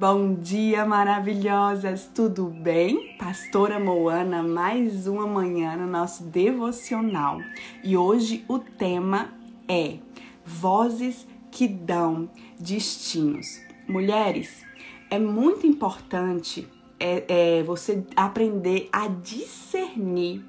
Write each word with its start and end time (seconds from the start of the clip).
Bom 0.00 0.32
dia, 0.32 0.86
maravilhosas! 0.86 2.08
Tudo 2.14 2.46
bem? 2.46 3.18
Pastora 3.18 3.78
Moana, 3.78 4.42
mais 4.42 5.06
uma 5.06 5.26
manhã 5.26 5.76
no 5.76 5.86
nosso 5.86 6.24
devocional. 6.24 7.38
E 7.84 7.98
hoje 7.98 8.42
o 8.48 8.58
tema 8.58 9.28
é 9.68 9.98
Vozes 10.42 11.28
que 11.50 11.68
dão 11.68 12.30
destinos. 12.58 13.60
Mulheres, 13.86 14.64
é 15.10 15.18
muito 15.18 15.66
importante 15.66 16.66
é, 16.98 17.58
é, 17.58 17.62
você 17.62 18.02
aprender 18.16 18.88
a 18.90 19.06
discernir 19.06 20.42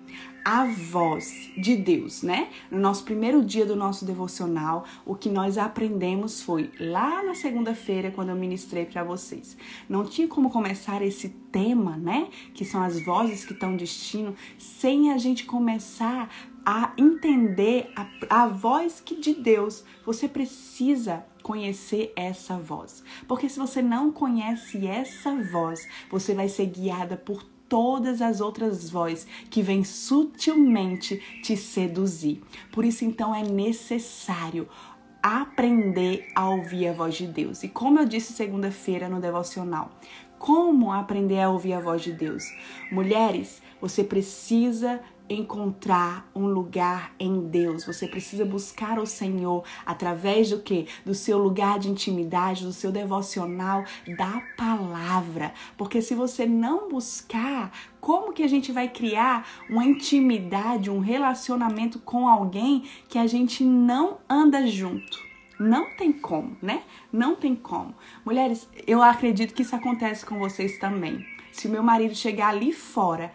a 0.44 0.66
voz 0.66 1.52
de 1.58 1.76
Deus, 1.76 2.24
né? 2.24 2.50
No 2.70 2.80
nosso 2.80 3.04
primeiro 3.04 3.44
dia 3.44 3.66
do 3.66 3.76
nosso 3.76 4.06
devocional, 4.06 4.86
o 5.06 5.16
que 5.16 5.30
nós 5.30 5.58
aprendemos 5.58 6.42
foi 6.42 6.72
lá 6.80 7.24
na 7.24 7.36
segunda-feira, 7.36 8.12
quando 8.12 8.30
eu 8.30 8.36
ministrei 8.36 8.86
para 8.86 9.04
vocês. 9.04 9.58
Não 9.88 10.04
tinha 10.04 10.28
como 10.28 10.50
começar 10.50 11.02
esse 11.02 11.30
tema, 11.52 11.98
né? 11.98 12.30
Que 12.54 12.66
são 12.66 12.82
as 12.82 13.04
vozes 13.04 13.46
que 13.46 13.54
estão 13.54 13.76
destino, 13.76 14.36
sem 14.58 15.12
a 15.12 15.18
gente 15.18 15.46
começar 15.46 16.30
a 16.66 16.94
entender 16.98 17.92
a, 17.96 18.44
a 18.44 18.48
voz 18.48 19.00
que 19.00 19.16
de 19.16 19.34
Deus. 19.34 19.84
Você 20.06 20.28
precisa 20.28 21.26
conhecer 21.42 22.14
essa 22.16 22.58
voz. 22.58 23.04
Porque 23.28 23.50
se 23.50 23.60
você 23.60 23.82
não 23.82 24.12
conhece 24.12 24.86
essa 24.86 25.36
voz, 25.52 25.88
você 26.10 26.34
vai 26.34 26.48
ser 26.48 26.68
guiada 26.68 27.18
por 27.18 27.44
todas 27.72 28.22
as 28.22 28.42
outras 28.42 28.90
vozes 28.90 29.26
que 29.50 29.62
vêm 29.62 29.82
sutilmente 29.86 31.16
te 31.42 31.56
seduzir. 31.56 32.44
Por 32.70 32.84
isso, 32.84 33.06
então, 33.06 33.34
é 33.34 33.44
necessário 33.44 34.68
aprender 35.24 36.28
a 36.36 36.50
ouvir 36.50 36.90
a 36.90 36.94
voz 36.94 37.16
de 37.16 37.26
Deus. 37.26 37.64
E 37.64 37.70
como 37.70 37.98
eu 37.98 38.06
disse 38.06 38.34
segunda-feira 38.34 39.08
no 39.08 39.22
devocional, 39.22 39.90
como 40.38 40.92
aprender 40.92 41.40
a 41.40 41.50
ouvir 41.50 41.72
a 41.72 41.80
voz 41.80 42.02
de 42.02 42.12
Deus? 42.12 42.44
Mulheres, 42.92 43.62
você 43.80 44.04
precisa 44.04 45.00
encontrar 45.30 46.30
um 46.36 46.46
lugar 46.46 47.14
em 47.20 47.48
Deus. 47.48 47.86
Você 47.86 48.08
precisa 48.08 48.46
buscar 48.46 49.00
o 49.00 49.06
Senhor 49.06 49.64
através 49.86 50.50
do 50.50 50.60
que? 50.60 50.88
Do 51.06 51.14
seu 51.14 51.38
lugar 51.38 51.80
de 51.80 51.90
intimidade, 51.90 52.66
do 52.66 52.74
seu 52.74 52.92
devocional, 52.92 53.84
da 54.18 54.42
palavra. 54.58 55.54
Porque 55.78 56.02
se 56.02 56.16
você 56.16 56.46
não 56.46 56.90
buscar, 56.90 57.72
como 58.00 58.34
que 58.34 58.44
a 58.44 58.48
gente 58.48 58.72
vai 58.72 58.90
criar 58.90 59.48
uma 59.70 59.86
intimidade, 59.86 60.90
um 60.90 61.00
relacionamento 61.00 62.00
com 62.00 62.28
alguém 62.28 62.84
que 63.08 63.18
a 63.18 63.28
gente 63.28 63.64
não 63.64 64.18
anda 64.30 64.68
junto? 64.68 65.32
Não 65.60 65.96
tem 65.96 66.12
como, 66.12 66.58
né? 66.60 66.82
Não 67.14 67.36
tem 67.36 67.56
como. 67.56 67.94
Mulheres, 68.26 68.68
eu 68.88 69.02
acredito 69.02 69.54
que 69.54 69.62
isso 69.62 69.76
acontece 69.76 70.26
com 70.26 70.40
vocês 70.40 70.80
também. 70.80 71.24
Se 71.52 71.68
meu 71.68 71.84
marido 71.84 72.16
chegar 72.16 72.48
ali 72.48 72.74
fora, 72.74 73.32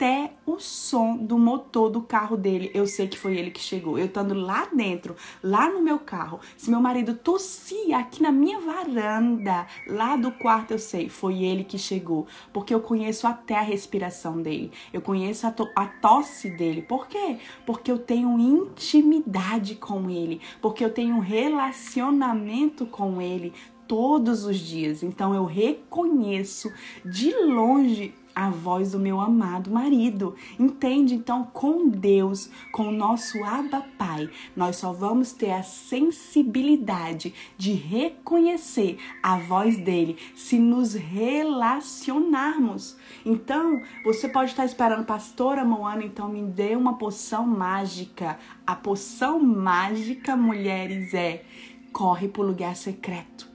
até 0.00 0.32
o 0.46 0.58
som 0.58 1.14
do 1.14 1.36
motor 1.36 1.90
do 1.90 2.00
carro 2.00 2.34
dele, 2.34 2.70
eu 2.72 2.86
sei 2.86 3.06
que 3.06 3.18
foi 3.18 3.36
ele 3.36 3.50
que 3.50 3.60
chegou. 3.60 3.98
Eu 3.98 4.06
estando 4.06 4.32
lá 4.32 4.66
dentro, 4.74 5.14
lá 5.42 5.70
no 5.70 5.82
meu 5.82 5.98
carro, 5.98 6.40
se 6.56 6.70
meu 6.70 6.80
marido 6.80 7.14
tossia 7.14 7.98
aqui 7.98 8.22
na 8.22 8.32
minha 8.32 8.58
varanda, 8.58 9.66
lá 9.86 10.16
do 10.16 10.32
quarto, 10.32 10.70
eu 10.70 10.78
sei, 10.78 11.10
foi 11.10 11.42
ele 11.42 11.64
que 11.64 11.76
chegou. 11.76 12.26
Porque 12.50 12.72
eu 12.72 12.80
conheço 12.80 13.26
até 13.26 13.58
a 13.58 13.60
respiração 13.60 14.40
dele, 14.40 14.72
eu 14.90 15.02
conheço 15.02 15.46
a, 15.46 15.50
to 15.50 15.68
a 15.76 15.84
tosse 15.84 16.48
dele. 16.48 16.80
Por 16.80 17.06
quê? 17.06 17.36
Porque 17.66 17.92
eu 17.92 17.98
tenho 17.98 18.38
intimidade 18.38 19.74
com 19.74 20.08
ele, 20.08 20.40
porque 20.62 20.82
eu 20.82 20.90
tenho 20.90 21.20
relacionamento 21.20 22.86
com 22.86 23.20
ele 23.20 23.52
todos 23.86 24.44
os 24.44 24.56
dias. 24.56 25.02
Então 25.02 25.34
eu 25.34 25.44
reconheço 25.44 26.72
de 27.04 27.34
longe 27.44 28.14
a 28.34 28.50
voz 28.50 28.92
do 28.92 28.98
meu 28.98 29.20
amado 29.20 29.70
marido. 29.70 30.34
Entende? 30.58 31.14
Então, 31.14 31.44
com 31.44 31.88
Deus, 31.88 32.50
com 32.72 32.88
o 32.88 32.92
nosso 32.92 33.42
Abba 33.44 33.84
Pai, 33.98 34.28
nós 34.56 34.76
só 34.76 34.92
vamos 34.92 35.32
ter 35.32 35.50
a 35.50 35.62
sensibilidade 35.62 37.34
de 37.56 37.72
reconhecer 37.72 38.98
a 39.22 39.38
voz 39.38 39.76
dele 39.78 40.16
se 40.34 40.58
nos 40.58 40.94
relacionarmos. 40.94 42.96
Então, 43.24 43.82
você 44.04 44.28
pode 44.28 44.50
estar 44.50 44.64
esperando, 44.64 45.04
pastora 45.04 45.64
Moana, 45.64 46.04
então 46.04 46.28
me 46.28 46.42
dê 46.42 46.76
uma 46.76 46.96
poção 46.96 47.46
mágica. 47.46 48.38
A 48.66 48.74
poção 48.74 49.40
mágica, 49.40 50.36
mulheres, 50.36 51.14
é 51.14 51.44
corre 51.92 52.28
para 52.28 52.42
o 52.42 52.46
lugar 52.46 52.76
secreto 52.76 53.49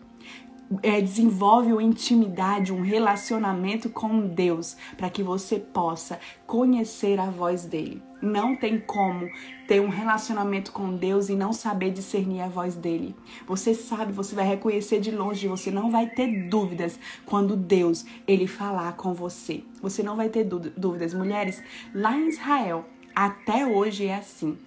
é, 0.82 1.00
desenvolve 1.02 1.72
uma 1.72 1.84
intimidade, 1.84 2.74
um 2.74 2.82
relacionamento 2.82 3.90
com 3.90 4.28
Deus, 4.28 4.76
para 4.98 5.10
que 5.10 5.22
você 5.22 5.60
possa 5.60 6.20
conhecer 6.48 7.20
a 7.20 7.30
voz 7.30 7.66
dele. 7.66 8.02
Não 8.22 8.56
tem 8.56 8.80
como 8.80 9.30
ter 9.68 9.80
um 9.82 9.90
relacionamento 9.90 10.72
com 10.72 10.96
Deus 10.96 11.30
e 11.30 11.36
não 11.36 11.54
saber 11.54 11.92
discernir 11.92 12.42
a 12.42 12.48
voz 12.48 12.76
dele. 12.76 13.16
Você 13.46 13.76
sabe, 13.76 14.12
você 14.12 14.34
vai 14.34 14.48
reconhecer 14.48 15.00
de 15.00 15.12
longe, 15.12 15.48
você 15.48 15.70
não 15.70 15.92
vai 15.92 16.08
ter 16.08 16.50
dúvidas 16.50 17.00
quando 17.26 17.56
Deus 17.56 18.06
ele 18.28 18.48
falar 18.48 18.94
com 18.94 19.14
você. 19.14 19.64
Você 19.82 20.02
não 20.02 20.16
vai 20.16 20.30
ter 20.30 20.44
dúvidas, 20.44 21.14
mulheres. 21.14 21.62
Lá 21.94 22.18
em 22.18 22.30
Israel, 22.30 22.86
até 23.14 23.66
hoje 23.66 24.08
é 24.08 24.16
assim. 24.16 24.58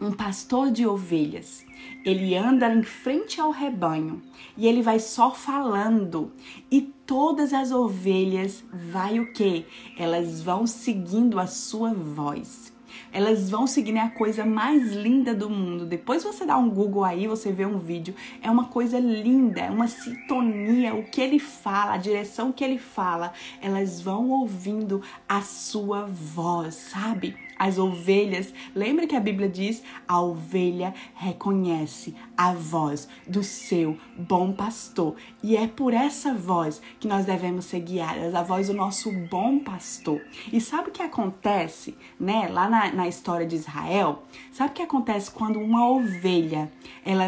Um 0.00 0.12
pastor 0.12 0.70
de 0.70 0.86
ovelhas, 0.86 1.62
ele 2.06 2.34
anda 2.34 2.72
em 2.72 2.82
frente 2.82 3.38
ao 3.38 3.50
rebanho 3.50 4.22
e 4.56 4.66
ele 4.66 4.80
vai 4.80 4.98
só 4.98 5.30
falando 5.30 6.32
e 6.70 6.80
todas 6.80 7.52
as 7.52 7.70
ovelhas 7.70 8.64
vai 8.72 9.20
o 9.20 9.30
quê? 9.34 9.66
Elas 9.98 10.40
vão 10.40 10.66
seguindo 10.66 11.38
a 11.38 11.46
sua 11.46 11.92
voz. 11.92 12.72
Elas 13.12 13.50
vão 13.50 13.66
seguindo 13.66 13.98
é 13.98 14.00
a 14.00 14.08
coisa 14.08 14.42
mais 14.46 14.90
linda 14.92 15.34
do 15.34 15.50
mundo. 15.50 15.84
Depois 15.84 16.24
você 16.24 16.46
dá 16.46 16.56
um 16.56 16.70
Google 16.70 17.04
aí, 17.04 17.26
você 17.26 17.52
vê 17.52 17.66
um 17.66 17.78
vídeo, 17.78 18.14
é 18.40 18.50
uma 18.50 18.68
coisa 18.68 18.98
linda, 18.98 19.60
é 19.60 19.70
uma 19.70 19.86
sintonia, 19.86 20.94
o 20.94 21.04
que 21.04 21.20
ele 21.20 21.38
fala, 21.38 21.92
a 21.92 21.98
direção 21.98 22.52
que 22.52 22.64
ele 22.64 22.78
fala, 22.78 23.34
elas 23.60 24.00
vão 24.00 24.30
ouvindo 24.30 25.02
a 25.28 25.42
sua 25.42 26.06
voz, 26.06 26.74
sabe? 26.74 27.49
As 27.60 27.78
ovelhas. 27.78 28.54
Lembra 28.74 29.06
que 29.06 29.14
a 29.14 29.20
Bíblia 29.20 29.46
diz: 29.46 29.82
a 30.08 30.18
ovelha 30.18 30.94
reconhece 31.14 32.16
a 32.34 32.54
voz 32.54 33.06
do 33.28 33.44
seu 33.44 33.98
bom 34.16 34.50
pastor. 34.50 35.14
E 35.42 35.58
é 35.58 35.66
por 35.66 35.92
essa 35.92 36.32
voz 36.32 36.80
que 36.98 37.06
nós 37.06 37.26
devemos 37.26 37.66
ser 37.66 37.80
guiadas, 37.80 38.34
a 38.34 38.42
voz 38.42 38.68
do 38.68 38.74
nosso 38.74 39.12
bom 39.28 39.58
pastor. 39.58 40.22
E 40.50 40.58
sabe 40.58 40.88
o 40.88 40.92
que 40.92 41.02
acontece, 41.02 41.94
né? 42.18 42.48
Lá 42.50 42.66
na, 42.66 42.90
na 42.92 43.06
história 43.06 43.46
de 43.46 43.56
Israel, 43.56 44.22
sabe 44.50 44.70
o 44.70 44.74
que 44.74 44.82
acontece 44.82 45.30
quando 45.30 45.60
uma 45.60 45.86
ovelha 45.86 46.72
ela, 47.04 47.26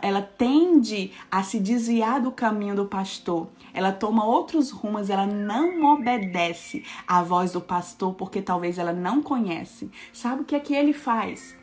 ela 0.00 0.22
tende 0.22 1.10
a 1.28 1.42
se 1.42 1.58
desviar 1.58 2.20
do 2.20 2.30
caminho 2.30 2.76
do 2.76 2.86
pastor? 2.86 3.48
Ela 3.74 3.92
toma 3.92 4.24
outros 4.24 4.70
rumos, 4.70 5.10
ela 5.10 5.26
não 5.26 5.94
obedece 5.94 6.84
à 7.06 7.22
voz 7.22 7.52
do 7.52 7.60
pastor 7.60 8.14
porque 8.14 8.42
talvez 8.42 8.78
ela 8.78 8.92
não 8.92 9.22
conhece. 9.22 9.90
Sabe 10.12 10.42
o 10.42 10.44
que 10.44 10.54
é 10.54 10.60
que 10.60 10.74
ele 10.74 10.92
faz? 10.92 11.56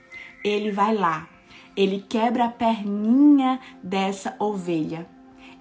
Ele 0.44 0.72
vai 0.72 0.96
lá, 0.96 1.28
ele 1.76 2.06
quebra 2.08 2.46
a 2.46 2.50
perninha 2.50 3.60
dessa 3.84 4.36
ovelha 4.40 5.08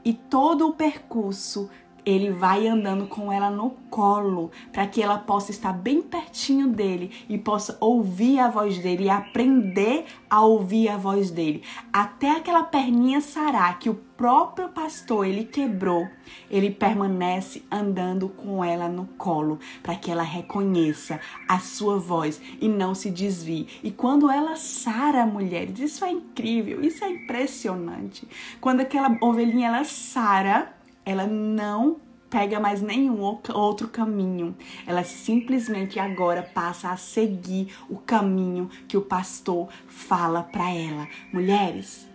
e 0.05 0.13
todo 0.15 0.69
o 0.69 0.75
percurso 0.75 1.69
ele 2.05 2.31
vai 2.31 2.67
andando 2.67 3.07
com 3.07 3.33
ela 3.33 3.51
no 3.51 3.71
colo, 3.91 4.51
para 4.73 4.87
que 4.87 5.03
ela 5.03 5.19
possa 5.19 5.51
estar 5.51 5.73
bem 5.73 6.01
pertinho 6.01 6.69
dele 6.69 7.11
e 7.29 7.37
possa 7.37 7.77
ouvir 7.81 8.39
a 8.39 8.49
voz 8.49 8.79
dele 8.79 9.05
e 9.05 9.11
aprender 9.11 10.05
a 10.29 10.43
ouvir 10.43 10.89
a 10.89 10.97
voz 10.97 11.31
dele. 11.31 11.63
Até 11.93 12.31
aquela 12.31 12.63
perninha 12.63 13.21
sarar 13.21 13.79
que 13.79 13.91
o 13.91 13.95
próprio 13.95 14.69
pastor 14.71 15.27
ele 15.27 15.45
quebrou, 15.45 16.09
ele 16.51 16.71
permanece 16.71 17.62
andando 17.71 18.29
com 18.29 18.65
ela 18.65 18.89
no 18.89 19.06
colo, 19.17 19.61
para 19.83 19.94
que 19.94 20.11
ela 20.11 20.25
reconheça 20.25 21.21
a 21.47 21.61
sua 21.61 21.99
voz 21.99 22.41
e 22.61 22.69
não 22.69 22.94
se 22.94 23.11
desvie. 23.11 23.69
E 23.83 23.91
quando 23.91 24.31
ela 24.31 24.56
sara 24.56 25.25
mulheres, 25.25 25.79
isso 25.79 26.05
é 26.05 26.11
incrível, 26.11 26.83
isso 26.83 27.05
é 27.05 27.11
impressionante. 27.11 28.27
Quando 28.61 28.81
aquela 28.81 29.17
ovelhinha 29.21 29.69
ela 29.69 29.85
sara, 29.85 30.78
ela 31.08 31.26
não 31.26 31.96
pega 32.28 32.60
mais 32.60 32.82
nenhum 32.82 33.22
outro 33.22 33.88
caminho. 33.88 34.55
Ela 34.87 35.02
simplesmente 35.02 35.99
agora 35.99 36.43
passa 36.43 36.90
a 36.90 36.96
seguir 36.96 37.75
o 37.88 37.96
caminho 37.96 38.69
que 38.87 38.96
o 38.96 39.02
pastor 39.02 39.69
fala 39.87 40.43
para 40.43 40.70
ela. 40.70 41.08
Mulheres, 41.32 42.07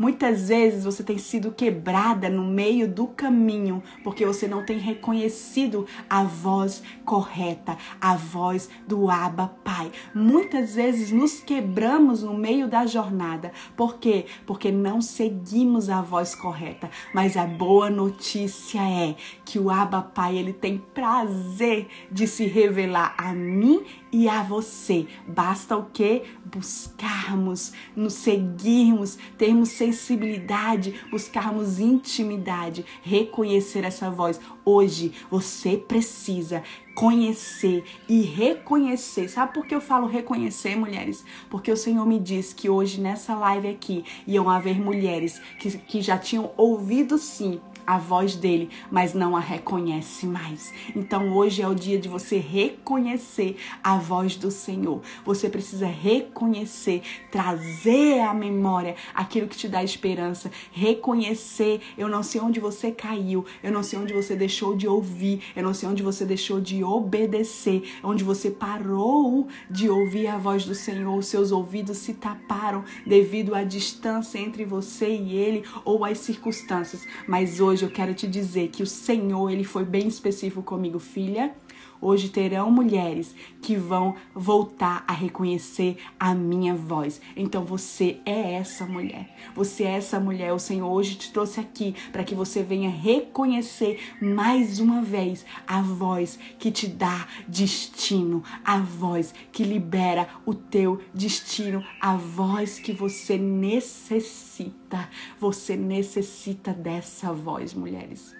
Muitas 0.00 0.48
vezes 0.48 0.84
você 0.84 1.02
tem 1.02 1.18
sido 1.18 1.52
quebrada 1.52 2.30
no 2.30 2.42
meio 2.42 2.88
do 2.88 3.06
caminho 3.06 3.82
porque 4.02 4.24
você 4.24 4.48
não 4.48 4.64
tem 4.64 4.78
reconhecido 4.78 5.86
a 6.08 6.24
voz 6.24 6.82
correta, 7.04 7.76
a 8.00 8.16
voz 8.16 8.70
do 8.88 9.10
Abba 9.10 9.48
Pai. 9.62 9.92
Muitas 10.14 10.74
vezes 10.74 11.12
nos 11.12 11.40
quebramos 11.40 12.22
no 12.22 12.32
meio 12.32 12.66
da 12.66 12.86
jornada. 12.86 13.52
Por 13.76 13.98
quê? 13.98 14.24
Porque 14.46 14.72
não 14.72 15.02
seguimos 15.02 15.90
a 15.90 16.00
voz 16.00 16.34
correta. 16.34 16.88
Mas 17.12 17.36
a 17.36 17.44
boa 17.44 17.90
notícia 17.90 18.80
é 18.80 19.14
que 19.44 19.58
o 19.58 19.68
Abba 19.68 20.00
Pai 20.00 20.38
ele 20.38 20.54
tem 20.54 20.78
prazer 20.78 21.88
de 22.10 22.26
se 22.26 22.46
revelar 22.46 23.14
a 23.18 23.34
mim 23.34 23.84
e 24.12 24.28
a 24.28 24.42
você. 24.42 25.06
Basta 25.26 25.76
o 25.76 25.84
que? 25.84 26.22
Buscarmos, 26.44 27.72
nos 27.94 28.14
seguirmos, 28.14 29.18
termos 29.38 29.70
sensibilidade, 29.70 30.94
buscarmos 31.10 31.78
intimidade, 31.78 32.84
reconhecer 33.02 33.84
essa 33.84 34.10
voz. 34.10 34.40
Hoje 34.64 35.12
você 35.30 35.76
precisa 35.76 36.62
conhecer 36.94 37.84
e 38.08 38.22
reconhecer. 38.22 39.28
Sabe 39.28 39.54
por 39.54 39.66
que 39.66 39.74
eu 39.74 39.80
falo 39.80 40.06
reconhecer, 40.06 40.76
mulheres? 40.76 41.24
Porque 41.48 41.70
o 41.70 41.76
Senhor 41.76 42.04
me 42.04 42.18
diz 42.18 42.52
que 42.52 42.68
hoje 42.68 43.00
nessa 43.00 43.34
live 43.34 43.68
aqui 43.68 44.04
iam 44.26 44.50
haver 44.50 44.78
mulheres 44.78 45.40
que, 45.58 45.78
que 45.78 46.02
já 46.02 46.18
tinham 46.18 46.50
ouvido 46.56 47.16
sim 47.16 47.60
a 47.90 47.98
voz 47.98 48.36
dele, 48.36 48.70
mas 48.88 49.14
não 49.14 49.36
a 49.36 49.40
reconhece 49.40 50.24
mais. 50.24 50.72
Então 50.94 51.36
hoje 51.36 51.60
é 51.60 51.66
o 51.66 51.74
dia 51.74 51.98
de 51.98 52.08
você 52.08 52.38
reconhecer 52.38 53.56
a 53.82 53.96
voz 53.96 54.36
do 54.36 54.48
Senhor. 54.48 55.02
Você 55.24 55.48
precisa 55.48 55.88
reconhecer, 55.88 57.02
trazer 57.32 58.20
à 58.20 58.32
memória 58.32 58.94
aquilo 59.12 59.48
que 59.48 59.56
te 59.56 59.66
dá 59.66 59.82
esperança, 59.82 60.52
reconhecer. 60.70 61.80
Eu 61.98 62.08
não 62.08 62.22
sei 62.22 62.40
onde 62.40 62.60
você 62.60 62.92
caiu, 62.92 63.44
eu 63.60 63.72
não 63.72 63.82
sei 63.82 63.98
onde 63.98 64.14
você 64.14 64.36
deixou 64.36 64.76
de 64.76 64.86
ouvir, 64.86 65.42
eu 65.56 65.62
não 65.64 65.74
sei 65.74 65.88
onde 65.88 66.04
você 66.04 66.24
deixou 66.24 66.60
de 66.60 66.84
obedecer, 66.84 67.82
onde 68.04 68.22
você 68.22 68.52
parou 68.52 69.48
de 69.68 69.90
ouvir 69.90 70.28
a 70.28 70.38
voz 70.38 70.64
do 70.64 70.76
Senhor, 70.76 71.18
os 71.18 71.26
seus 71.26 71.50
ouvidos 71.50 71.98
se 71.98 72.14
taparam 72.14 72.84
devido 73.04 73.52
à 73.52 73.64
distância 73.64 74.38
entre 74.38 74.64
você 74.64 75.08
e 75.08 75.34
ele 75.34 75.64
ou 75.84 76.04
às 76.04 76.18
circunstâncias. 76.18 77.04
Mas 77.26 77.58
hoje 77.58 77.79
hoje 77.80 77.86
eu 77.86 77.90
quero 77.90 78.12
te 78.12 78.26
dizer 78.26 78.68
que 78.68 78.82
o 78.82 78.86
Senhor, 78.86 79.50
ele 79.50 79.64
foi 79.64 79.84
bem 79.84 80.06
específico 80.06 80.62
comigo, 80.62 80.98
filha. 80.98 81.54
Hoje 82.02 82.30
terão 82.30 82.70
mulheres 82.70 83.34
que 83.60 83.76
vão 83.76 84.14
voltar 84.34 85.04
a 85.06 85.12
reconhecer 85.12 85.98
a 86.18 86.34
minha 86.34 86.74
voz. 86.74 87.20
Então 87.36 87.62
você 87.62 88.18
é 88.24 88.54
essa 88.54 88.86
mulher. 88.86 89.28
Você 89.54 89.84
é 89.84 89.96
essa 89.96 90.18
mulher. 90.18 90.54
O 90.54 90.58
Senhor 90.58 90.90
hoje 90.90 91.16
te 91.16 91.30
trouxe 91.30 91.60
aqui 91.60 91.94
para 92.10 92.24
que 92.24 92.34
você 92.34 92.62
venha 92.62 92.88
reconhecer 92.88 94.00
mais 94.20 94.80
uma 94.80 95.02
vez 95.02 95.44
a 95.66 95.82
voz 95.82 96.38
que 96.58 96.70
te 96.70 96.86
dá 96.86 97.28
destino, 97.46 98.42
a 98.64 98.78
voz 98.78 99.34
que 99.52 99.62
libera 99.62 100.26
o 100.46 100.54
teu 100.54 101.00
destino, 101.12 101.84
a 102.00 102.16
voz 102.16 102.78
que 102.78 102.92
você 102.92 103.36
necessita. 103.36 105.08
Você 105.38 105.76
necessita 105.76 106.72
dessa 106.72 107.32
voz, 107.32 107.74
mulheres. 107.74 108.39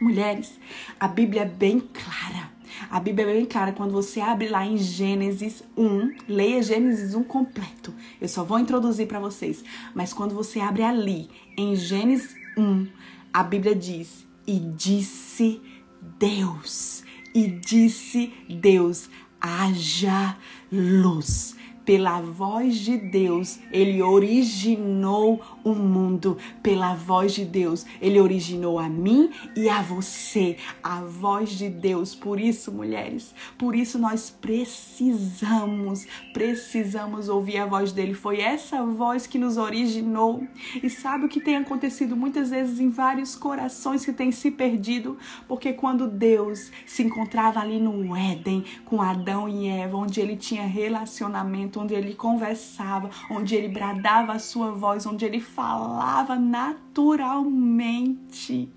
Mulheres, 0.00 0.58
a 0.98 1.08
Bíblia 1.08 1.42
é 1.42 1.44
bem 1.44 1.80
clara. 1.80 2.50
A 2.90 3.00
Bíblia 3.00 3.26
é 3.26 3.34
bem 3.34 3.44
clara 3.44 3.72
quando 3.72 3.92
você 3.92 4.20
abre 4.20 4.48
lá 4.48 4.64
em 4.64 4.78
Gênesis 4.78 5.64
1, 5.76 6.14
leia 6.28 6.62
Gênesis 6.62 7.14
1 7.14 7.24
completo. 7.24 7.92
Eu 8.20 8.28
só 8.28 8.44
vou 8.44 8.58
introduzir 8.58 9.08
para 9.08 9.18
vocês, 9.18 9.64
mas 9.94 10.12
quando 10.12 10.34
você 10.34 10.60
abre 10.60 10.82
ali 10.82 11.28
em 11.56 11.74
Gênesis 11.74 12.34
1, 12.56 12.86
a 13.32 13.42
Bíblia 13.42 13.74
diz: 13.74 14.26
"E 14.46 14.58
disse 14.60 15.60
Deus, 16.18 17.02
e 17.34 17.48
disse 17.48 18.32
Deus: 18.48 19.10
haja 19.40 20.36
luz." 20.70 21.56
Pela 21.84 22.20
voz 22.20 22.76
de 22.76 22.98
Deus, 22.98 23.58
ele 23.72 24.02
originou 24.02 25.40
o 25.70 25.74
mundo. 25.74 26.36
Pela 26.62 26.94
voz 26.94 27.34
de 27.34 27.44
Deus, 27.44 27.84
ele 28.00 28.20
originou 28.20 28.78
a 28.78 28.88
mim 28.88 29.30
e 29.56 29.68
a 29.68 29.82
você. 29.82 30.56
A 30.82 31.00
voz 31.02 31.50
de 31.50 31.68
Deus. 31.68 32.14
Por 32.14 32.40
isso, 32.40 32.72
mulheres, 32.72 33.34
por 33.56 33.74
isso 33.74 33.98
nós 33.98 34.30
precisamos, 34.30 36.06
precisamos 36.32 37.28
ouvir 37.28 37.58
a 37.58 37.66
voz 37.66 37.92
dele. 37.92 38.14
Foi 38.14 38.40
essa 38.40 38.84
voz 38.84 39.26
que 39.26 39.38
nos 39.38 39.56
originou. 39.56 40.46
E 40.82 40.88
sabe 40.90 41.26
o 41.26 41.28
que 41.28 41.40
tem 41.40 41.56
acontecido 41.56 42.16
muitas 42.16 42.50
vezes 42.50 42.80
em 42.80 42.90
vários 42.90 43.34
corações 43.34 44.04
que 44.04 44.12
têm 44.12 44.32
se 44.32 44.50
perdido? 44.50 45.18
Porque 45.46 45.72
quando 45.72 46.08
Deus 46.08 46.70
se 46.86 47.02
encontrava 47.02 47.60
ali 47.60 47.78
no 47.78 48.16
Éden 48.16 48.64
com 48.84 49.00
Adão 49.00 49.48
e 49.48 49.68
Eva, 49.68 49.96
onde 49.96 50.20
ele 50.20 50.36
tinha 50.36 50.66
relacionamento, 50.66 51.80
onde 51.80 51.94
ele 51.94 52.14
conversava, 52.14 53.10
onde 53.30 53.54
ele 53.54 53.68
bradava 53.68 54.32
a 54.32 54.38
sua 54.38 54.72
voz, 54.72 55.06
onde 55.06 55.24
ele 55.24 55.40
falava 55.58 56.36
naturalmente. 56.36 58.72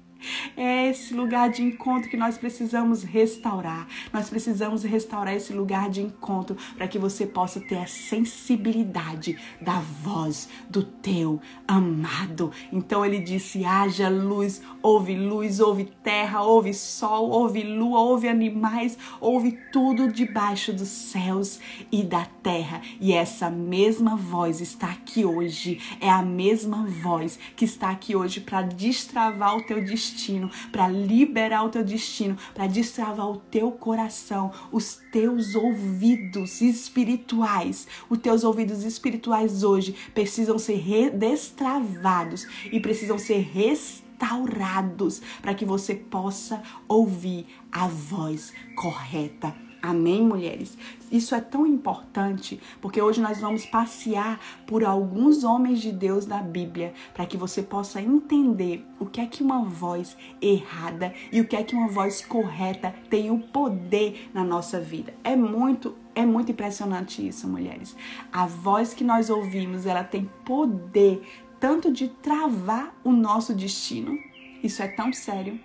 É 0.56 0.90
esse 0.90 1.14
lugar 1.14 1.50
de 1.50 1.64
encontro 1.64 2.10
que 2.10 2.18
nós 2.18 2.38
precisamos 2.38 3.04
restaurar. 3.04 3.88
Nós 4.14 4.30
precisamos 4.30 4.84
restaurar 4.84 5.36
esse 5.36 5.54
lugar 5.54 5.90
de 5.90 6.02
encontro 6.02 6.56
para 6.76 6.88
que 6.88 7.00
você 7.00 7.26
possa 7.26 7.60
ter 7.60 7.78
a 7.78 7.88
sensibilidade 7.88 9.38
da 9.60 9.80
voz 10.04 10.50
do 10.70 10.84
teu 10.84 11.40
amado. 11.68 12.52
Então 12.72 13.06
ele 13.06 13.20
disse: 13.20 13.66
haja 13.66 14.10
luz, 14.10 14.62
houve 14.82 15.16
luz, 15.16 15.60
houve 15.60 15.86
terra, 16.04 16.44
houve 16.44 16.74
sol, 16.74 17.30
houve 17.30 17.64
lua, 17.64 18.00
houve 18.00 18.28
animais, 18.28 18.98
houve 19.20 19.58
tudo 19.72 20.12
debaixo 20.12 20.74
dos 20.74 20.90
céus 20.90 21.60
e 21.92 22.04
da 22.04 22.26
terra. 22.44 22.82
E 23.00 23.14
essa 23.14 23.50
mesma 23.50 24.16
voz 24.16 24.62
está 24.62 24.92
aqui 24.92 25.26
hoje. 25.26 25.80
É 26.00 26.10
a 26.10 26.22
mesma 26.22 26.86
voz 26.86 27.40
que 27.56 27.66
está 27.66 27.90
aqui 27.90 28.16
hoje 28.16 28.42
para 28.42 28.62
destravar 28.62 29.58
o 29.58 29.64
teu 29.64 29.84
destino 29.84 30.11
destino, 30.12 30.50
para 30.72 30.88
liberar 30.88 31.64
o 31.64 31.70
teu 31.70 31.84
destino, 31.84 32.38
para 32.54 32.68
destravar 32.68 33.30
o 33.30 33.38
teu 33.38 33.72
coração, 33.72 34.52
os 34.72 35.00
teus 35.12 35.56
ouvidos 35.56 36.62
espirituais. 36.62 37.88
Os 38.10 38.20
teus 38.20 38.44
ouvidos 38.44 38.84
espirituais 38.84 39.64
hoje 39.64 39.96
precisam 40.14 40.58
ser 40.58 41.12
destravados 41.12 42.46
e 42.72 42.80
precisam 42.80 43.18
ser 43.18 43.40
restaurados 43.40 45.22
para 45.42 45.54
que 45.54 45.66
você 45.66 45.96
possa 45.96 46.62
ouvir 46.88 47.46
a 47.72 47.88
voz 47.88 48.54
correta 48.76 49.72
Amém, 49.82 50.22
mulheres? 50.22 50.78
Isso 51.12 51.36
é 51.36 51.42
tão 51.42 51.68
importante 51.68 52.60
porque 52.80 53.02
hoje 53.02 53.20
nós 53.20 53.42
vamos 53.42 53.66
passear 53.66 54.40
por 54.66 54.86
alguns 54.86 55.44
homens 55.44 55.82
de 55.82 55.92
Deus 55.92 56.26
da 56.26 56.38
Bíblia 56.38 56.94
para 57.14 57.26
que 57.26 57.36
você 57.36 57.62
possa 57.62 58.02
entender 58.02 58.86
o 59.00 59.06
que 59.06 59.20
é 59.20 59.26
que 59.26 59.44
uma 59.44 59.64
voz 59.64 60.16
errada 60.42 61.14
e 61.32 61.42
o 61.42 61.48
que 61.48 61.56
é 61.56 61.64
que 61.64 61.76
uma 61.76 61.90
voz 61.90 62.26
correta 62.26 62.96
tem 63.10 63.30
o 63.30 63.40
poder 63.40 64.30
na 64.34 64.44
nossa 64.44 64.80
vida. 64.80 65.14
É 65.24 65.36
muito 65.36 65.96
é 66.14 66.26
muito 66.26 66.52
impressionante 66.52 67.26
isso, 67.26 67.48
mulheres. 67.48 67.96
A 68.34 68.46
voz 68.46 68.94
que 68.94 69.04
nós 69.04 69.30
ouvimos, 69.30 69.86
ela 69.86 70.04
tem 70.04 70.30
poder 70.44 71.22
tanto 71.58 71.92
de 71.92 72.10
travar 72.10 72.94
o 73.02 73.12
nosso 73.12 73.54
destino. 73.54 74.18
Isso 74.62 74.84
é 74.84 74.90
tão 74.90 75.14
sério 75.14 75.58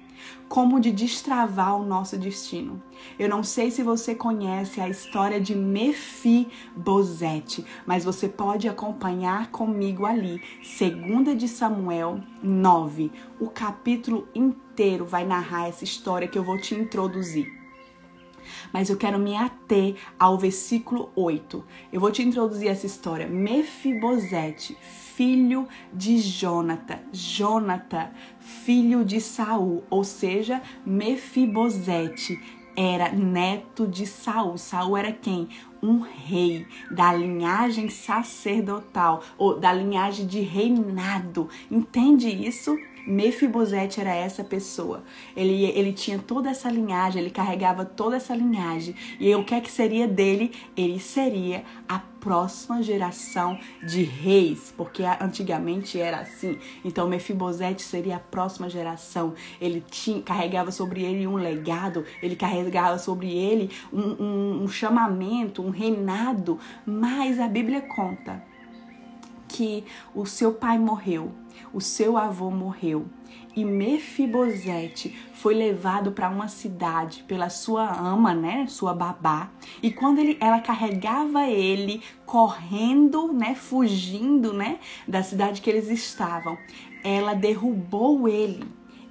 como 0.49 0.81
de 0.81 0.91
destravar 0.93 1.77
o 1.77 1.85
nosso 1.85 2.17
destino. 2.17 2.83
Eu 3.19 3.29
não 3.29 3.43
sei 3.43 3.71
se 3.71 3.83
você 3.83 4.15
conhece 4.15 4.81
a 4.81 4.89
história 4.89 5.41
de 5.41 5.55
Mefibosete, 5.55 6.47
mas 7.85 8.05
você 8.05 8.29
pode 8.29 8.69
acompanhar 8.69 9.51
comigo 9.51 10.07
ali, 10.07 10.41
2 10.79 11.37
de 11.37 11.49
Samuel 11.49 12.21
9. 12.43 13.11
O 13.41 13.49
capítulo 13.49 14.29
inteiro 14.35 15.05
vai 15.05 15.25
narrar 15.25 15.69
essa 15.69 15.85
história 15.85 16.29
que 16.29 16.39
eu 16.39 16.45
vou 16.45 16.59
te 16.61 16.75
introduzir 16.75 17.57
mas 18.73 18.89
eu 18.91 18.97
quero 18.97 19.19
me 19.19 19.37
ater 19.37 19.97
ao 20.19 20.39
versículo 20.39 21.11
8. 21.15 21.65
Eu 21.93 22.01
vou 22.01 22.11
te 22.11 22.23
introduzir 22.23 22.69
essa 22.69 22.87
história. 22.87 23.27
Mefibosete, 23.27 24.77
filho 25.17 25.67
de 25.91 26.19
Jonathan. 26.19 26.99
Jonathan, 27.11 28.11
filho 28.39 29.03
de 29.03 29.19
Saul, 29.19 29.83
ou 29.89 30.05
seja, 30.05 30.61
Mefibosete 30.85 32.39
era 32.77 33.11
neto 33.11 33.87
de 33.87 34.07
Saul. 34.07 34.59
Saul 34.59 34.95
era 34.95 35.11
quem? 35.11 35.49
Um 35.83 36.01
rei 36.01 36.67
da 36.91 37.15
linhagem 37.15 37.89
sacerdotal 37.89 39.23
ou 39.39 39.59
da 39.59 39.73
linhagem 39.73 40.27
de 40.27 40.41
reinado. 40.41 41.49
Entende 41.71 42.29
isso? 42.29 42.77
Mefibosete 43.07 44.01
era 44.01 44.15
essa 44.15 44.43
pessoa. 44.43 45.05
Ele, 45.37 45.65
ele 45.65 45.93
tinha 45.93 46.19
toda 46.19 46.51
essa 46.51 46.69
linhagem, 46.69 47.23
ele 47.23 47.31
carregava 47.31 47.85
toda 47.85 48.17
essa 48.17 48.35
linhagem. 48.35 48.95
E 49.21 49.35
o 49.35 49.45
que 49.45 49.55
é 49.55 49.61
que 49.61 49.71
seria 49.71 50.09
dele? 50.09 50.53
Ele 50.77 50.99
seria 50.99 51.65
a 51.89 51.99
próxima 51.99 52.83
geração 52.83 53.57
de 53.87 54.03
reis, 54.03 54.75
porque 54.77 55.05
antigamente 55.21 56.01
era 56.01 56.19
assim. 56.19 56.59
Então 56.85 57.09
Mefibosete 57.09 57.83
seria 57.83 58.17
a 58.17 58.19
próxima 58.19 58.69
geração. 58.69 59.35
Ele 59.61 59.81
tinha, 59.89 60.21
carregava 60.23 60.73
sobre 60.73 61.05
ele 61.05 61.27
um 61.27 61.37
legado, 61.37 62.05
ele 62.21 62.35
carregava 62.35 62.99
sobre 62.99 63.33
ele 63.33 63.71
um, 63.93 64.25
um, 64.25 64.63
um 64.65 64.69
chamamento, 64.69 65.63
um 65.63 65.71
reinado. 65.71 66.59
Mas 66.85 67.39
a 67.39 67.47
Bíblia 67.47 67.81
conta 67.83 68.43
que 69.49 69.85
o 70.15 70.27
seu 70.27 70.53
pai 70.53 70.79
morreu, 70.79 71.33
o 71.73 71.81
seu 71.81 72.17
avô 72.17 72.51
morreu 72.51 73.07
e 73.57 73.65
Mefibosete 73.65 75.17
foi 75.33 75.55
levado 75.55 76.13
para 76.13 76.29
uma 76.29 76.47
cidade 76.47 77.25
pela 77.27 77.49
sua 77.49 77.91
ama, 77.91 78.35
né, 78.35 78.67
sua 78.69 78.93
babá. 78.93 79.51
E 79.83 79.91
quando 79.91 80.19
ele, 80.19 80.37
ela 80.41 80.61
carregava 80.61 81.47
ele 81.47 82.03
correndo, 82.27 83.33
né, 83.33 83.55
fugindo, 83.55 84.53
né, 84.53 84.79
da 85.09 85.23
cidade 85.23 85.63
que 85.63 85.71
eles 85.71 85.89
estavam, 85.89 86.59
ela 87.03 87.33
derrubou 87.33 88.29
ele 88.29 88.65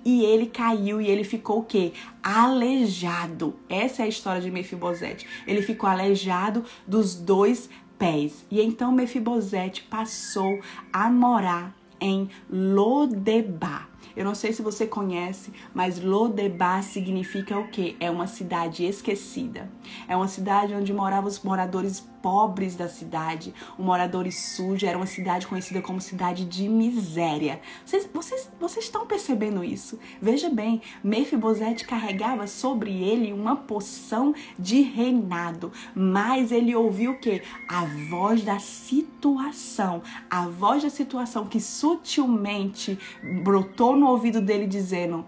e 0.06 0.24
ele 0.24 0.46
caiu 0.46 1.02
e 1.02 1.08
ele 1.08 1.24
ficou 1.24 1.60
o 1.60 1.64
quê? 1.64 1.92
Aleijado. 2.22 3.56
Essa 3.68 4.04
é 4.04 4.06
a 4.06 4.10
história 4.10 4.40
de 4.40 4.52
Mefibosete. 4.52 5.25
Ele 5.48 5.64
ficou 5.64 5.90
aleijado 5.90 6.64
dos 6.88 7.16
dois 7.16 7.68
pés. 7.98 8.46
E 8.52 8.62
então 8.62 8.92
Mefibosete 8.92 9.82
passou 9.90 10.60
a 10.94 11.10
morar 11.10 11.75
em 12.05 12.29
Lodebar. 12.51 13.89
Eu 14.15 14.24
não 14.24 14.35
sei 14.35 14.53
se 14.53 14.62
você 14.62 14.85
conhece, 14.85 15.51
mas 15.74 16.00
Lodebar 16.01 16.83
significa 16.83 17.57
o 17.57 17.67
quê? 17.67 17.95
É 18.00 18.12
uma 18.12 18.27
cidade 18.27 18.85
esquecida. 18.85 19.69
É 20.07 20.15
uma 20.15 20.27
cidade 20.27 20.74
onde 20.74 20.93
moravam 20.93 21.27
os 21.27 21.41
moradores 21.41 22.07
pobres 22.25 22.75
da 22.75 22.89
cidade, 22.89 23.53
os 23.77 23.86
moradores 23.86 24.55
sujos. 24.55 24.82
Era 24.82 24.98
uma 24.98 25.05
cidade 25.05 25.46
conhecida 25.46 25.79
como 25.79 26.01
cidade 26.01 26.44
de 26.44 26.67
miséria. 26.67 27.62
Vocês, 27.86 28.10
vocês, 28.12 28.50
vocês 28.60 28.86
estão 28.86 29.05
percebendo 29.05 29.63
isso? 29.63 30.00
Veja 30.20 30.50
bem, 30.50 30.82
Mefibosete 31.03 31.86
carregava 31.86 32.48
sobre 32.48 32.91
ele 33.03 33.32
uma 33.32 33.55
poção 33.55 34.34
de 34.58 34.82
reinado, 34.82 35.72
mas 35.94 36.51
ele 36.51 36.74
ouviu 36.74 37.12
o 37.12 37.20
quê? 37.20 37.44
A 37.70 37.86
voz 38.10 38.44
da 38.44 38.58
situação, 38.58 40.01
a 40.27 40.48
voz 40.48 40.82
da 40.82 40.89
situação 40.89 41.46
que 41.46 41.60
sutilmente 41.60 42.98
brotou 43.44 43.96
no 43.96 44.08
ouvido 44.08 44.41
dele 44.41 44.65
dizendo: 44.65 45.24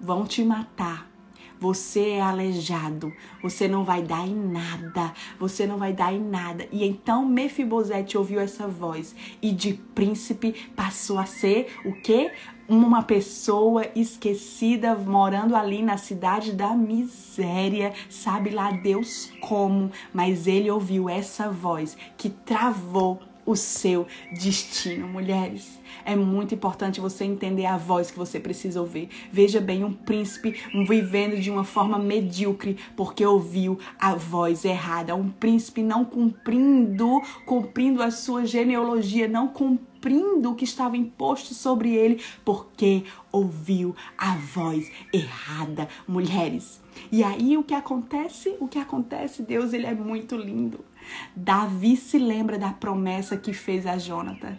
vão 0.00 0.24
te 0.24 0.42
matar. 0.42 1.07
Você 1.60 2.10
é 2.10 2.20
aleijado, 2.20 3.12
você 3.42 3.66
não 3.66 3.84
vai 3.84 4.02
dar 4.02 4.26
em 4.26 4.34
nada, 4.34 5.12
você 5.38 5.66
não 5.66 5.76
vai 5.76 5.92
dar 5.92 6.12
em 6.12 6.20
nada. 6.20 6.68
E 6.70 6.84
então 6.84 7.26
Mefibosete 7.26 8.16
ouviu 8.16 8.40
essa 8.40 8.68
voz 8.68 9.14
e 9.42 9.50
de 9.50 9.74
príncipe 9.74 10.54
passou 10.76 11.18
a 11.18 11.26
ser 11.26 11.66
o 11.84 11.92
quê? 12.00 12.30
Uma 12.68 13.02
pessoa 13.02 13.86
esquecida 13.96 14.94
morando 14.94 15.56
ali 15.56 15.82
na 15.82 15.96
cidade 15.96 16.52
da 16.52 16.74
miséria, 16.74 17.92
sabe 18.10 18.50
lá 18.50 18.70
Deus 18.70 19.32
como, 19.40 19.90
mas 20.12 20.46
ele 20.46 20.70
ouviu 20.70 21.08
essa 21.08 21.50
voz 21.50 21.96
que 22.16 22.28
travou 22.28 23.20
o 23.48 23.56
seu 23.56 24.06
destino, 24.30 25.08
mulheres. 25.08 25.78
É 26.04 26.14
muito 26.14 26.54
importante 26.54 27.00
você 27.00 27.24
entender 27.24 27.64
a 27.64 27.78
voz 27.78 28.10
que 28.10 28.18
você 28.18 28.38
precisa 28.38 28.78
ouvir. 28.78 29.08
Veja 29.32 29.58
bem, 29.58 29.82
um 29.82 29.92
príncipe 29.92 30.54
vivendo 30.86 31.40
de 31.40 31.50
uma 31.50 31.64
forma 31.64 31.98
medíocre 31.98 32.76
porque 32.94 33.24
ouviu 33.24 33.78
a 33.98 34.14
voz 34.14 34.66
errada. 34.66 35.14
Um 35.14 35.30
príncipe 35.30 35.82
não 35.82 36.04
cumprindo, 36.04 37.22
cumprindo 37.46 38.02
a 38.02 38.10
sua 38.10 38.44
genealogia, 38.44 39.26
não 39.26 39.48
cumprindo 39.48 40.50
o 40.50 40.54
que 40.54 40.64
estava 40.64 40.96
imposto 40.96 41.54
sobre 41.54 41.94
ele 41.94 42.22
porque 42.44 43.04
ouviu 43.32 43.96
a 44.18 44.34
voz 44.36 44.90
errada. 45.10 45.88
Mulheres, 46.06 46.82
e 47.10 47.24
aí 47.24 47.56
o 47.56 47.64
que 47.64 47.74
acontece? 47.74 48.54
O 48.60 48.68
que 48.68 48.78
acontece? 48.78 49.42
Deus, 49.42 49.72
ele 49.72 49.86
é 49.86 49.94
muito 49.94 50.36
lindo. 50.36 50.84
Davi 51.34 51.96
se 51.96 52.18
lembra 52.18 52.58
da 52.58 52.70
promessa 52.70 53.36
que 53.36 53.52
fez 53.52 53.86
a 53.86 53.96
Jonathan. 53.96 54.56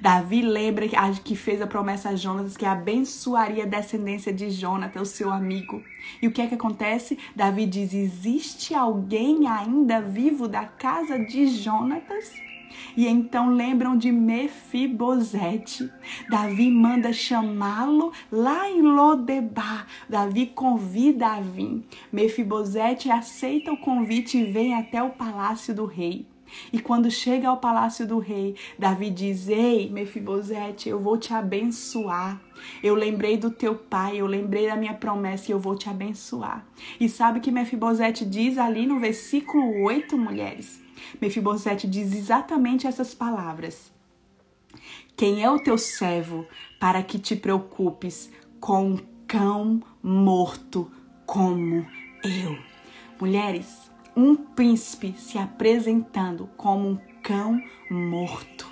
Davi 0.00 0.42
lembra 0.42 0.86
que 1.24 1.36
fez 1.36 1.62
a 1.62 1.66
promessa 1.66 2.10
a 2.10 2.16
Jonatas 2.16 2.56
que 2.56 2.66
abençoaria 2.66 3.64
a 3.64 3.66
descendência 3.66 4.32
de 4.32 4.50
Jonathan, 4.50 5.00
o 5.00 5.06
seu 5.06 5.30
amigo. 5.30 5.82
E 6.20 6.26
o 6.26 6.32
que 6.32 6.42
é 6.42 6.46
que 6.46 6.54
acontece? 6.54 7.18
Davi 7.34 7.64
diz: 7.66 7.94
Existe 7.94 8.74
alguém 8.74 9.46
ainda 9.46 10.00
vivo 10.00 10.48
da 10.48 10.64
casa 10.64 11.18
de 11.18 11.46
Jonatas? 11.46 12.47
E 12.96 13.06
então 13.06 13.50
lembram 13.50 13.96
de 13.96 14.10
Mefibosete. 14.12 15.90
Davi 16.28 16.70
manda 16.70 17.12
chamá-lo 17.12 18.12
lá 18.30 18.68
em 18.70 18.82
Lodebar. 18.82 19.86
Davi 20.08 20.46
convida 20.46 21.28
a 21.28 21.40
vir. 21.40 21.84
Mefibosete 22.12 23.10
aceita 23.10 23.72
o 23.72 23.76
convite 23.76 24.38
e 24.38 24.44
vem 24.44 24.74
até 24.74 25.02
o 25.02 25.10
palácio 25.10 25.74
do 25.74 25.84
rei. 25.84 26.26
E 26.72 26.78
quando 26.80 27.10
chega 27.10 27.48
ao 27.48 27.58
palácio 27.58 28.06
do 28.06 28.18
rei, 28.18 28.54
Davi 28.78 29.10
diz: 29.10 29.48
Ei, 29.48 29.88
Mefibosete, 29.90 30.88
eu 30.88 30.98
vou 30.98 31.18
te 31.18 31.32
abençoar. 31.32 32.40
Eu 32.82 32.94
lembrei 32.94 33.36
do 33.36 33.50
teu 33.50 33.74
pai, 33.74 34.16
eu 34.16 34.26
lembrei 34.26 34.66
da 34.66 34.76
minha 34.76 34.94
promessa 34.94 35.50
e 35.50 35.52
eu 35.52 35.60
vou 35.60 35.76
te 35.76 35.88
abençoar. 35.88 36.66
E 36.98 37.08
sabe 37.08 37.40
que 37.40 37.50
Mefibosete 37.50 38.24
diz 38.24 38.58
ali 38.58 38.86
no 38.86 38.98
versículo 38.98 39.84
8, 39.84 40.16
mulheres? 40.16 40.87
Mefibosete 41.20 41.86
diz 41.86 42.14
exatamente 42.14 42.86
essas 42.86 43.14
palavras. 43.14 43.92
Quem 45.16 45.42
é 45.42 45.50
o 45.50 45.58
teu 45.58 45.76
servo 45.76 46.46
para 46.78 47.02
que 47.02 47.18
te 47.18 47.34
preocupes 47.34 48.30
com 48.60 48.92
um 48.92 48.98
cão 49.26 49.82
morto 50.02 50.90
como 51.26 51.86
eu? 52.22 52.58
Mulheres, 53.20 53.90
um 54.14 54.36
príncipe 54.36 55.14
se 55.18 55.38
apresentando 55.38 56.48
como 56.56 56.88
um 56.88 56.98
cão 57.22 57.60
morto 57.90 58.67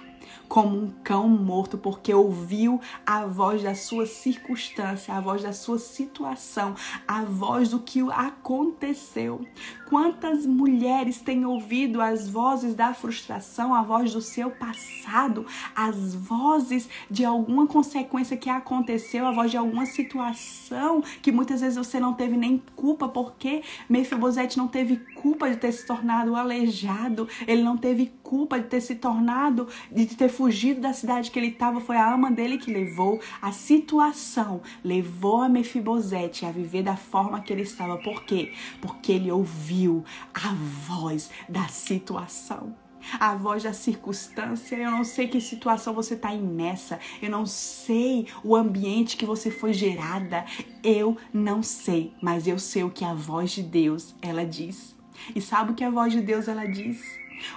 como 0.48 0.76
um 0.76 0.90
cão 1.02 1.28
morto, 1.28 1.76
porque 1.76 2.12
ouviu 2.12 2.80
a 3.04 3.26
voz 3.26 3.62
da 3.62 3.74
sua 3.74 4.06
circunstância, 4.06 5.14
a 5.14 5.20
voz 5.20 5.42
da 5.42 5.52
sua 5.52 5.78
situação, 5.78 6.74
a 7.06 7.22
voz 7.22 7.70
do 7.70 7.80
que 7.80 8.00
aconteceu. 8.10 9.44
Quantas 9.88 10.44
mulheres 10.44 11.20
têm 11.20 11.44
ouvido 11.44 12.00
as 12.00 12.28
vozes 12.28 12.74
da 12.74 12.92
frustração, 12.92 13.74
a 13.74 13.82
voz 13.82 14.12
do 14.12 14.20
seu 14.20 14.50
passado, 14.50 15.46
as 15.74 16.14
vozes 16.14 16.88
de 17.10 17.24
alguma 17.24 17.66
consequência 17.66 18.36
que 18.36 18.50
aconteceu, 18.50 19.26
a 19.26 19.32
voz 19.32 19.50
de 19.50 19.56
alguma 19.56 19.86
situação 19.86 21.02
que 21.22 21.30
muitas 21.30 21.60
vezes 21.60 21.76
você 21.76 22.00
não 22.00 22.14
teve 22.14 22.36
nem 22.36 22.62
culpa, 22.74 23.08
porque 23.08 23.62
Mefibosete 23.88 24.58
não 24.58 24.68
teve 24.68 24.96
culpa 25.14 25.48
de 25.48 25.56
ter 25.56 25.72
se 25.72 25.86
tornado 25.86 26.34
aleijado, 26.34 27.28
ele 27.46 27.62
não 27.62 27.76
teve 27.76 28.12
culpa 28.22 28.58
de 28.58 28.66
ter 28.66 28.80
se 28.80 28.96
tornado, 28.96 29.68
de 29.90 30.06
ter 30.06 30.28
fugido 30.36 30.80
da 30.80 30.92
cidade 30.92 31.30
que 31.30 31.38
ele 31.38 31.48
estava, 31.48 31.80
foi 31.80 31.96
a 31.96 32.12
ama 32.12 32.30
dele 32.30 32.58
que 32.58 32.72
levou. 32.72 33.20
A 33.40 33.52
situação 33.52 34.60
levou 34.84 35.42
a 35.42 35.48
Mefibosete 35.48 36.44
a 36.44 36.50
viver 36.50 36.82
da 36.82 36.96
forma 36.96 37.40
que 37.40 37.52
ele 37.52 37.62
estava. 37.62 37.96
Por 37.98 38.24
quê? 38.24 38.52
Porque 38.80 39.12
ele 39.12 39.32
ouviu 39.32 40.04
a 40.34 40.54
voz 40.86 41.30
da 41.48 41.66
situação 41.68 42.74
a 43.20 43.36
voz 43.36 43.62
da 43.62 43.72
circunstância. 43.72 44.74
Eu 44.74 44.90
não 44.90 45.04
sei 45.04 45.28
que 45.28 45.40
situação 45.40 45.94
você 45.94 46.14
está 46.14 46.34
imersa. 46.34 46.98
Eu 47.22 47.30
não 47.30 47.46
sei 47.46 48.26
o 48.42 48.56
ambiente 48.56 49.16
que 49.16 49.24
você 49.24 49.48
foi 49.48 49.72
gerada. 49.72 50.44
Eu 50.82 51.16
não 51.32 51.62
sei, 51.62 52.12
mas 52.20 52.48
eu 52.48 52.58
sei 52.58 52.82
o 52.82 52.90
que 52.90 53.04
a 53.04 53.14
voz 53.14 53.52
de 53.52 53.62
Deus 53.62 54.12
ela 54.20 54.44
diz. 54.44 54.96
E 55.36 55.40
sabe 55.40 55.70
o 55.70 55.74
que 55.74 55.84
a 55.84 55.90
voz 55.90 56.12
de 56.12 56.20
Deus 56.20 56.48
ela 56.48 56.66
diz? 56.66 57.00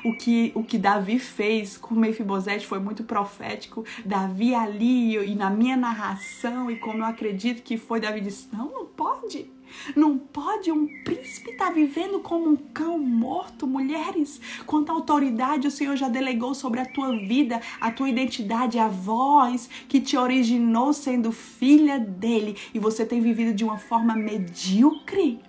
O 0.04 0.14
que, 0.14 0.52
o 0.56 0.64
que 0.64 0.78
Davi 0.78 1.20
fez 1.20 1.78
com 1.78 1.96
Mefibosete 1.96 2.66
foi 2.66 2.80
muito 2.80 3.04
profético. 3.04 3.86
Davi 4.06 4.54
ali 4.54 5.18
e 5.18 5.36
na 5.36 5.50
minha 5.50 5.78
narração, 5.78 6.70
e 6.70 6.78
como 6.78 7.00
eu 7.00 7.06
acredito 7.06 7.64
que 7.64 7.78
foi, 7.78 8.00
Davi 8.00 8.22
disse: 8.22 8.48
Não, 8.52 8.72
não 8.72 8.86
pode. 8.86 9.50
Não 9.96 10.18
pode 10.18 10.72
um 10.72 10.88
príncipe 11.04 11.52
estar 11.52 11.68
tá 11.68 11.72
vivendo 11.72 12.20
como 12.20 12.50
um 12.50 12.56
cão 12.56 12.98
morto, 12.98 13.68
mulheres. 13.68 14.42
Quanta 14.66 14.92
autoridade 14.92 15.68
o 15.68 15.72
Senhor 15.72 15.96
já 15.96 16.10
delegou 16.10 16.54
sobre 16.54 16.80
a 16.80 16.86
tua 16.86 17.16
vida, 17.16 17.62
a 17.80 17.92
tua 17.92 18.10
identidade, 18.10 18.80
a 18.80 18.88
voz 18.88 19.70
que 19.88 20.02
te 20.02 20.18
originou 20.18 20.92
sendo 20.92 21.32
filha 21.32 22.00
dele 22.00 22.58
e 22.74 22.80
você 22.80 23.06
tem 23.06 23.22
vivido 23.22 23.54
de 23.54 23.64
uma 23.64 23.78
forma 23.78 24.16
medíocre. 24.16 25.40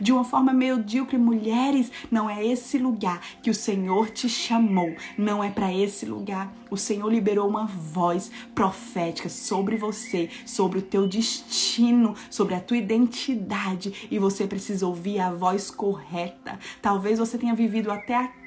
De 0.00 0.12
uma 0.12 0.24
forma 0.24 0.52
medíocre. 0.52 1.18
Mulheres, 1.18 1.90
não 2.10 2.28
é 2.28 2.44
esse 2.44 2.78
lugar 2.78 3.20
que 3.42 3.50
o 3.50 3.54
Senhor 3.54 4.10
te 4.10 4.28
chamou, 4.28 4.94
não 5.16 5.42
é 5.42 5.50
para 5.50 5.72
esse 5.72 6.06
lugar. 6.06 6.52
O 6.70 6.76
Senhor 6.76 7.10
liberou 7.10 7.48
uma 7.48 7.66
voz 7.66 8.30
profética 8.54 9.28
sobre 9.28 9.76
você, 9.76 10.28
sobre 10.44 10.78
o 10.78 10.82
teu 10.82 11.06
destino, 11.06 12.14
sobre 12.30 12.54
a 12.54 12.60
tua 12.60 12.76
identidade 12.76 14.08
e 14.10 14.18
você 14.18 14.46
precisa 14.46 14.86
ouvir 14.86 15.20
a 15.20 15.32
voz 15.32 15.70
correta. 15.70 16.58
Talvez 16.80 17.18
você 17.18 17.38
tenha 17.38 17.54
vivido 17.54 17.90
até 17.90 18.14
aqui 18.14 18.37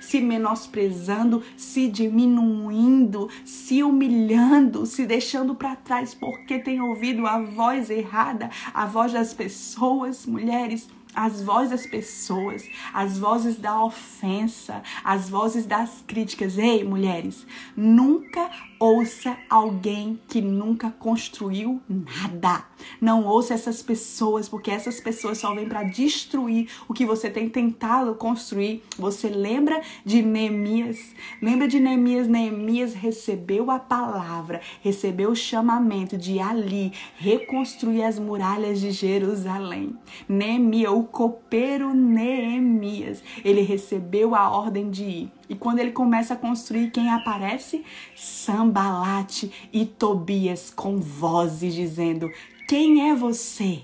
se 0.00 0.20
menosprezando, 0.20 1.42
se 1.56 1.88
diminuindo, 1.88 3.28
se 3.44 3.82
humilhando, 3.82 4.86
se 4.86 5.06
deixando 5.06 5.54
para 5.54 5.76
trás 5.76 6.14
porque 6.14 6.58
tem 6.58 6.80
ouvido 6.80 7.26
a 7.26 7.40
voz 7.40 7.90
errada, 7.90 8.50
a 8.74 8.86
voz 8.86 9.12
das 9.12 9.32
pessoas, 9.34 10.26
mulheres 10.26 10.88
as 11.14 11.42
vozes 11.42 11.70
das 11.70 11.86
pessoas, 11.86 12.64
as 12.94 13.18
vozes 13.18 13.56
da 13.56 13.82
ofensa, 13.82 14.82
as 15.02 15.28
vozes 15.28 15.66
das 15.66 16.04
críticas. 16.06 16.56
Ei, 16.56 16.84
mulheres, 16.84 17.44
nunca 17.76 18.48
ouça 18.78 19.36
alguém 19.50 20.20
que 20.28 20.40
nunca 20.40 20.90
construiu 20.90 21.80
nada. 21.88 22.64
Não 23.00 23.24
ouça 23.24 23.54
essas 23.54 23.82
pessoas, 23.82 24.48
porque 24.48 24.70
essas 24.70 25.00
pessoas 25.00 25.38
só 25.38 25.54
vêm 25.54 25.68
para 25.68 25.82
destruir 25.82 26.68
o 26.88 26.94
que 26.94 27.04
você 27.04 27.28
tem 27.28 27.48
tentado 27.48 28.14
construir. 28.14 28.82
Você 28.96 29.28
lembra 29.28 29.80
de 30.04 30.22
Neemias? 30.22 31.14
Lembra 31.42 31.66
de 31.66 31.80
Neemias? 31.80 32.28
Neemias 32.28 32.94
recebeu 32.94 33.70
a 33.70 33.78
palavra, 33.78 34.60
recebeu 34.80 35.30
o 35.30 35.36
chamamento 35.36 36.16
de 36.16 36.38
ali 36.38 36.92
reconstruir 37.16 38.04
as 38.04 38.18
muralhas 38.18 38.80
de 38.80 38.90
Jerusalém. 38.90 39.96
Neemias, 40.28 40.92
o 40.92 41.02
copeiro 41.02 41.92
Neemias, 41.94 43.22
ele 43.44 43.62
recebeu 43.62 44.34
a 44.34 44.48
ordem 44.48 44.90
de 44.90 45.04
ir. 45.04 45.37
E 45.48 45.54
quando 45.54 45.78
ele 45.78 45.92
começa 45.92 46.34
a 46.34 46.36
construir, 46.36 46.90
quem 46.90 47.10
aparece? 47.10 47.84
Sambalate 48.14 49.50
e 49.72 49.86
Tobias 49.86 50.70
com 50.74 50.98
vozes 50.98 51.74
dizendo: 51.74 52.30
Quem 52.68 53.10
é 53.10 53.14
você? 53.14 53.82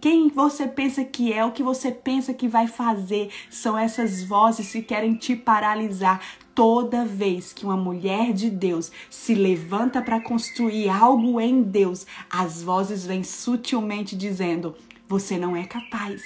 Quem 0.00 0.28
você 0.28 0.66
pensa 0.66 1.04
que 1.04 1.30
é, 1.30 1.44
o 1.44 1.52
que 1.52 1.62
você 1.62 1.90
pensa 1.90 2.32
que 2.32 2.48
vai 2.48 2.66
fazer, 2.66 3.28
são 3.50 3.76
essas 3.76 4.22
vozes 4.22 4.72
que 4.72 4.80
querem 4.80 5.14
te 5.14 5.36
paralisar. 5.36 6.22
Toda 6.54 7.04
vez 7.04 7.52
que 7.52 7.64
uma 7.64 7.76
mulher 7.76 8.32
de 8.32 8.50
Deus 8.50 8.90
se 9.10 9.34
levanta 9.34 10.00
para 10.00 10.20
construir 10.20 10.88
algo 10.88 11.40
em 11.40 11.62
Deus, 11.62 12.06
as 12.30 12.62
vozes 12.62 13.04
vêm 13.04 13.22
sutilmente 13.22 14.16
dizendo: 14.16 14.74
Você 15.06 15.36
não 15.36 15.54
é 15.54 15.64
capaz. 15.64 16.22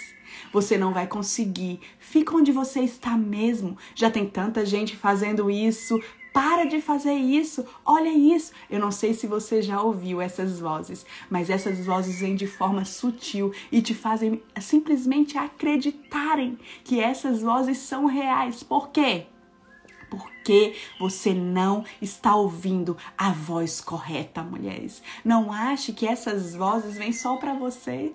Você 0.53 0.76
não 0.76 0.93
vai 0.93 1.07
conseguir. 1.07 1.81
Fica 1.99 2.37
onde 2.37 2.53
você 2.53 2.81
está 2.81 3.17
mesmo. 3.17 3.76
Já 3.95 4.11
tem 4.11 4.26
tanta 4.26 4.64
gente 4.64 4.97
fazendo 4.97 5.50
isso. 5.50 6.00
Para 6.33 6.64
de 6.64 6.81
fazer 6.81 7.14
isso. 7.14 7.64
Olha 7.85 8.09
isso. 8.11 8.53
Eu 8.69 8.81
não 8.81 8.91
sei 8.91 9.14
se 9.14 9.26
você 9.26 9.62
já 9.62 9.81
ouviu 9.81 10.21
essas 10.21 10.59
vozes, 10.59 11.07
mas 11.31 11.49
essas 11.49 11.87
vozes 11.87 12.21
vêm 12.21 12.35
de 12.35 12.47
forma 12.47 12.85
sutil 12.85 13.53
e 13.71 13.81
te 13.81 13.95
fazem 13.95 14.43
simplesmente 14.61 15.38
acreditarem 15.38 16.59
que 16.83 16.99
essas 16.99 17.41
vozes 17.41 17.79
são 17.79 18.07
reais. 18.07 18.64
Por 18.64 18.88
quê? 18.88 19.26
porque 20.45 20.76
você 20.99 21.33
não 21.33 21.85
está 22.00 22.37
ouvindo 22.37 22.97
a 23.17 23.31
voz 23.31 23.81
correta, 23.81 24.43
mulheres. 24.43 25.03
Não 25.25 25.53
ache 25.53 25.93
que 25.93 26.07
essas 26.07 26.55
vozes 26.55 26.97
vêm 26.97 27.12
só 27.12 27.37
para 27.37 27.55
você. 27.55 28.12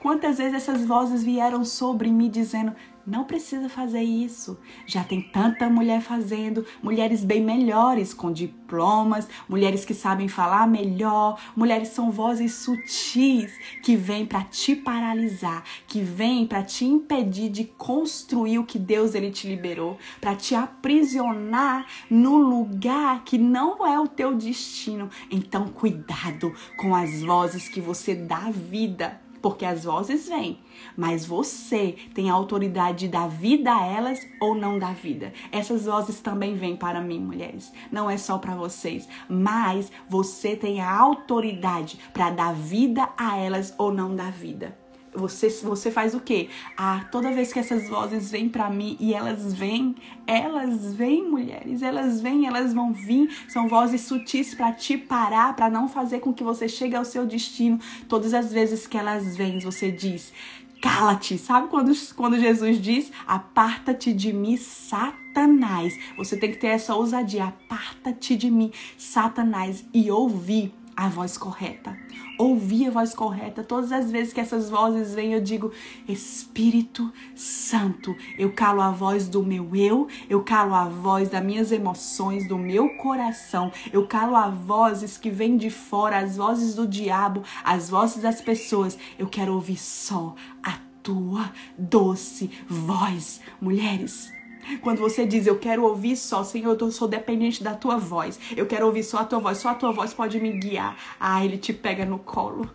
Quantas 0.00 0.38
vezes 0.38 0.54
essas 0.54 0.84
vozes 0.84 1.22
vieram 1.22 1.64
sobre 1.64 2.10
mim 2.10 2.28
dizendo: 2.30 2.74
não 3.06 3.24
precisa 3.24 3.68
fazer 3.68 4.02
isso. 4.02 4.58
Já 4.86 5.02
tem 5.02 5.20
tanta 5.20 5.68
mulher 5.68 6.00
fazendo, 6.00 6.64
mulheres 6.82 7.24
bem 7.24 7.42
melhores, 7.42 8.14
com 8.14 8.32
diplomas, 8.32 9.28
mulheres 9.48 9.84
que 9.84 9.92
sabem 9.92 10.28
falar 10.28 10.68
melhor, 10.68 11.40
mulheres 11.56 11.88
são 11.88 12.12
vozes 12.12 12.54
sutis 12.54 13.52
que 13.82 13.96
vêm 13.96 14.24
para 14.24 14.44
te 14.44 14.76
paralisar, 14.76 15.64
que 15.86 16.00
vêm 16.00 16.46
para 16.46 16.62
te 16.62 16.84
impedir 16.84 17.50
de 17.50 17.64
construir 17.64 18.58
o 18.58 18.64
que 18.64 18.78
Deus 18.78 19.14
ele 19.14 19.30
te 19.30 19.48
liberou, 19.48 19.98
para 20.20 20.36
te 20.36 20.54
aprisionar 20.54 21.86
no 22.08 22.36
lugar 22.36 23.24
que 23.24 23.36
não 23.36 23.84
é 23.84 23.98
o 23.98 24.06
teu 24.06 24.34
destino. 24.34 25.10
Então, 25.30 25.68
cuidado 25.68 26.54
com 26.76 26.94
as 26.94 27.20
vozes 27.22 27.68
que 27.68 27.80
você 27.80 28.14
dá 28.14 28.50
vida 28.50 29.20
porque 29.42 29.64
as 29.64 29.84
vozes 29.84 30.28
vêm, 30.28 30.60
mas 30.96 31.26
você 31.26 31.96
tem 32.14 32.30
a 32.30 32.34
autoridade 32.34 33.00
de 33.00 33.08
dar 33.08 33.28
vida 33.28 33.74
a 33.74 33.84
elas 33.84 34.20
ou 34.40 34.54
não 34.54 34.78
dar 34.78 34.94
vida. 34.94 35.32
Essas 35.50 35.84
vozes 35.84 36.20
também 36.20 36.54
vêm 36.54 36.76
para 36.76 37.00
mim, 37.00 37.18
mulheres. 37.20 37.72
Não 37.90 38.08
é 38.08 38.16
só 38.16 38.38
para 38.38 38.54
vocês, 38.54 39.08
mas 39.28 39.90
você 40.08 40.54
tem 40.54 40.80
a 40.80 40.96
autoridade 40.96 41.98
para 42.12 42.30
dar 42.30 42.54
vida 42.54 43.08
a 43.16 43.36
elas 43.36 43.74
ou 43.76 43.92
não 43.92 44.14
dar 44.14 44.30
vida 44.30 44.81
você, 45.14 45.48
você 45.48 45.90
faz 45.90 46.14
o 46.14 46.20
quê? 46.20 46.48
Ah, 46.76 47.06
toda 47.10 47.32
vez 47.32 47.52
que 47.52 47.58
essas 47.58 47.88
vozes 47.88 48.30
vêm 48.30 48.48
para 48.48 48.70
mim 48.70 48.96
e 48.98 49.12
elas 49.12 49.52
vêm, 49.52 49.94
elas 50.26 50.94
vêm, 50.94 51.28
mulheres, 51.28 51.82
elas 51.82 52.20
vêm, 52.20 52.46
elas 52.46 52.72
vão 52.72 52.92
vir. 52.92 53.30
São 53.48 53.68
vozes 53.68 54.02
sutis 54.02 54.54
para 54.54 54.72
te 54.72 54.96
parar, 54.96 55.54
para 55.54 55.68
não 55.68 55.88
fazer 55.88 56.20
com 56.20 56.32
que 56.32 56.42
você 56.42 56.68
chegue 56.68 56.96
ao 56.96 57.04
seu 57.04 57.26
destino. 57.26 57.78
Todas 58.08 58.32
as 58.32 58.52
vezes 58.52 58.86
que 58.86 58.96
elas 58.96 59.36
vêm, 59.36 59.58
você 59.58 59.90
diz: 59.90 60.32
cala-te. 60.80 61.38
Sabe 61.38 61.68
quando, 61.68 61.92
quando 62.16 62.38
Jesus 62.38 62.80
diz: 62.80 63.12
aparta-te 63.26 64.12
de 64.12 64.32
mim, 64.32 64.56
Satanás? 64.56 65.96
Você 66.16 66.36
tem 66.36 66.50
que 66.50 66.58
ter 66.58 66.68
essa 66.68 66.94
ousadia: 66.94 67.44
aparta-te 67.44 68.36
de 68.36 68.50
mim, 68.50 68.72
Satanás, 68.96 69.84
e 69.92 70.10
ouvir 70.10 70.72
a 70.96 71.08
voz 71.08 71.38
correta. 71.38 71.96
Ouvir 72.38 72.88
a 72.88 72.90
voz 72.90 73.14
correta. 73.14 73.62
Todas 73.62 73.92
as 73.92 74.10
vezes 74.10 74.32
que 74.32 74.40
essas 74.40 74.68
vozes 74.68 75.14
vêm, 75.14 75.32
eu 75.32 75.40
digo: 75.40 75.72
Espírito 76.08 77.12
Santo, 77.34 78.14
eu 78.38 78.52
calo 78.52 78.80
a 78.80 78.90
voz 78.90 79.28
do 79.28 79.42
meu 79.42 79.74
eu, 79.74 80.08
eu 80.28 80.42
calo 80.42 80.74
a 80.74 80.84
voz 80.84 81.28
das 81.28 81.44
minhas 81.44 81.72
emoções, 81.72 82.46
do 82.46 82.58
meu 82.58 82.90
coração, 82.96 83.72
eu 83.92 84.06
calo 84.06 84.36
as 84.36 84.54
vozes 84.54 85.16
que 85.16 85.30
vêm 85.30 85.56
de 85.56 85.70
fora, 85.70 86.18
as 86.18 86.36
vozes 86.36 86.74
do 86.74 86.86
diabo, 86.86 87.42
as 87.64 87.88
vozes 87.88 88.22
das 88.22 88.40
pessoas. 88.40 88.98
Eu 89.18 89.26
quero 89.26 89.54
ouvir 89.54 89.78
só 89.78 90.34
a 90.62 90.78
tua 91.02 91.50
doce 91.76 92.50
voz. 92.68 93.40
Mulheres, 93.60 94.32
quando 94.80 94.98
você 94.98 95.26
diz, 95.26 95.46
eu 95.46 95.58
quero 95.58 95.84
ouvir 95.84 96.16
só, 96.16 96.44
Senhor, 96.44 96.76
eu 96.80 96.90
sou 96.90 97.08
dependente 97.08 97.62
da 97.62 97.74
tua 97.74 97.96
voz. 97.96 98.38
Eu 98.56 98.66
quero 98.66 98.86
ouvir 98.86 99.02
só 99.02 99.18
a 99.18 99.24
tua 99.24 99.38
voz, 99.38 99.58
só 99.58 99.70
a 99.70 99.74
tua 99.74 99.92
voz 99.92 100.14
pode 100.14 100.40
me 100.40 100.52
guiar. 100.52 100.96
Ah, 101.18 101.44
ele 101.44 101.58
te 101.58 101.72
pega 101.72 102.04
no 102.04 102.18
colo. 102.18 102.70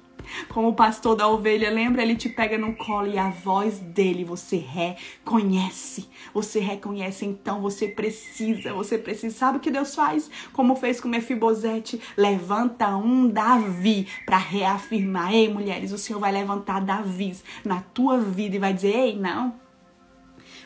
Como 0.49 0.69
o 0.69 0.73
pastor 0.73 1.15
da 1.15 1.27
ovelha, 1.27 1.69
lembra? 1.69 2.01
Ele 2.01 2.15
te 2.15 2.29
pega 2.29 2.57
no 2.57 2.75
colo 2.75 3.07
e 3.07 3.17
a 3.17 3.29
voz 3.29 3.79
dele 3.79 4.23
você 4.23 4.57
reconhece. 4.57 6.09
Você 6.33 6.59
reconhece, 6.59 7.25
então 7.25 7.61
você 7.61 7.87
precisa, 7.87 8.73
você 8.73 8.97
precisa. 8.97 9.35
Sabe 9.35 9.57
o 9.57 9.61
que 9.61 9.71
Deus 9.71 9.95
faz? 9.95 10.29
Como 10.53 10.75
fez 10.75 10.99
com 10.99 11.07
Mefibosete? 11.07 12.01
Levanta 12.15 12.95
um 12.97 13.27
Davi 13.27 14.07
para 14.25 14.37
reafirmar. 14.37 15.33
Ei, 15.33 15.47
mulheres, 15.51 15.91
o 15.91 15.97
Senhor 15.97 16.19
vai 16.19 16.31
levantar 16.31 16.81
Davi 16.81 17.35
na 17.63 17.81
tua 17.81 18.17
vida 18.17 18.55
e 18.55 18.59
vai 18.59 18.73
dizer: 18.73 18.95
Ei, 18.95 19.17
não. 19.17 19.55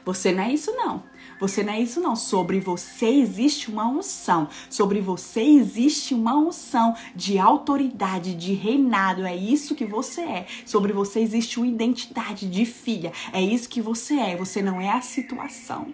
Você 0.03 0.31
não 0.31 0.43
é 0.43 0.51
isso, 0.51 0.71
não. 0.75 1.03
Você 1.41 1.63
não 1.63 1.73
é 1.73 1.81
isso 1.81 1.99
não. 1.99 2.15
Sobre 2.15 2.59
você 2.59 3.07
existe 3.07 3.71
uma 3.71 3.87
unção. 3.87 4.47
Sobre 4.69 5.01
você 5.01 5.41
existe 5.41 6.13
uma 6.13 6.35
unção 6.35 6.95
de 7.15 7.39
autoridade, 7.39 8.35
de 8.35 8.53
reinado. 8.53 9.25
É 9.25 9.35
isso 9.35 9.73
que 9.73 9.83
você 9.83 10.21
é. 10.21 10.45
Sobre 10.63 10.93
você 10.93 11.19
existe 11.19 11.59
uma 11.59 11.65
identidade 11.65 12.47
de 12.47 12.63
filha. 12.63 13.11
É 13.33 13.41
isso 13.41 13.67
que 13.67 13.81
você 13.81 14.19
é. 14.19 14.37
Você 14.37 14.61
não 14.61 14.79
é 14.79 14.91
a 14.91 15.01
situação. 15.01 15.87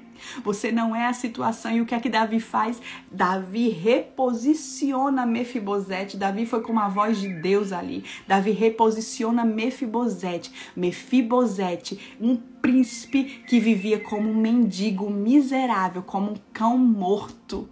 Você 0.44 0.70
não 0.70 0.94
é 0.94 1.08
a 1.08 1.14
situação. 1.14 1.72
E 1.72 1.80
o 1.80 1.86
que 1.86 1.96
é 1.96 2.00
que 2.02 2.10
Davi 2.10 2.42
faz? 2.42 2.82
Davi 3.10 3.70
reposiciona 3.70 5.26
Mefibosete. 5.26 6.18
Davi 6.18 6.46
foi 6.46 6.62
com 6.62 6.74
uma 6.74 6.90
voz 6.90 7.20
de 7.20 7.30
Deus 7.30 7.72
ali. 7.72 8.04
Davi 8.28 8.52
reposiciona 8.52 9.46
Mefibosete. 9.46 10.52
Mefibosete, 10.76 12.18
um 12.20 12.36
príncipe 12.62 13.44
que 13.48 13.60
vivia 13.60 14.00
como 14.00 14.30
um 14.30 14.36
mendigo 14.36 15.10
miserável, 15.10 16.02
como 16.02 16.32
um 16.32 16.36
cão 16.54 16.78
morto. 16.78 17.70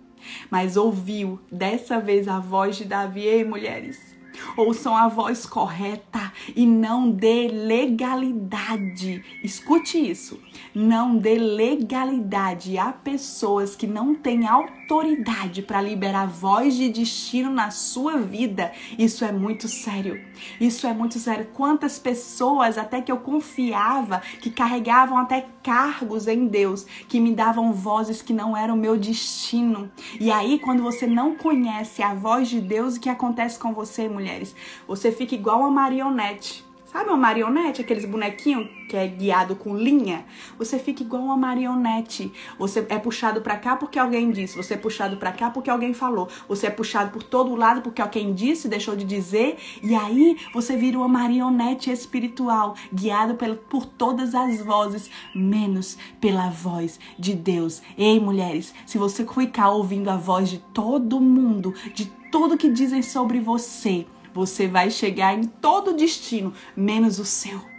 Mas 0.49 0.75
ouviu 0.75 1.39
dessa 1.51 1.99
vez 1.99 2.27
a 2.27 2.39
voz 2.39 2.77
de 2.77 2.85
Davi. 2.85 3.21
Ei, 3.21 3.43
mulheres, 3.43 4.14
Ouçam 4.57 4.95
a 4.95 5.07
voz 5.07 5.45
correta 5.45 6.31
e 6.55 6.65
não 6.65 7.09
dê 7.09 7.47
legalidade. 7.47 9.23
Escute 9.43 9.97
isso. 9.97 10.39
Não 10.73 11.17
dê 11.17 11.35
legalidade 11.35 12.77
a 12.77 12.91
pessoas 12.91 13.75
que 13.75 13.87
não 13.87 14.15
têm 14.15 14.47
autoridade 14.47 15.61
para 15.61 15.81
liberar 15.81 16.27
voz 16.27 16.75
de 16.75 16.89
destino 16.89 17.49
na 17.49 17.71
sua 17.71 18.17
vida. 18.17 18.71
Isso 18.97 19.23
é 19.25 19.31
muito 19.31 19.67
sério. 19.67 20.21
Isso 20.59 20.87
é 20.87 20.93
muito 20.93 21.19
sério. 21.19 21.47
Quantas 21.53 21.97
pessoas 21.99 22.77
até 22.77 23.01
que 23.01 23.11
eu 23.11 23.17
confiava 23.17 24.21
que 24.41 24.49
carregavam 24.49 25.17
até 25.17 25.47
cargos 25.63 26.27
em 26.27 26.45
Deus, 26.45 26.85
que 27.09 27.19
me 27.19 27.33
davam 27.33 27.73
vozes 27.73 28.21
que 28.21 28.31
não 28.31 28.55
eram 28.55 28.77
meu 28.77 28.95
destino. 28.97 29.89
E 30.19 30.31
aí, 30.31 30.59
quando 30.59 30.83
você 30.83 31.07
não 31.07 31.35
conhece 31.35 32.03
a 32.03 32.13
voz 32.13 32.47
de 32.47 32.61
Deus, 32.61 32.95
o 32.95 32.99
que 32.99 33.09
acontece 33.09 33.57
com 33.57 33.73
você, 33.73 34.07
mulheres? 34.25 34.55
Você 34.87 35.11
fica 35.11 35.35
igual 35.35 35.59
uma 35.59 35.71
marionete. 35.71 36.65
Sabe 36.85 37.09
uma 37.09 37.17
marionete, 37.17 37.81
aqueles 37.81 38.05
bonequinhos 38.05 38.69
que 38.87 38.95
é 38.95 39.05
guiado 39.05 39.53
com 39.57 39.75
linha? 39.75 40.25
Você 40.57 40.79
fica 40.79 41.03
igual 41.03 41.23
uma 41.23 41.35
marionete. 41.35 42.31
Você 42.57 42.85
é 42.87 42.97
puxado 42.97 43.41
para 43.41 43.57
cá 43.57 43.75
porque 43.75 43.99
alguém 43.99 44.31
disse, 44.31 44.55
você 44.55 44.75
é 44.75 44.77
puxado 44.77 45.17
para 45.17 45.33
cá 45.33 45.49
porque 45.49 45.69
alguém 45.69 45.93
falou, 45.93 46.29
você 46.47 46.67
é 46.67 46.69
puxado 46.69 47.11
por 47.11 47.21
todo 47.21 47.53
lado 47.53 47.81
porque 47.81 48.01
alguém 48.01 48.33
disse, 48.33 48.69
deixou 48.69 48.95
de 48.95 49.03
dizer, 49.03 49.57
e 49.83 49.93
aí 49.93 50.37
você 50.53 50.77
vira 50.77 50.97
uma 50.97 51.07
marionete 51.09 51.91
espiritual, 51.91 52.75
guiado 52.93 53.35
por, 53.35 53.55
por 53.57 53.85
todas 53.85 54.33
as 54.33 54.63
vozes, 54.63 55.11
menos 55.35 55.97
pela 56.21 56.49
voz 56.49 56.97
de 57.19 57.33
Deus. 57.33 57.81
Ei, 57.97 58.21
mulheres, 58.21 58.73
se 58.85 58.97
você 58.97 59.25
ficar 59.25 59.69
ouvindo 59.71 60.09
a 60.09 60.15
voz 60.15 60.49
de 60.49 60.59
todo 60.73 61.19
mundo, 61.19 61.73
de 61.93 62.05
tudo 62.31 62.57
que 62.57 62.69
dizem 62.69 63.01
sobre 63.01 63.41
você, 63.41 64.05
você 64.35 64.67
vai 64.67 64.91
chegar 64.91 65.33
em 65.33 65.45
todo 65.45 65.95
destino, 65.95 66.53
menos 66.75 67.19
o 67.19 67.25
seu 67.25 67.74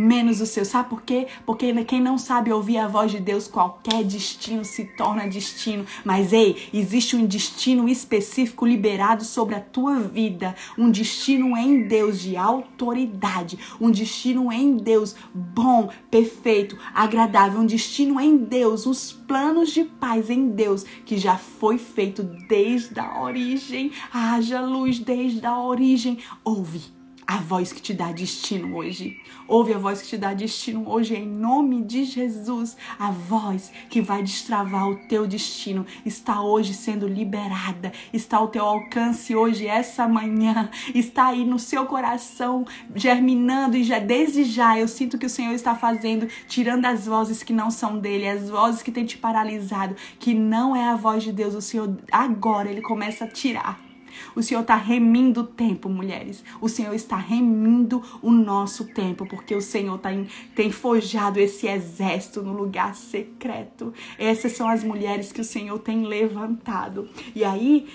menos 0.00 0.40
o 0.40 0.46
seu. 0.46 0.64
Sabe 0.64 0.88
por 0.88 1.02
quê? 1.02 1.26
Porque 1.44 1.72
quem 1.84 2.00
não 2.00 2.16
sabe 2.16 2.50
ouvir 2.50 2.78
a 2.78 2.88
voz 2.88 3.12
de 3.12 3.20
Deus, 3.20 3.46
qualquer 3.46 4.02
destino 4.02 4.64
se 4.64 4.84
torna 4.96 5.28
destino. 5.28 5.84
Mas 6.04 6.32
ei, 6.32 6.56
existe 6.72 7.14
um 7.14 7.26
destino 7.26 7.88
específico 7.88 8.66
liberado 8.66 9.24
sobre 9.24 9.54
a 9.54 9.60
tua 9.60 10.00
vida, 10.00 10.54
um 10.78 10.90
destino 10.90 11.56
em 11.56 11.86
Deus 11.86 12.20
de 12.20 12.36
autoridade, 12.36 13.58
um 13.80 13.90
destino 13.90 14.50
em 14.50 14.76
Deus 14.76 15.14
bom, 15.34 15.90
perfeito, 16.10 16.78
agradável, 16.94 17.60
um 17.60 17.66
destino 17.66 18.18
em 18.18 18.36
Deus, 18.38 18.86
os 18.86 19.12
planos 19.12 19.70
de 19.70 19.84
paz 19.84 20.30
em 20.30 20.48
Deus 20.48 20.84
que 21.04 21.18
já 21.18 21.36
foi 21.36 21.76
feito 21.76 22.22
desde 22.48 22.98
a 22.98 23.20
origem. 23.20 23.92
Haja 24.12 24.60
luz 24.60 24.98
desde 24.98 25.44
a 25.44 25.60
origem. 25.60 26.18
Ouve 26.42 26.99
a 27.30 27.36
voz 27.36 27.72
que 27.72 27.80
te 27.80 27.94
dá 27.94 28.10
destino 28.10 28.76
hoje. 28.76 29.16
Ouve 29.46 29.72
a 29.72 29.78
voz 29.78 30.02
que 30.02 30.08
te 30.08 30.18
dá 30.18 30.34
destino 30.34 30.90
hoje 30.90 31.14
em 31.14 31.24
nome 31.24 31.80
de 31.84 32.02
Jesus. 32.02 32.76
A 32.98 33.12
voz 33.12 33.70
que 33.88 34.00
vai 34.00 34.20
destravar 34.20 34.88
o 34.88 34.96
teu 35.06 35.28
destino 35.28 35.86
está 36.04 36.42
hoje 36.42 36.74
sendo 36.74 37.06
liberada, 37.06 37.92
está 38.12 38.38
ao 38.38 38.48
teu 38.48 38.64
alcance 38.64 39.36
hoje 39.36 39.68
essa 39.68 40.08
manhã, 40.08 40.68
está 40.92 41.28
aí 41.28 41.44
no 41.44 41.60
seu 41.60 41.86
coração 41.86 42.66
germinando 42.96 43.76
e 43.76 43.84
já 43.84 44.00
desde 44.00 44.42
já 44.42 44.76
eu 44.76 44.88
sinto 44.88 45.16
que 45.16 45.26
o 45.26 45.30
Senhor 45.30 45.54
está 45.54 45.76
fazendo, 45.76 46.26
tirando 46.48 46.84
as 46.86 47.06
vozes 47.06 47.44
que 47.44 47.52
não 47.52 47.70
são 47.70 48.00
dele, 48.00 48.26
as 48.26 48.50
vozes 48.50 48.82
que 48.82 48.90
têm 48.90 49.06
te 49.06 49.16
paralisado, 49.16 49.94
que 50.18 50.34
não 50.34 50.74
é 50.74 50.88
a 50.88 50.96
voz 50.96 51.22
de 51.22 51.30
Deus. 51.30 51.54
O 51.54 51.62
Senhor 51.62 51.96
agora 52.10 52.68
ele 52.68 52.82
começa 52.82 53.24
a 53.24 53.28
tirar 53.28 53.89
o 54.34 54.42
Senhor 54.42 54.60
está 54.60 54.76
remindo 54.76 55.42
o 55.42 55.46
tempo, 55.46 55.88
mulheres. 55.88 56.44
O 56.60 56.68
Senhor 56.68 56.94
está 56.94 57.16
remindo 57.16 58.02
o 58.22 58.30
nosso 58.30 58.86
tempo, 58.86 59.26
porque 59.26 59.54
o 59.54 59.62
Senhor 59.62 59.98
tá 59.98 60.12
em, 60.12 60.26
tem 60.54 60.70
forjado 60.70 61.38
esse 61.38 61.66
exército 61.66 62.42
no 62.42 62.52
lugar 62.52 62.94
secreto. 62.94 63.92
Essas 64.18 64.52
são 64.52 64.68
as 64.68 64.84
mulheres 64.84 65.32
que 65.32 65.40
o 65.40 65.44
Senhor 65.44 65.78
tem 65.78 66.04
levantado. 66.04 67.08
E 67.34 67.44
aí, 67.44 67.88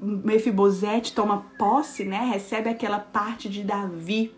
Mefibosete 0.00 1.14
toma 1.14 1.46
posse, 1.58 2.04
né? 2.04 2.28
Recebe 2.32 2.68
aquela 2.68 2.98
parte 2.98 3.48
de 3.48 3.62
Davi 3.62 4.32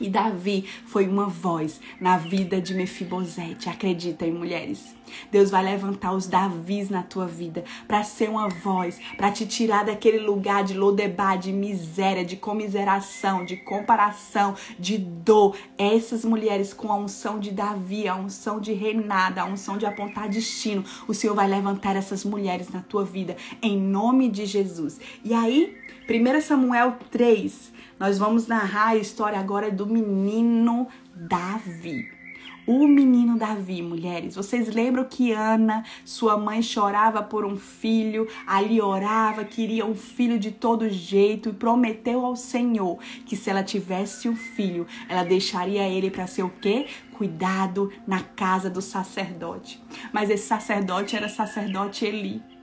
e 0.00 0.08
Davi 0.08 0.64
foi 0.86 1.06
uma 1.06 1.26
voz 1.26 1.80
na 2.00 2.16
vida 2.16 2.60
de 2.60 2.74
Mefibosete. 2.74 3.68
Acreditem, 3.68 4.32
mulheres. 4.32 4.96
Deus 5.30 5.50
vai 5.50 5.64
levantar 5.64 6.12
os 6.12 6.26
Davis 6.26 6.90
na 6.90 7.02
tua 7.02 7.26
vida 7.26 7.64
para 7.86 8.02
ser 8.02 8.28
uma 8.28 8.48
voz, 8.48 9.00
para 9.16 9.30
te 9.30 9.46
tirar 9.46 9.84
daquele 9.84 10.18
lugar 10.18 10.64
de 10.64 10.74
lodebar, 10.74 11.38
de 11.38 11.52
miséria, 11.52 12.24
de 12.24 12.36
comiseração, 12.36 13.44
de 13.44 13.56
comparação, 13.56 14.54
de 14.78 14.98
dor. 14.98 15.56
Essas 15.76 16.24
mulheres 16.24 16.72
com 16.74 16.92
a 16.92 16.96
unção 16.96 17.38
de 17.38 17.50
Davi, 17.50 18.08
a 18.08 18.16
unção 18.16 18.60
de 18.60 18.72
reinada, 18.72 19.42
a 19.42 19.46
unção 19.46 19.78
de 19.78 19.86
apontar 19.86 20.28
destino, 20.28 20.84
o 21.06 21.14
Senhor 21.14 21.34
vai 21.34 21.48
levantar 21.48 21.96
essas 21.96 22.24
mulheres 22.24 22.68
na 22.68 22.80
tua 22.80 23.04
vida 23.04 23.36
em 23.62 23.78
nome 23.78 24.28
de 24.28 24.46
Jesus. 24.46 25.00
E 25.24 25.32
aí, 25.32 25.76
1 26.08 26.40
Samuel 26.40 26.96
3, 27.10 27.72
nós 27.98 28.16
vamos 28.16 28.46
narrar 28.46 28.90
a 28.90 28.96
história 28.96 29.38
agora 29.38 29.72
do 29.72 29.84
menino 29.88 30.88
Davi. 31.14 32.18
O 32.66 32.86
menino 32.86 33.38
Davi, 33.38 33.80
mulheres. 33.80 34.34
Vocês 34.36 34.68
lembram 34.68 35.02
que 35.02 35.32
Ana, 35.32 35.82
sua 36.04 36.36
mãe, 36.36 36.60
chorava 36.60 37.22
por 37.22 37.46
um 37.46 37.56
filho, 37.56 38.28
ali 38.46 38.78
orava, 38.78 39.42
queria 39.42 39.86
um 39.86 39.94
filho 39.94 40.38
de 40.38 40.50
todo 40.50 40.86
jeito 40.90 41.48
e 41.48 41.54
prometeu 41.54 42.26
ao 42.26 42.36
Senhor 42.36 42.98
que 43.24 43.36
se 43.36 43.48
ela 43.48 43.62
tivesse 43.62 44.28
um 44.28 44.36
filho, 44.36 44.86
ela 45.08 45.24
deixaria 45.24 45.88
ele 45.88 46.10
para 46.10 46.26
ser 46.26 46.42
o 46.42 46.50
quê? 46.60 46.86
Cuidado 47.14 47.90
na 48.06 48.20
casa 48.20 48.68
do 48.68 48.82
sacerdote. 48.82 49.82
Mas 50.12 50.28
esse 50.28 50.46
sacerdote 50.46 51.16
era 51.16 51.26
sacerdote 51.26 52.04
Eli. 52.04 52.57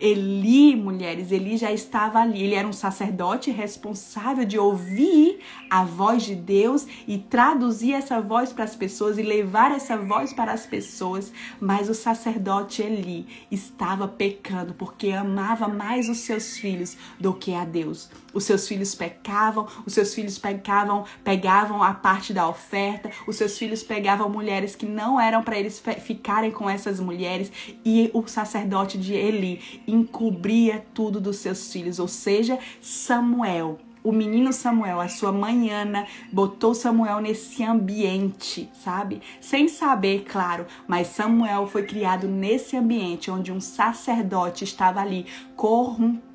Eli, 0.00 0.76
mulheres, 0.76 1.32
Eli 1.32 1.56
já 1.56 1.72
estava 1.72 2.20
ali. 2.20 2.42
Ele 2.42 2.54
era 2.54 2.66
um 2.66 2.72
sacerdote 2.72 3.50
responsável 3.50 4.44
de 4.44 4.58
ouvir 4.58 5.38
a 5.70 5.84
voz 5.84 6.22
de 6.22 6.34
Deus 6.34 6.86
e 7.06 7.18
traduzir 7.18 7.92
essa 7.92 8.20
voz 8.20 8.52
para 8.52 8.64
as 8.64 8.76
pessoas 8.76 9.18
e 9.18 9.22
levar 9.22 9.72
essa 9.72 9.96
voz 9.96 10.32
para 10.32 10.52
as 10.52 10.66
pessoas. 10.66 11.32
Mas 11.60 11.88
o 11.88 11.94
sacerdote 11.94 12.82
Eli 12.82 13.26
estava 13.50 14.06
pecando 14.06 14.74
porque 14.74 15.10
amava 15.10 15.68
mais 15.68 16.08
os 16.08 16.18
seus 16.18 16.56
filhos 16.58 16.96
do 17.18 17.32
que 17.32 17.54
a 17.54 17.64
Deus. 17.64 18.10
Os 18.36 18.44
seus 18.44 18.68
filhos 18.68 18.94
pecavam, 18.94 19.66
os 19.86 19.94
seus 19.94 20.14
filhos 20.14 20.38
pecavam, 20.38 21.06
pegavam 21.24 21.82
a 21.82 21.94
parte 21.94 22.34
da 22.34 22.46
oferta, 22.46 23.10
os 23.26 23.36
seus 23.36 23.56
filhos 23.56 23.82
pegavam 23.82 24.28
mulheres 24.28 24.76
que 24.76 24.84
não 24.84 25.18
eram 25.18 25.42
para 25.42 25.58
eles 25.58 25.82
ficarem 26.02 26.50
com 26.50 26.68
essas 26.68 27.00
mulheres 27.00 27.50
e 27.82 28.10
o 28.12 28.26
sacerdote 28.26 28.98
de 28.98 29.14
Eli 29.14 29.82
encobria 29.88 30.84
tudo 30.92 31.18
dos 31.18 31.38
seus 31.38 31.72
filhos, 31.72 31.98
ou 31.98 32.08
seja, 32.08 32.58
Samuel 32.82 33.78
o 34.06 34.12
menino 34.12 34.52
Samuel, 34.52 35.00
a 35.00 35.08
sua 35.08 35.32
mãe 35.32 35.68
Ana, 35.68 36.06
botou 36.32 36.76
Samuel 36.76 37.18
nesse 37.18 37.64
ambiente, 37.64 38.70
sabe? 38.72 39.20
Sem 39.40 39.66
saber, 39.66 40.22
claro, 40.22 40.64
mas 40.86 41.08
Samuel 41.08 41.66
foi 41.66 41.82
criado 41.82 42.28
nesse 42.28 42.76
ambiente 42.76 43.32
onde 43.32 43.50
um 43.50 43.60
sacerdote 43.60 44.62
estava 44.62 45.00
ali 45.00 45.26
corrompido, 45.56 46.25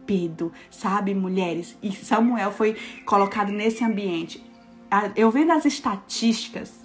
sabe, 0.70 1.14
mulheres? 1.14 1.78
E 1.82 1.92
Samuel 1.92 2.52
foi 2.52 2.76
colocado 3.06 3.52
nesse 3.52 3.84
ambiente. 3.84 4.44
Eu 5.16 5.32
vendo 5.32 5.52
as 5.52 5.66
estatísticas, 5.66 6.81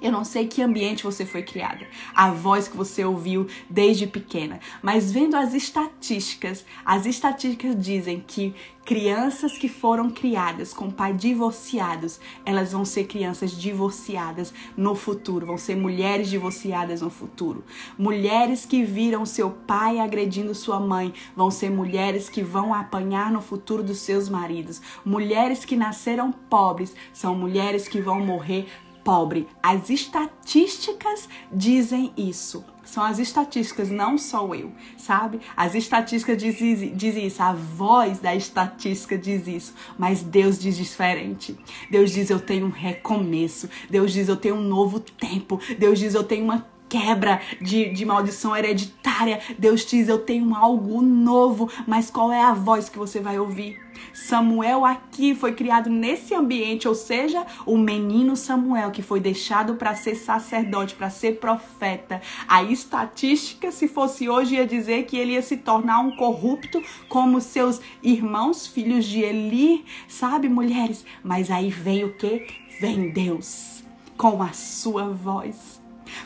eu 0.00 0.10
não 0.10 0.24
sei 0.24 0.46
que 0.46 0.62
ambiente 0.62 1.04
você 1.04 1.26
foi 1.26 1.42
criada, 1.42 1.86
a 2.14 2.30
voz 2.30 2.68
que 2.68 2.76
você 2.76 3.04
ouviu 3.04 3.46
desde 3.68 4.06
pequena, 4.06 4.60
mas 4.82 5.12
vendo 5.12 5.36
as 5.36 5.54
estatísticas, 5.54 6.64
as 6.84 7.06
estatísticas 7.06 7.76
dizem 7.78 8.22
que 8.26 8.54
crianças 8.84 9.56
que 9.56 9.68
foram 9.68 10.10
criadas 10.10 10.72
com 10.72 10.90
pai 10.90 11.12
divorciados, 11.12 12.18
elas 12.44 12.72
vão 12.72 12.84
ser 12.84 13.04
crianças 13.04 13.52
divorciadas 13.52 14.52
no 14.76 14.94
futuro, 14.94 15.46
vão 15.46 15.58
ser 15.58 15.76
mulheres 15.76 16.28
divorciadas 16.28 17.00
no 17.00 17.10
futuro. 17.10 17.62
Mulheres 17.96 18.64
que 18.66 18.82
viram 18.82 19.24
seu 19.24 19.50
pai 19.50 20.00
agredindo 20.00 20.54
sua 20.54 20.80
mãe, 20.80 21.12
vão 21.36 21.50
ser 21.50 21.70
mulheres 21.70 22.28
que 22.28 22.42
vão 22.42 22.74
apanhar 22.74 23.30
no 23.30 23.40
futuro 23.40 23.82
dos 23.82 23.98
seus 23.98 24.28
maridos. 24.28 24.80
Mulheres 25.04 25.64
que 25.64 25.76
nasceram 25.76 26.32
pobres, 26.32 26.94
são 27.12 27.34
mulheres 27.34 27.86
que 27.86 28.00
vão 28.00 28.18
morrer 28.20 28.66
pobre. 29.10 29.48
As 29.60 29.90
estatísticas 29.90 31.28
dizem 31.52 32.12
isso. 32.16 32.64
São 32.84 33.02
as 33.02 33.18
estatísticas, 33.18 33.90
não 33.90 34.16
sou 34.16 34.54
eu, 34.54 34.70
sabe? 34.96 35.40
As 35.56 35.74
estatísticas 35.74 36.40
dizem 36.40 36.94
diz 36.94 37.16
isso, 37.16 37.42
a 37.42 37.52
voz 37.52 38.20
da 38.20 38.36
estatística 38.36 39.18
diz 39.18 39.48
isso, 39.48 39.74
mas 39.98 40.22
Deus 40.22 40.60
diz 40.60 40.76
diferente. 40.76 41.58
Deus 41.90 42.12
diz: 42.12 42.30
Eu 42.30 42.38
tenho 42.38 42.66
um 42.66 42.70
recomeço. 42.70 43.68
Deus 43.90 44.12
diz: 44.12 44.28
Eu 44.28 44.36
tenho 44.36 44.54
um 44.54 44.62
novo 44.62 45.00
tempo. 45.00 45.60
Deus 45.76 45.98
diz: 45.98 46.14
Eu 46.14 46.22
tenho 46.22 46.44
uma 46.44 46.64
quebra 46.88 47.40
de, 47.60 47.90
de 47.90 48.04
maldição 48.04 48.56
hereditária. 48.56 49.40
Deus 49.58 49.84
diz: 49.84 50.08
Eu 50.08 50.18
tenho 50.18 50.54
algo 50.54 51.02
novo, 51.02 51.68
mas 51.84 52.12
qual 52.12 52.32
é 52.32 52.42
a 52.42 52.54
voz 52.54 52.88
que 52.88 52.98
você 52.98 53.18
vai 53.18 53.40
ouvir? 53.40 53.89
Samuel 54.12 54.84
aqui 54.84 55.34
foi 55.34 55.52
criado 55.52 55.90
nesse 55.90 56.34
ambiente, 56.34 56.88
ou 56.88 56.94
seja, 56.94 57.46
o 57.66 57.76
menino 57.76 58.36
Samuel 58.36 58.90
que 58.90 59.02
foi 59.02 59.20
deixado 59.20 59.74
para 59.74 59.94
ser 59.94 60.14
sacerdote, 60.14 60.94
para 60.94 61.10
ser 61.10 61.38
profeta. 61.38 62.20
A 62.48 62.62
estatística, 62.62 63.70
se 63.70 63.88
fosse 63.88 64.28
hoje, 64.28 64.56
ia 64.56 64.66
dizer 64.66 65.04
que 65.04 65.16
ele 65.16 65.32
ia 65.32 65.42
se 65.42 65.56
tornar 65.56 66.00
um 66.00 66.16
corrupto 66.16 66.82
como 67.08 67.40
seus 67.40 67.80
irmãos, 68.02 68.66
filhos 68.66 69.04
de 69.04 69.20
Eli, 69.20 69.84
sabe, 70.08 70.48
mulheres? 70.48 71.04
Mas 71.22 71.50
aí 71.50 71.70
veio 71.70 72.08
o 72.08 72.14
que? 72.14 72.46
Vem 72.80 73.10
Deus 73.10 73.84
com 74.16 74.42
a 74.42 74.52
sua 74.52 75.08
voz 75.08 75.80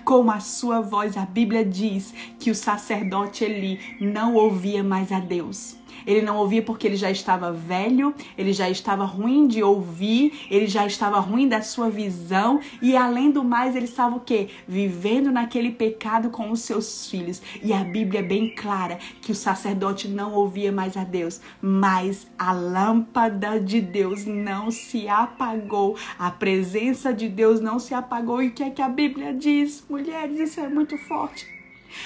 com 0.04 0.30
a 0.30 0.40
sua 0.40 0.80
voz. 0.80 1.16
A 1.16 1.26
Bíblia 1.26 1.64
diz 1.64 2.14
que 2.38 2.50
o 2.50 2.54
sacerdote 2.54 3.44
Eli 3.44 3.96
não 4.00 4.34
ouvia 4.34 4.82
mais 4.82 5.12
a 5.12 5.20
Deus. 5.20 5.76
Ele 6.06 6.22
não 6.22 6.36
ouvia 6.36 6.62
porque 6.62 6.86
ele 6.86 6.96
já 6.96 7.10
estava 7.10 7.52
velho, 7.52 8.14
ele 8.36 8.52
já 8.52 8.68
estava 8.68 9.04
ruim 9.04 9.46
de 9.46 9.62
ouvir, 9.62 10.46
ele 10.50 10.66
já 10.66 10.86
estava 10.86 11.18
ruim 11.18 11.48
da 11.48 11.62
sua 11.62 11.90
visão 11.90 12.60
e 12.80 12.96
além 12.96 13.30
do 13.30 13.44
mais 13.44 13.74
ele 13.76 13.84
estava 13.84 14.16
o 14.16 14.20
quê? 14.20 14.48
Vivendo 14.66 15.30
naquele 15.30 15.70
pecado 15.70 16.30
com 16.30 16.50
os 16.50 16.60
seus 16.60 17.08
filhos. 17.08 17.40
E 17.62 17.72
a 17.72 17.84
Bíblia 17.84 18.20
é 18.20 18.22
bem 18.22 18.54
clara 18.54 18.98
que 19.20 19.32
o 19.32 19.34
sacerdote 19.34 20.08
não 20.08 20.32
ouvia 20.32 20.72
mais 20.72 20.96
a 20.96 21.04
Deus, 21.04 21.40
mas 21.60 22.26
a 22.38 22.52
lâmpada 22.52 23.60
de 23.60 23.80
Deus 23.80 24.24
não 24.24 24.70
se 24.70 25.08
apagou, 25.08 25.96
a 26.18 26.30
presença 26.30 27.12
de 27.12 27.28
Deus 27.28 27.60
não 27.60 27.78
se 27.78 27.94
apagou. 27.94 28.42
E 28.42 28.48
o 28.48 28.52
que 28.52 28.62
é 28.62 28.70
que 28.70 28.82
a 28.82 28.88
Bíblia 28.88 29.32
diz? 29.32 29.84
Mulheres, 29.88 30.38
isso 30.38 30.60
é 30.60 30.68
muito 30.68 30.96
forte. 30.98 31.53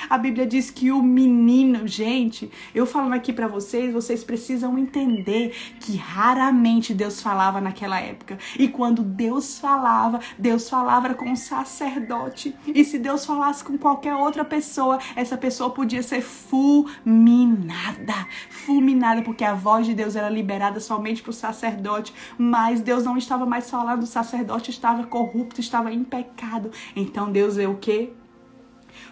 A 0.09 0.19
Bíblia 0.19 0.47
diz 0.47 0.71
que 0.71 0.91
o 0.91 1.03
menino, 1.03 1.87
gente, 1.87 2.51
eu 2.75 2.87
falando 2.87 3.15
aqui 3.15 3.33
para 3.33 3.49
vocês, 3.49 3.93
vocês 3.93 4.25
precisam 4.25 4.79
entender 4.79 5.55
que 5.81 5.97
raramente 5.97 6.95
Deus 6.95 7.21
falava 7.21 7.61
naquela 7.61 8.01
época. 8.01 8.39
E 8.59 8.69
quando 8.69 9.03
Deus 9.03 9.59
falava, 9.59 10.21
Deus 10.39 10.69
falava 10.69 11.15
com 11.15 11.33
o 11.33 11.37
sacerdote. 11.37 12.55
E 12.67 12.85
se 12.85 12.99
Deus 12.99 13.25
falasse 13.25 13.65
com 13.65 13.79
qualquer 13.79 14.15
outra 14.15 14.45
pessoa, 14.45 14.99
essa 15.17 15.37
pessoa 15.37 15.71
podia 15.71 16.03
ser 16.03 16.23
fulminada. 16.23 18.15
Fulminada, 18.51 19.23
porque 19.23 19.45
a 19.45 19.55
voz 19.55 19.87
de 19.87 19.95
Deus 19.95 20.17
era 20.17 20.29
liberada 20.29 20.81
somente 20.81 21.23
para 21.23 21.31
o 21.31 21.35
sacerdote. 21.35 22.13
Mas 22.37 22.81
Deus 22.81 23.05
não 23.05 23.17
estava 23.17 23.47
mais 23.47 23.71
falando, 23.71 24.03
o 24.03 24.07
sacerdote 24.07 24.71
estava 24.71 25.05
corrupto, 25.07 25.61
estava 25.61 25.93
em 25.93 26.05
pecado. 26.05 26.71
Então 26.95 27.31
Deus 27.31 27.59
é 27.59 27.67
o 27.67 27.77
que? 27.77 28.13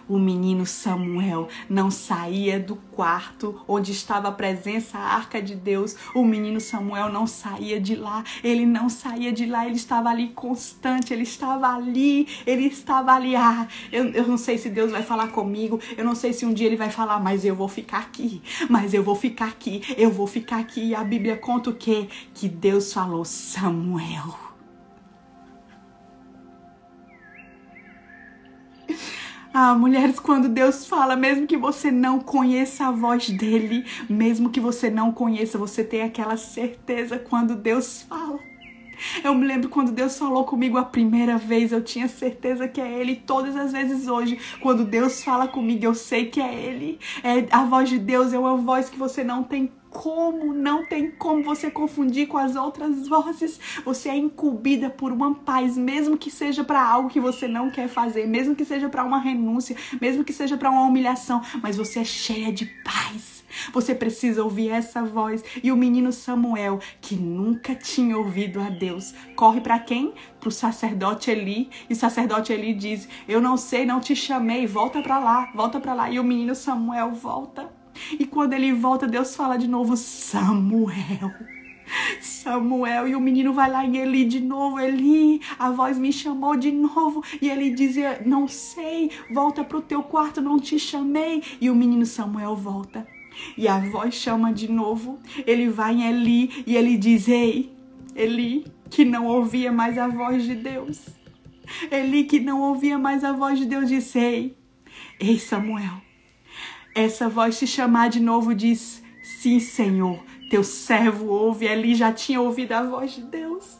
O 0.09 0.19
menino 0.19 0.65
Samuel 0.65 1.49
não 1.69 1.91
saía 1.91 2.61
do 2.61 2.77
quarto 2.77 3.61
onde 3.67 3.91
estava 3.93 4.29
a 4.29 4.33
presença, 4.33 4.99
a 4.99 5.15
arca 5.15 5.43
de 5.43 5.55
Deus. 5.55 5.97
O 6.15 6.25
menino 6.25 6.61
Samuel 6.61 7.11
não 7.11 7.27
saía 7.27 7.81
de 7.81 7.97
lá. 7.97 8.23
Ele 8.43 8.65
não 8.65 8.89
saía 8.89 9.33
de 9.33 9.47
lá. 9.47 9.67
Ele 9.67 9.77
estava 9.77 10.09
ali 10.09 10.29
constante. 10.29 11.13
Ele 11.13 11.25
estava 11.25 11.75
ali. 11.75 12.29
Ele 12.47 12.67
estava 12.67 13.13
ali. 13.13 13.35
Ah, 13.35 13.67
eu, 13.91 14.07
eu 14.11 14.29
não 14.29 14.39
sei 14.39 14.59
se 14.59 14.69
Deus 14.69 14.93
vai 14.93 15.03
falar 15.03 15.29
comigo. 15.29 15.81
Eu 15.97 16.05
não 16.05 16.15
sei 16.15 16.33
se 16.33 16.47
um 16.47 16.53
dia 16.53 16.67
ele 16.67 16.77
vai 16.77 16.91
falar, 16.91 17.19
mas 17.19 17.45
eu 17.45 17.57
vou 17.57 17.69
ficar 17.69 17.99
aqui. 17.99 18.43
Mas 18.71 18.95
eu 18.95 19.03
vou 19.03 19.17
ficar 19.17 19.49
aqui. 19.49 19.83
Eu 19.97 20.11
vou 20.11 20.27
ficar 20.27 20.59
aqui. 20.59 20.89
E 20.89 20.95
a 20.95 21.03
Bíblia 21.03 21.37
conta 21.37 21.71
o 21.71 21.75
quê? 21.75 22.09
Que 22.33 22.49
Deus 22.49 22.93
falou, 22.93 23.25
Samuel. 23.25 24.47
Ah, 29.59 29.75
mulheres, 29.75 30.21
quando 30.21 30.51
Deus 30.51 30.87
fala, 30.87 31.17
mesmo 31.17 31.47
que 31.47 31.57
você 31.57 31.91
não 31.91 32.21
conheça 32.21 32.89
a 32.89 32.91
voz 32.91 33.31
dele, 33.31 33.87
mesmo 34.07 34.51
que 34.51 34.61
você 34.61 34.91
não 34.91 35.11
conheça, 35.11 35.57
você 35.57 35.83
tem 35.83 36.03
aquela 36.03 36.37
certeza 36.37 37.19
quando 37.19 37.57
Deus 37.57 38.03
fala. 38.03 38.39
Eu 39.25 39.35
me 39.35 39.47
lembro 39.47 39.71
quando 39.71 39.93
Deus 39.93 40.19
falou 40.19 40.45
comigo 40.45 40.77
a 40.77 40.85
primeira 40.85 41.39
vez, 41.39 41.73
eu 41.73 41.83
tinha 41.83 42.07
certeza 42.07 42.69
que 42.69 42.83
é 42.83 43.01
Ele. 43.01 43.17
Todas 43.17 43.57
as 43.57 43.73
vezes 43.73 44.07
hoje, 44.09 44.39
quando 44.61 44.85
Deus 44.85 45.25
fala 45.25 45.49
comigo, 45.49 45.87
eu 45.87 45.95
sei 45.95 46.27
que 46.27 46.39
é 46.39 46.55
Ele. 46.55 46.99
É, 47.25 47.47
a 47.51 47.65
voz 47.65 47.89
de 47.89 47.99
Deus 47.99 48.35
é 48.35 48.39
uma 48.39 48.59
voz 48.59 48.91
que 48.91 48.99
você 48.99 49.25
não 49.25 49.43
tem 49.43 49.73
como, 49.97 50.53
não 50.53 50.85
tem 50.85 51.11
como 51.11 51.43
você 51.43 51.71
confundir 51.71 52.29
com 52.29 52.37
as 52.37 52.55
outras 52.55 53.09
vozes. 53.09 53.59
Você 53.83 54.11
é 54.11 54.17
incumbida 54.17 54.91
por 54.91 55.11
uma 55.11 55.35
paz, 55.35 55.75
mesmo 55.77 56.19
que 56.19 56.31
seja 56.31 56.63
para 56.63 56.87
algo 56.87 57.09
que 57.09 57.19
você 57.19 57.49
não 57.49 57.71
quer 57.71 57.89
fazer, 57.89 58.27
mesmo 58.27 58.55
que 58.55 58.65
seja 58.65 58.91
para 58.91 59.03
uma 59.03 59.19
renúncia, 59.19 59.75
mesmo 59.99 60.23
que 60.23 60.35
seja 60.35 60.59
para 60.59 60.71
uma 60.71 60.83
humilhação, 60.83 61.41
mas 61.63 61.79
você 61.79 62.01
é 62.01 62.05
cheia 62.05 62.53
de 62.53 62.67
paz. 62.85 63.43
Você 63.73 63.95
precisa 63.95 64.45
ouvir 64.45 64.69
essa 64.69 65.03
voz. 65.03 65.43
E 65.63 65.73
o 65.73 65.77
menino 65.77 66.13
Samuel, 66.13 66.79
que 67.01 67.17
nunca 67.17 67.75
tinha 67.75 68.19
ouvido 68.19 68.61
a 68.61 68.69
Deus, 68.69 69.15
corre 69.35 69.63
para 69.63 69.79
quem? 69.79 70.13
Para 70.39 70.51
o 70.51 70.53
sacerdote 70.53 71.31
Eli. 71.31 71.71
E 71.89 71.95
o 71.95 71.97
sacerdote 71.97 72.53
Eli 72.53 72.75
diz: 72.75 73.09
Eu 73.27 73.41
não 73.41 73.57
sei, 73.57 73.87
não 73.87 73.99
te 73.99 74.15
chamei, 74.15 74.67
volta 74.67 75.01
para 75.01 75.19
lá, 75.19 75.51
volta 75.55 75.81
para 75.81 75.95
lá. 75.95 76.11
E 76.11 76.21
o 76.21 76.25
menino 76.25 76.55
Samuel 76.55 77.13
volta. 77.13 77.76
E 78.19 78.27
quando 78.27 78.53
ele 78.53 78.73
volta, 78.73 79.07
Deus 79.07 79.35
fala 79.35 79.57
de 79.57 79.69
novo: 79.69 79.97
Samuel. 79.97 81.33
Samuel, 82.21 83.09
e 83.09 83.15
o 83.15 83.21
menino 83.21 83.53
vai 83.53 83.71
lá 83.71 83.85
em 83.85 83.97
Eli 83.97 84.25
de 84.25 84.41
novo. 84.41 84.79
Eli, 84.79 85.41
a 85.59 85.71
voz 85.71 85.99
me 85.99 86.13
chamou 86.13 86.57
de 86.57 86.73
novo. 86.73 87.23
E 87.41 87.49
ele 87.49 87.71
dizia: 87.71 88.23
Não 88.25 88.49
sei, 88.49 89.11
volta 89.31 89.65
para 89.65 89.79
o 89.79 89.83
teu 89.83 90.03
quarto, 90.03 90.41
não 90.41 90.59
te 90.59 90.79
chamei. 90.79 91.43
E 91.61 91.71
o 91.71 91.75
menino 91.75 92.05
Samuel 92.05 92.57
volta. 92.57 93.07
E 93.57 93.69
a 93.69 93.79
voz 93.79 94.15
chama 94.15 94.53
de 94.53 94.71
novo. 94.71 95.19
Ele 95.47 95.69
vai 95.69 95.95
em 95.95 96.09
Eli 96.09 96.65
e 96.67 96.77
ele 96.77 96.97
diz: 96.97 97.29
Ei, 97.29 97.73
Eli, 98.15 98.67
que 98.91 99.05
não 99.05 99.27
ouvia 99.27 99.71
mais 99.71 99.99
a 99.99 100.09
voz 100.09 100.45
de 100.45 100.55
Deus. 100.55 101.01
Eli, 101.91 102.25
que 102.25 102.41
não 102.41 102.61
ouvia 102.61 102.99
mais 102.99 103.25
a 103.25 103.33
voz 103.33 103.59
de 103.59 103.67
Deus, 103.67 103.89
disse: 103.89 104.19
Ei, 104.19 104.57
ei, 105.21 105.39
Samuel 105.39 106.06
essa 106.97 107.29
voz 107.29 107.59
te 107.59 107.67
chamar 107.67 108.09
de 108.09 108.19
novo 108.19 108.55
diz: 108.55 109.03
Sim, 109.23 109.61
Senhor, 109.61 110.25
teu 110.49 110.65
servo 110.65 111.27
ouve. 111.27 111.69
Ali 111.69 111.95
já 111.95 112.11
tinha 112.11 112.41
ouvido 112.41 112.73
a 112.73 112.83
voz 112.83 113.13
de 113.13 113.23
Deus. 113.23 113.79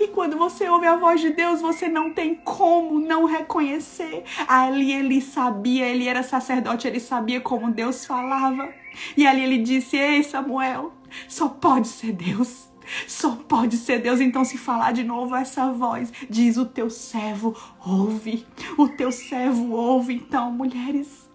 E 0.00 0.08
quando 0.08 0.38
você 0.38 0.66
ouve 0.66 0.86
a 0.86 0.96
voz 0.96 1.20
de 1.20 1.30
Deus, 1.30 1.60
você 1.60 1.86
não 1.86 2.14
tem 2.14 2.34
como 2.36 2.98
não 2.98 3.26
reconhecer. 3.26 4.24
Ali 4.48 4.90
ele 4.90 5.20
sabia, 5.20 5.86
ele 5.86 6.08
era 6.08 6.22
sacerdote, 6.22 6.88
ele 6.88 6.98
sabia 6.98 7.42
como 7.42 7.70
Deus 7.70 8.06
falava. 8.06 8.72
E 9.14 9.26
ali 9.26 9.42
ele 9.42 9.58
disse: 9.58 9.98
Ei, 9.98 10.22
Samuel, 10.22 10.94
só 11.28 11.50
pode 11.50 11.88
ser 11.88 12.12
Deus. 12.12 12.70
Só 13.06 13.36
pode 13.48 13.76
ser 13.76 13.98
Deus. 13.98 14.20
Então, 14.20 14.44
se 14.44 14.56
falar 14.56 14.92
de 14.92 15.04
novo 15.04 15.34
essa 15.34 15.70
voz, 15.72 16.10
diz: 16.30 16.56
O 16.56 16.64
teu 16.64 16.88
servo 16.88 17.54
ouve. 17.84 18.46
O 18.78 18.88
teu 18.88 19.12
servo 19.12 19.72
ouve. 19.72 20.14
Então, 20.14 20.50
mulheres 20.50 21.25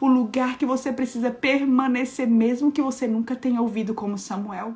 o 0.00 0.06
lugar 0.06 0.58
que 0.58 0.66
você 0.66 0.92
precisa 0.92 1.30
permanecer, 1.30 2.26
mesmo 2.26 2.72
que 2.72 2.82
você 2.82 3.06
nunca 3.06 3.36
tenha 3.36 3.60
ouvido 3.60 3.94
como 3.94 4.18
Samuel. 4.18 4.74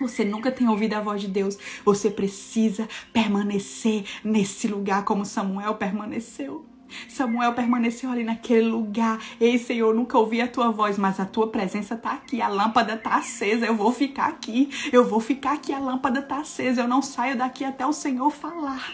Você 0.00 0.24
nunca 0.24 0.50
tem 0.50 0.68
ouvido 0.68 0.94
a 0.94 1.00
voz 1.00 1.20
de 1.20 1.28
Deus. 1.28 1.56
Você 1.84 2.10
precisa 2.10 2.88
permanecer 3.12 4.04
nesse 4.24 4.66
lugar 4.66 5.04
como 5.04 5.24
Samuel 5.24 5.74
permaneceu. 5.76 6.64
Samuel 7.08 7.54
permaneceu 7.54 8.10
ali 8.10 8.24
naquele 8.24 8.66
lugar. 8.66 9.20
Ei, 9.40 9.58
Senhor, 9.58 9.94
nunca 9.94 10.18
ouvi 10.18 10.40
a 10.40 10.48
tua 10.48 10.70
voz, 10.70 10.98
mas 10.98 11.18
a 11.18 11.24
tua 11.24 11.48
presença 11.48 11.94
está 11.94 12.12
aqui. 12.12 12.40
A 12.40 12.48
lâmpada 12.48 12.94
está 12.94 13.16
acesa. 13.16 13.66
Eu 13.66 13.76
vou 13.76 13.92
ficar 13.92 14.26
aqui. 14.26 14.68
Eu 14.92 15.04
vou 15.04 15.20
ficar 15.20 15.52
aqui. 15.52 15.72
A 15.72 15.78
lâmpada 15.78 16.20
está 16.20 16.38
acesa. 16.38 16.82
Eu 16.82 16.88
não 16.88 17.02
saio 17.02 17.36
daqui 17.36 17.64
até 17.64 17.86
o 17.86 17.92
Senhor 17.92 18.30
falar. 18.30 18.92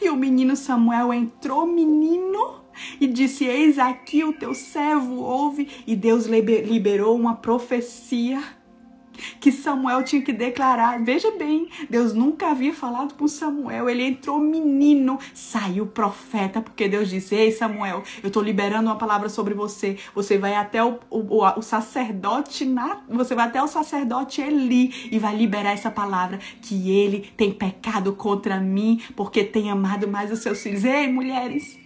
E 0.00 0.08
o 0.08 0.16
menino 0.16 0.56
Samuel 0.56 1.12
entrou, 1.12 1.66
menino 1.66 2.60
e 3.00 3.06
disse: 3.06 3.44
Eis 3.44 3.78
aqui 3.78 4.24
o 4.24 4.32
teu 4.32 4.54
servo 4.54 5.16
ouve. 5.16 5.68
E 5.86 5.94
Deus 5.96 6.26
liberou 6.26 7.16
uma 7.16 7.36
profecia 7.36 8.42
que 9.40 9.50
Samuel 9.50 10.02
tinha 10.02 10.22
que 10.22 10.32
declarar. 10.32 11.02
Veja 11.02 11.30
bem, 11.32 11.68
Deus 11.88 12.12
nunca 12.12 12.50
havia 12.50 12.72
falado 12.72 13.14
com 13.14 13.26
Samuel. 13.26 13.88
Ele 13.88 14.04
entrou 14.04 14.38
menino, 14.38 15.18
saiu 15.34 15.86
profeta, 15.86 16.60
porque 16.60 16.88
Deus 16.88 17.08
disse: 17.08 17.34
Ei, 17.34 17.52
Samuel, 17.52 18.02
eu 18.22 18.28
estou 18.28 18.42
liberando 18.42 18.88
uma 18.88 18.96
palavra 18.96 19.28
sobre 19.28 19.54
você. 19.54 19.96
Você 20.14 20.38
vai 20.38 20.54
até 20.54 20.82
o, 20.82 20.98
o, 21.10 21.44
o 21.44 21.62
sacerdote, 21.62 22.64
na, 22.64 23.02
você 23.08 23.34
vai 23.34 23.46
até 23.46 23.62
o 23.62 23.68
sacerdote 23.68 24.40
Eli 24.40 25.08
e 25.10 25.18
vai 25.18 25.36
liberar 25.36 25.72
essa 25.72 25.90
palavra 25.90 26.38
que 26.62 26.90
ele 26.90 27.30
tem 27.36 27.52
pecado 27.52 28.12
contra 28.12 28.60
mim, 28.60 29.00
porque 29.16 29.44
tem 29.44 29.70
amado 29.70 30.08
mais 30.08 30.30
os 30.30 30.40
seus 30.40 30.62
filhos. 30.62 30.84
Ei, 30.84 31.08
mulheres. 31.08 31.77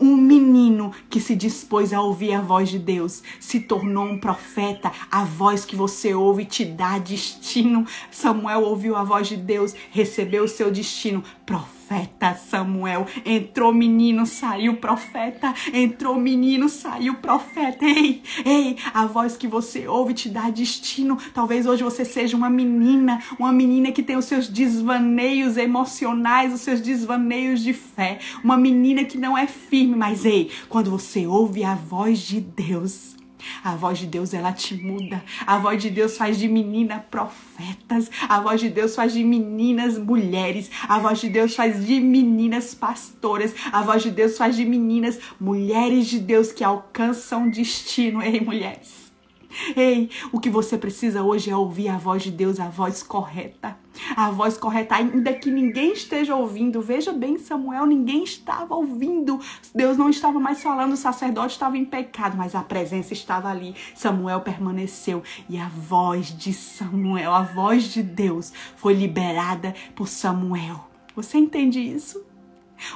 Um 0.00 0.16
menino 0.16 0.92
que 1.08 1.20
se 1.20 1.34
dispôs 1.34 1.92
a 1.92 2.00
ouvir 2.00 2.34
a 2.34 2.40
voz 2.40 2.68
de 2.68 2.78
Deus 2.78 3.22
se 3.40 3.60
tornou 3.60 4.06
um 4.06 4.18
profeta. 4.18 4.92
A 5.10 5.24
voz 5.24 5.64
que 5.64 5.76
você 5.76 6.14
ouve 6.14 6.44
te 6.44 6.64
dá 6.64 6.98
destino. 6.98 7.86
Samuel 8.10 8.62
ouviu 8.62 8.96
a 8.96 9.04
voz 9.04 9.28
de 9.28 9.36
Deus, 9.36 9.74
recebeu 9.90 10.44
o 10.44 10.48
seu 10.48 10.70
destino. 10.70 11.22
Profeta 11.44 11.75
profeta, 11.86 12.34
Samuel. 12.34 13.06
Entrou 13.24 13.72
menino, 13.72 14.26
saiu 14.26 14.76
profeta. 14.76 15.54
Entrou 15.72 16.16
menino, 16.16 16.68
saiu 16.68 17.14
profeta. 17.14 17.84
Ei, 17.84 18.22
ei, 18.44 18.76
a 18.92 19.06
voz 19.06 19.36
que 19.36 19.46
você 19.46 19.86
ouve 19.86 20.12
te 20.12 20.28
dá 20.28 20.50
destino. 20.50 21.16
Talvez 21.32 21.64
hoje 21.64 21.84
você 21.84 22.04
seja 22.04 22.36
uma 22.36 22.50
menina, 22.50 23.22
uma 23.38 23.52
menina 23.52 23.92
que 23.92 24.02
tem 24.02 24.16
os 24.16 24.24
seus 24.24 24.48
desvaneios 24.48 25.56
emocionais, 25.56 26.52
os 26.52 26.60
seus 26.60 26.80
desvaneios 26.80 27.60
de 27.62 27.72
fé. 27.72 28.18
Uma 28.42 28.56
menina 28.56 29.04
que 29.04 29.16
não 29.16 29.38
é 29.38 29.46
firme, 29.46 29.94
mas 29.94 30.24
ei, 30.24 30.50
quando 30.68 30.90
você 30.90 31.26
ouve 31.26 31.62
a 31.62 31.74
voz 31.74 32.18
de 32.18 32.40
Deus, 32.40 33.15
a 33.62 33.76
voz 33.76 33.98
de 33.98 34.06
Deus, 34.06 34.34
ela 34.34 34.52
te 34.52 34.74
muda. 34.74 35.22
A 35.46 35.58
voz 35.58 35.82
de 35.82 35.90
Deus 35.90 36.16
faz 36.16 36.38
de 36.38 36.48
menina 36.48 37.04
profetas. 37.10 38.10
A 38.28 38.40
voz 38.40 38.60
de 38.60 38.68
Deus 38.68 38.94
faz 38.94 39.12
de 39.12 39.24
meninas 39.24 39.98
mulheres. 39.98 40.70
A 40.88 40.98
voz 40.98 41.20
de 41.20 41.28
Deus 41.28 41.54
faz 41.54 41.86
de 41.86 42.00
meninas 42.00 42.74
pastoras. 42.74 43.54
A 43.72 43.82
voz 43.82 44.02
de 44.02 44.10
Deus 44.10 44.36
faz 44.36 44.56
de 44.56 44.64
meninas 44.64 45.18
mulheres 45.40 46.06
de 46.08 46.18
Deus 46.18 46.52
que 46.52 46.64
alcançam 46.64 47.50
destino. 47.50 48.22
Ei, 48.22 48.40
mulheres. 48.40 49.05
Ei, 49.76 50.10
o 50.32 50.40
que 50.40 50.50
você 50.50 50.76
precisa 50.76 51.22
hoje 51.22 51.50
é 51.50 51.56
ouvir 51.56 51.88
a 51.88 51.96
voz 51.96 52.22
de 52.22 52.30
Deus, 52.30 52.60
a 52.60 52.68
voz 52.68 53.02
correta. 53.02 53.76
A 54.14 54.30
voz 54.30 54.58
correta, 54.58 54.96
ainda 54.96 55.32
que 55.32 55.50
ninguém 55.50 55.92
esteja 55.92 56.36
ouvindo. 56.36 56.82
Veja 56.82 57.12
bem, 57.12 57.38
Samuel, 57.38 57.86
ninguém 57.86 58.24
estava 58.24 58.74
ouvindo. 58.74 59.40
Deus 59.74 59.96
não 59.96 60.10
estava 60.10 60.38
mais 60.38 60.62
falando, 60.62 60.92
o 60.92 60.96
sacerdote 60.96 61.54
estava 61.54 61.78
em 61.78 61.84
pecado, 61.84 62.36
mas 62.36 62.54
a 62.54 62.62
presença 62.62 63.12
estava 63.12 63.48
ali. 63.48 63.74
Samuel 63.94 64.40
permaneceu 64.40 65.22
e 65.48 65.56
a 65.56 65.68
voz 65.68 66.36
de 66.36 66.52
Samuel, 66.52 67.32
a 67.32 67.42
voz 67.42 67.84
de 67.84 68.02
Deus, 68.02 68.52
foi 68.76 68.92
liberada 68.92 69.74
por 69.94 70.08
Samuel. 70.08 70.86
Você 71.14 71.38
entende 71.38 71.80
isso? 71.80 72.22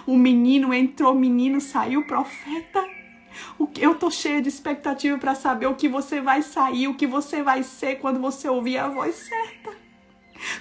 O 0.07 0.17
menino 0.17 0.75
entrou, 0.75 1.15
menino 1.15 1.61
saiu 1.61 2.07
profeta. 2.07 3.00
Eu 3.79 3.95
tô 3.95 4.11
cheia 4.11 4.41
de 4.41 4.49
expectativa 4.49 5.19
para 5.19 5.35
saber 5.35 5.67
o 5.67 5.75
que 5.75 5.89
você 5.89 6.21
vai 6.21 6.43
sair, 6.43 6.89
o 6.89 6.95
que 6.95 7.07
você 7.07 7.43
vai 7.43 7.63
ser 7.63 7.97
quando 7.97 8.21
você 8.21 8.49
ouvir 8.49 8.79
a 8.79 8.89
voz 8.89 9.15
certa. 9.15 9.79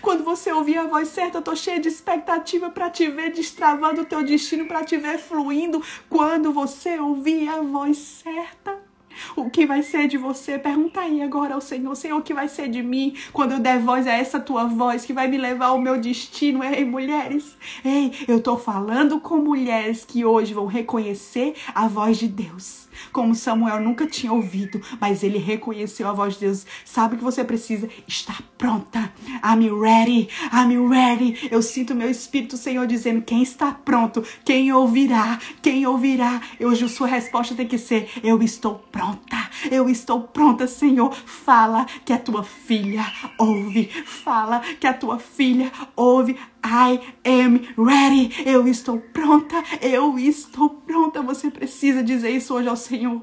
Quando 0.01 0.23
você 0.23 0.51
ouvir 0.51 0.77
a 0.77 0.87
voz 0.87 1.07
certa, 1.07 1.37
eu 1.37 1.41
tô 1.41 1.55
cheia 1.55 1.79
de 1.79 1.87
expectativa 1.87 2.69
para 2.69 2.89
te 2.89 3.09
ver 3.09 3.31
destravando 3.31 4.01
o 4.01 4.05
teu 4.05 4.23
destino, 4.23 4.67
para 4.67 4.83
te 4.83 4.97
ver 4.97 5.17
fluindo 5.17 5.81
quando 6.09 6.51
você 6.51 6.99
ouvir 6.99 7.47
a 7.47 7.61
voz 7.61 7.97
certa. 7.97 8.88
O 9.35 9.49
que 9.49 9.65
vai 9.65 9.83
ser 9.83 10.07
de 10.07 10.17
você? 10.17 10.57
Pergunta 10.57 11.01
aí 11.01 11.21
agora 11.21 11.55
ao 11.55 11.61
Senhor, 11.61 11.95
Senhor, 11.95 12.17
o 12.17 12.21
que 12.21 12.33
vai 12.33 12.47
ser 12.47 12.69
de 12.69 12.81
mim 12.81 13.15
quando 13.31 13.53
eu 13.53 13.59
der 13.59 13.79
voz 13.79 14.07
a 14.07 14.13
essa 14.13 14.39
tua 14.39 14.65
voz 14.65 15.05
que 15.05 15.13
vai 15.13 15.27
me 15.27 15.37
levar 15.37 15.67
ao 15.67 15.81
meu 15.81 15.99
destino? 15.99 16.63
Ei, 16.63 16.85
mulheres, 16.85 17.57
ei, 17.83 18.11
eu 18.27 18.41
tô 18.41 18.57
falando 18.57 19.19
com 19.19 19.37
mulheres 19.37 20.05
que 20.05 20.25
hoje 20.25 20.53
vão 20.53 20.65
reconhecer 20.65 21.55
a 21.73 21.87
voz 21.87 22.17
de 22.17 22.27
Deus 22.27 22.88
como 23.11 23.35
Samuel 23.35 23.81
nunca 23.81 24.05
tinha 24.07 24.31
ouvido, 24.31 24.81
mas 24.99 25.23
ele 25.23 25.37
reconheceu 25.37 26.07
a 26.07 26.13
voz 26.13 26.35
de 26.35 26.41
Deus. 26.41 26.65
Sabe 26.85 27.17
que 27.17 27.23
você 27.23 27.43
precisa? 27.43 27.89
Estar 28.07 28.41
pronta. 28.57 29.11
I'm 29.43 29.69
ready. 29.79 30.29
I'm 30.53 30.89
ready. 30.89 31.49
Eu 31.51 31.61
sinto 31.61 31.95
meu 31.95 32.09
Espírito 32.09 32.57
Senhor 32.57 32.85
dizendo: 32.87 33.21
quem 33.21 33.41
está 33.41 33.71
pronto? 33.71 34.23
Quem 34.43 34.71
ouvirá? 34.73 35.39
Quem 35.61 35.85
ouvirá? 35.85 36.41
Hoje 36.59 36.87
sua 36.89 37.07
resposta 37.07 37.55
tem 37.55 37.67
que 37.67 37.77
ser: 37.77 38.09
eu 38.23 38.41
estou 38.41 38.75
pronta. 38.91 39.49
Eu 39.71 39.89
estou 39.89 40.21
pronta, 40.21 40.67
Senhor. 40.67 41.13
Fala 41.13 41.85
que 42.05 42.13
a 42.13 42.17
tua 42.17 42.43
filha 42.43 43.05
ouve. 43.37 43.85
Fala 44.05 44.61
que 44.79 44.87
a 44.87 44.93
tua 44.93 45.19
filha 45.19 45.71
ouve. 45.95 46.37
I 46.63 46.99
am 47.25 47.61
ready. 47.77 48.43
Eu 48.45 48.67
estou 48.67 48.99
pronta. 48.99 49.63
Eu 49.81 50.17
estou 50.17 50.69
pronta. 50.69 51.21
Você 51.21 51.49
precisa 51.49 52.03
dizer 52.03 52.31
isso 52.31 52.53
hoje 52.53 52.67
ao 52.67 52.75
Senhor. 52.75 53.21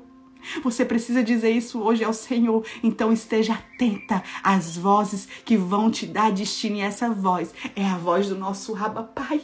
Você 0.62 0.84
precisa 0.84 1.22
dizer 1.22 1.50
isso 1.50 1.80
hoje 1.80 2.04
ao 2.04 2.12
Senhor. 2.12 2.64
Então 2.82 3.12
esteja 3.12 3.54
atenta 3.54 4.22
às 4.42 4.76
vozes 4.76 5.26
que 5.44 5.56
vão 5.56 5.90
te 5.90 6.06
dar 6.06 6.32
destino. 6.32 6.76
E 6.76 6.80
essa 6.80 7.10
voz 7.10 7.52
é 7.74 7.84
a 7.84 7.96
voz 7.96 8.28
do 8.28 8.36
nosso 8.36 8.74
Abba 8.76 9.02
Pai. 9.02 9.40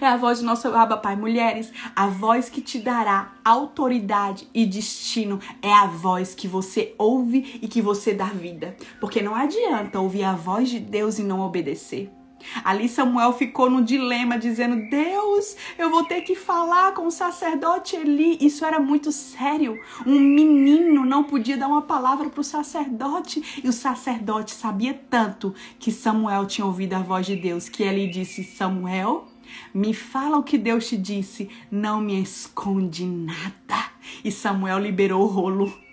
É 0.00 0.06
a 0.06 0.16
voz 0.16 0.38
do 0.38 0.46
nosso 0.46 0.68
Abba 0.68 0.96
Pai. 0.96 1.16
Mulheres, 1.16 1.72
a 1.94 2.06
voz 2.06 2.48
que 2.48 2.60
te 2.60 2.78
dará 2.78 3.34
autoridade 3.44 4.48
e 4.54 4.64
destino 4.64 5.40
é 5.60 5.72
a 5.72 5.86
voz 5.86 6.34
que 6.34 6.48
você 6.48 6.94
ouve 6.96 7.58
e 7.60 7.68
que 7.68 7.82
você 7.82 8.14
dá 8.14 8.26
vida. 8.26 8.76
Porque 9.00 9.20
não 9.20 9.34
adianta 9.34 10.00
ouvir 10.00 10.24
a 10.24 10.34
voz 10.34 10.68
de 10.70 10.78
Deus 10.78 11.18
e 11.18 11.22
não 11.22 11.40
obedecer. 11.40 12.10
Ali 12.64 12.88
Samuel 12.88 13.32
ficou 13.32 13.70
no 13.70 13.82
dilema, 13.82 14.38
dizendo: 14.38 14.88
Deus, 14.88 15.56
eu 15.78 15.90
vou 15.90 16.04
ter 16.04 16.22
que 16.22 16.34
falar 16.34 16.92
com 16.92 17.06
o 17.06 17.10
sacerdote 17.10 17.96
Eli. 17.96 18.38
Isso 18.40 18.64
era 18.64 18.80
muito 18.80 19.10
sério. 19.12 19.78
Um 20.06 20.18
menino 20.18 21.04
não 21.04 21.24
podia 21.24 21.56
dar 21.56 21.68
uma 21.68 21.82
palavra 21.82 22.28
para 22.28 22.40
o 22.40 22.44
sacerdote. 22.44 23.60
E 23.62 23.68
o 23.68 23.72
sacerdote 23.72 24.52
sabia 24.52 24.94
tanto 25.08 25.54
que 25.78 25.90
Samuel 25.90 26.46
tinha 26.46 26.66
ouvido 26.66 26.94
a 26.94 27.00
voz 27.00 27.26
de 27.26 27.36
Deus, 27.36 27.68
que 27.68 27.82
ele 27.82 28.06
disse: 28.06 28.44
Samuel, 28.44 29.28
me 29.72 29.94
fala 29.94 30.38
o 30.38 30.42
que 30.42 30.58
Deus 30.58 30.88
te 30.88 30.96
disse, 30.96 31.48
não 31.70 32.00
me 32.00 32.20
esconde 32.20 33.04
nada. 33.04 33.90
E 34.24 34.30
Samuel 34.30 34.78
liberou 34.78 35.22
o 35.22 35.26
rolo. 35.26 35.83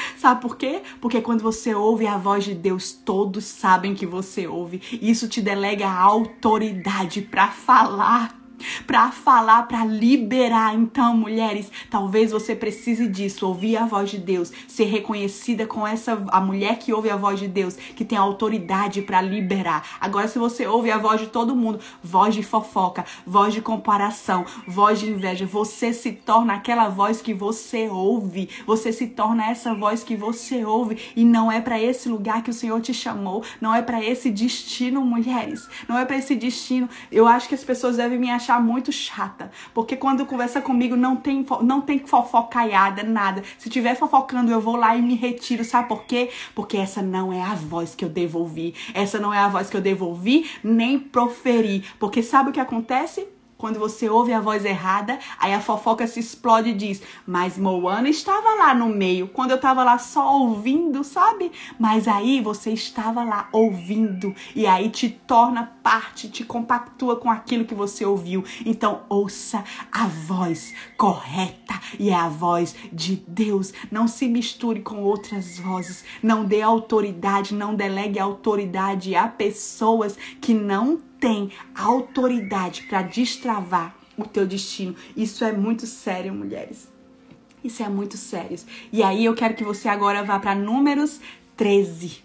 Sabe 0.18 0.40
por 0.40 0.56
quê? 0.56 0.82
Porque 1.00 1.20
quando 1.20 1.42
você 1.42 1.74
ouve 1.74 2.06
a 2.06 2.16
voz 2.16 2.44
de 2.44 2.54
Deus, 2.54 2.92
todos 2.92 3.44
sabem 3.44 3.94
que 3.94 4.06
você 4.06 4.46
ouve. 4.46 4.80
Isso 5.00 5.28
te 5.28 5.40
delega 5.40 5.86
a 5.86 6.00
autoridade 6.00 7.22
para 7.22 7.48
falar 7.48 8.37
para 8.86 9.10
falar, 9.10 9.64
para 9.64 9.84
liberar. 9.84 10.74
Então, 10.74 11.16
mulheres, 11.16 11.70
talvez 11.90 12.30
você 12.30 12.54
precise 12.54 13.08
disso, 13.08 13.46
ouvir 13.46 13.76
a 13.76 13.86
voz 13.86 14.10
de 14.10 14.18
Deus, 14.18 14.52
ser 14.66 14.84
reconhecida 14.84 15.66
com 15.66 15.86
essa 15.86 16.22
a 16.28 16.40
mulher 16.40 16.78
que 16.78 16.92
ouve 16.92 17.10
a 17.10 17.16
voz 17.16 17.38
de 17.38 17.48
Deus, 17.48 17.74
que 17.74 18.04
tem 18.04 18.18
autoridade 18.18 19.02
para 19.02 19.20
liberar. 19.20 19.98
Agora, 20.00 20.28
se 20.28 20.38
você 20.38 20.66
ouve 20.66 20.90
a 20.90 20.98
voz 20.98 21.20
de 21.20 21.28
todo 21.28 21.56
mundo, 21.56 21.80
voz 22.02 22.34
de 22.34 22.42
fofoca, 22.42 23.04
voz 23.26 23.54
de 23.54 23.60
comparação, 23.60 24.44
voz 24.66 25.00
de 25.00 25.10
inveja, 25.10 25.46
você 25.46 25.92
se 25.92 26.12
torna 26.12 26.54
aquela 26.54 26.88
voz 26.88 27.20
que 27.20 27.34
você 27.34 27.88
ouve. 27.88 28.48
Você 28.66 28.92
se 28.92 29.08
torna 29.08 29.46
essa 29.46 29.74
voz 29.74 30.02
que 30.02 30.16
você 30.16 30.64
ouve 30.64 30.98
e 31.14 31.24
não 31.24 31.50
é 31.50 31.60
para 31.60 31.80
esse 31.80 32.08
lugar 32.08 32.42
que 32.42 32.50
o 32.50 32.54
Senhor 32.54 32.80
te 32.80 32.94
chamou, 32.94 33.44
não 33.60 33.74
é 33.74 33.82
para 33.82 34.04
esse 34.04 34.30
destino, 34.30 35.04
mulheres. 35.04 35.68
Não 35.88 35.98
é 35.98 36.04
para 36.04 36.16
esse 36.16 36.34
destino. 36.34 36.88
Eu 37.10 37.26
acho 37.26 37.48
que 37.48 37.54
as 37.54 37.64
pessoas 37.64 37.96
devem 37.96 38.18
me 38.18 38.30
achar 38.30 38.47
achar 38.48 38.60
muito 38.62 38.90
chata, 38.90 39.50
porque 39.74 39.96
quando 39.96 40.24
conversa 40.24 40.60
comigo 40.60 40.96
não 40.96 41.16
tem 41.16 41.44
não 41.62 41.80
tem 41.82 41.98
fofocaiada, 41.98 43.02
nada. 43.02 43.42
Se 43.58 43.68
tiver 43.68 43.94
fofocando, 43.94 44.50
eu 44.50 44.60
vou 44.60 44.76
lá 44.76 44.96
e 44.96 45.02
me 45.02 45.14
retiro, 45.14 45.64
sabe 45.64 45.88
por 45.88 46.04
quê? 46.04 46.30
Porque 46.54 46.76
essa 46.76 47.02
não 47.02 47.32
é 47.32 47.42
a 47.42 47.54
voz 47.54 47.94
que 47.94 48.04
eu 48.04 48.08
devolvi. 48.08 48.74
Essa 48.94 49.18
não 49.18 49.32
é 49.32 49.38
a 49.38 49.48
voz 49.48 49.68
que 49.68 49.76
eu 49.76 49.80
devolvi 49.80 50.50
nem 50.64 50.98
proferi, 50.98 51.84
porque 51.98 52.22
sabe 52.22 52.50
o 52.50 52.52
que 52.52 52.60
acontece? 52.60 53.26
Quando 53.58 53.80
você 53.80 54.08
ouve 54.08 54.32
a 54.32 54.40
voz 54.40 54.64
errada, 54.64 55.18
aí 55.36 55.52
a 55.52 55.60
fofoca 55.60 56.06
se 56.06 56.20
explode 56.20 56.70
e 56.70 56.74
diz: 56.74 57.02
Mas 57.26 57.58
Moana 57.58 58.08
estava 58.08 58.54
lá 58.54 58.72
no 58.72 58.86
meio, 58.86 59.26
quando 59.26 59.50
eu 59.50 59.56
estava 59.56 59.82
lá 59.82 59.98
só 59.98 60.38
ouvindo, 60.38 61.02
sabe? 61.02 61.50
Mas 61.76 62.06
aí 62.06 62.40
você 62.40 62.70
estava 62.70 63.24
lá 63.24 63.48
ouvindo, 63.50 64.32
e 64.54 64.64
aí 64.64 64.88
te 64.88 65.10
torna 65.10 65.72
parte, 65.82 66.30
te 66.30 66.44
compactua 66.44 67.16
com 67.16 67.28
aquilo 67.28 67.64
que 67.64 67.74
você 67.74 68.04
ouviu. 68.04 68.44
Então, 68.64 69.02
ouça 69.08 69.64
a 69.90 70.06
voz 70.06 70.72
correta 70.96 71.74
e 71.98 72.10
é 72.10 72.14
a 72.14 72.28
voz 72.28 72.76
de 72.92 73.16
Deus. 73.26 73.72
Não 73.90 74.06
se 74.06 74.28
misture 74.28 74.82
com 74.82 75.02
outras 75.02 75.58
vozes. 75.58 76.04
Não 76.22 76.44
dê 76.44 76.62
autoridade, 76.62 77.54
não 77.54 77.74
delegue 77.74 78.20
autoridade 78.20 79.16
a 79.16 79.26
pessoas 79.26 80.16
que 80.40 80.54
não 80.54 81.07
tem 81.20 81.50
autoridade 81.74 82.82
para 82.82 83.02
destravar 83.02 83.96
o 84.16 84.24
teu 84.24 84.46
destino. 84.46 84.94
Isso 85.16 85.44
é 85.44 85.52
muito 85.52 85.86
sério, 85.86 86.34
mulheres. 86.34 86.88
Isso 87.62 87.82
é 87.82 87.88
muito 87.88 88.16
sério. 88.16 88.58
E 88.92 89.02
aí 89.02 89.24
eu 89.24 89.34
quero 89.34 89.54
que 89.54 89.64
você 89.64 89.88
agora 89.88 90.22
vá 90.22 90.38
para 90.38 90.54
Números 90.54 91.20
13. 91.56 92.24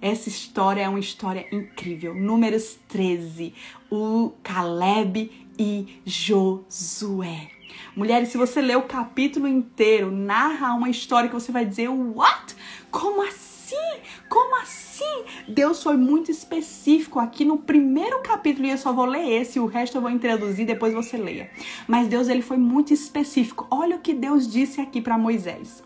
Essa 0.00 0.28
história 0.28 0.82
é 0.82 0.88
uma 0.88 1.00
história 1.00 1.46
incrível. 1.50 2.14
Números 2.14 2.78
13. 2.88 3.54
O 3.90 4.32
Caleb 4.42 5.30
e 5.58 6.00
Josué. 6.04 7.50
Mulheres, 7.94 8.28
se 8.28 8.38
você 8.38 8.60
ler 8.60 8.76
o 8.76 8.82
capítulo 8.82 9.48
inteiro, 9.48 10.10
narra 10.10 10.74
uma 10.74 10.90
história 10.90 11.28
que 11.28 11.34
você 11.34 11.50
vai 11.50 11.64
dizer: 11.64 11.88
What? 11.88 12.54
Como 12.90 13.22
assim? 13.22 13.55
Assim? 13.66 14.00
Como 14.28 14.56
assim? 14.60 15.24
Deus 15.48 15.82
foi 15.82 15.96
muito 15.96 16.30
específico 16.30 17.18
aqui 17.18 17.44
no 17.44 17.58
primeiro 17.58 18.20
capítulo 18.20 18.66
e 18.66 18.70
eu 18.70 18.78
só 18.78 18.92
vou 18.92 19.06
ler 19.06 19.40
esse, 19.40 19.58
o 19.58 19.66
resto 19.66 19.98
eu 19.98 20.02
vou 20.02 20.10
introduzir, 20.10 20.66
depois 20.66 20.94
você 20.94 21.16
leia. 21.16 21.50
Mas 21.86 22.08
Deus 22.08 22.28
ele 22.28 22.42
foi 22.42 22.56
muito 22.56 22.92
específico. 22.92 23.66
Olha 23.70 23.96
o 23.96 24.00
que 24.00 24.14
Deus 24.14 24.46
disse 24.50 24.80
aqui 24.80 25.00
para 25.00 25.18
Moisés. 25.18 25.84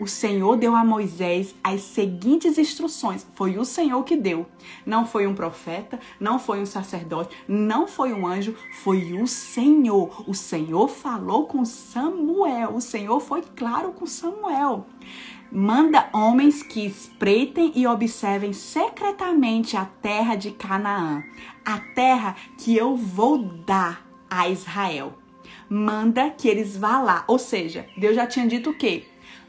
o 0.00 0.06
Senhor 0.06 0.56
deu 0.56 0.74
a 0.74 0.82
Moisés 0.82 1.54
as 1.62 1.82
seguintes 1.82 2.56
instruções. 2.56 3.26
Foi 3.34 3.58
o 3.58 3.66
Senhor 3.66 4.02
que 4.02 4.16
deu. 4.16 4.46
Não 4.86 5.04
foi 5.04 5.26
um 5.26 5.34
profeta, 5.34 6.00
não 6.18 6.38
foi 6.38 6.58
um 6.58 6.64
sacerdote, 6.66 7.36
não 7.46 7.86
foi 7.86 8.10
um 8.14 8.26
anjo, 8.26 8.56
foi 8.82 9.12
o 9.20 9.26
Senhor. 9.26 10.24
O 10.26 10.32
Senhor 10.32 10.88
falou 10.88 11.46
com 11.46 11.66
Samuel. 11.66 12.74
O 12.74 12.80
Senhor 12.80 13.20
foi 13.20 13.42
claro 13.42 13.92
com 13.92 14.06
Samuel 14.06 14.86
manda 15.50 16.08
homens 16.12 16.62
que 16.62 16.86
espreitem 16.86 17.72
e 17.74 17.86
observem 17.86 18.52
secretamente 18.52 19.76
a 19.76 19.84
terra 19.84 20.34
de 20.34 20.52
Canaã, 20.52 21.22
a 21.64 21.78
terra 21.78 22.36
que 22.58 22.76
eu 22.76 22.96
vou 22.96 23.38
dar 23.38 24.06
a 24.28 24.48
Israel. 24.48 25.14
Manda 25.68 26.30
que 26.30 26.48
eles 26.48 26.76
vá 26.76 27.00
lá. 27.00 27.24
Ou 27.26 27.38
seja, 27.38 27.86
Deus 27.96 28.14
já 28.14 28.26
tinha 28.26 28.46
dito 28.46 28.70
o 28.70 28.74
quê? 28.76 29.04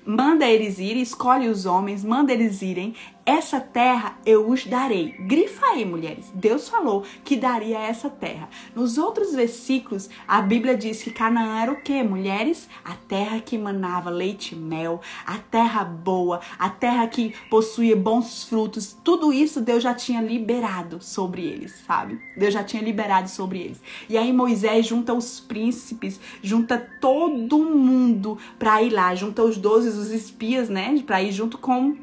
Manda 0.06 0.48
eles 0.48 0.80
irem, 0.80 1.02
escolhe 1.02 1.48
os 1.48 1.66
homens, 1.66 2.04
manda 2.04 2.34
eles 2.34 2.62
irem. 2.62 2.96
Essa 3.24 3.60
terra 3.60 4.18
eu 4.26 4.50
os 4.50 4.66
darei. 4.66 5.12
Grifa 5.20 5.68
aí, 5.68 5.86
mulheres. 5.86 6.32
Deus 6.34 6.68
falou 6.68 7.04
que 7.24 7.38
daria 7.38 7.78
essa 7.78 8.10
terra. 8.10 8.50
Nos 8.76 8.98
outros 8.98 9.34
versículos, 9.36 10.10
a 10.28 10.42
Bíblia 10.42 10.76
diz 10.76 11.04
que 11.04 11.12
Canaã 11.12 11.62
era 11.62 11.72
o 11.72 11.82
quê, 11.82 12.02
mulheres? 12.02 12.68
A 12.84 12.96
terra 12.96 13.40
que 13.40 13.58
manava 13.60 14.10
leite 14.10 14.56
e 14.56 14.58
mel, 14.58 15.02
a 15.26 15.38
terra 15.38 15.84
boa, 15.84 16.42
a 16.58 16.70
terra 16.70 17.08
que 17.08 17.36
possuía 17.50 17.96
bons 17.96 18.44
frutos. 18.46 18.98
Tudo 19.04 19.32
isso 19.32 19.62
Deus 19.62 19.84
já 19.84 19.94
tinha 19.94 20.22
liberado 20.22 21.00
sobre 21.00 21.44
eles, 21.44 21.76
sabe? 21.86 22.20
Deus 22.36 22.54
já 22.54 22.64
tinha 22.64 22.82
liberado 22.82 23.30
sobre 23.30 23.60
eles. 23.60 23.82
E 24.10 24.18
aí 24.18 24.34
Moisés 24.34 24.88
junta 24.88 25.14
os 25.14 25.40
príncipes, 25.40 26.20
junta 26.42 26.78
todo 27.00 27.60
mundo 27.60 28.38
para 28.58 28.82
ir 28.82 28.90
lá, 28.90 29.14
junta 29.14 29.44
os 29.44 29.58
doze, 29.58 29.90
os 29.90 30.12
espias, 30.12 30.70
né, 30.70 31.02
para 31.06 31.22
ir 31.22 31.32
junto 31.32 31.58
com 31.60 31.96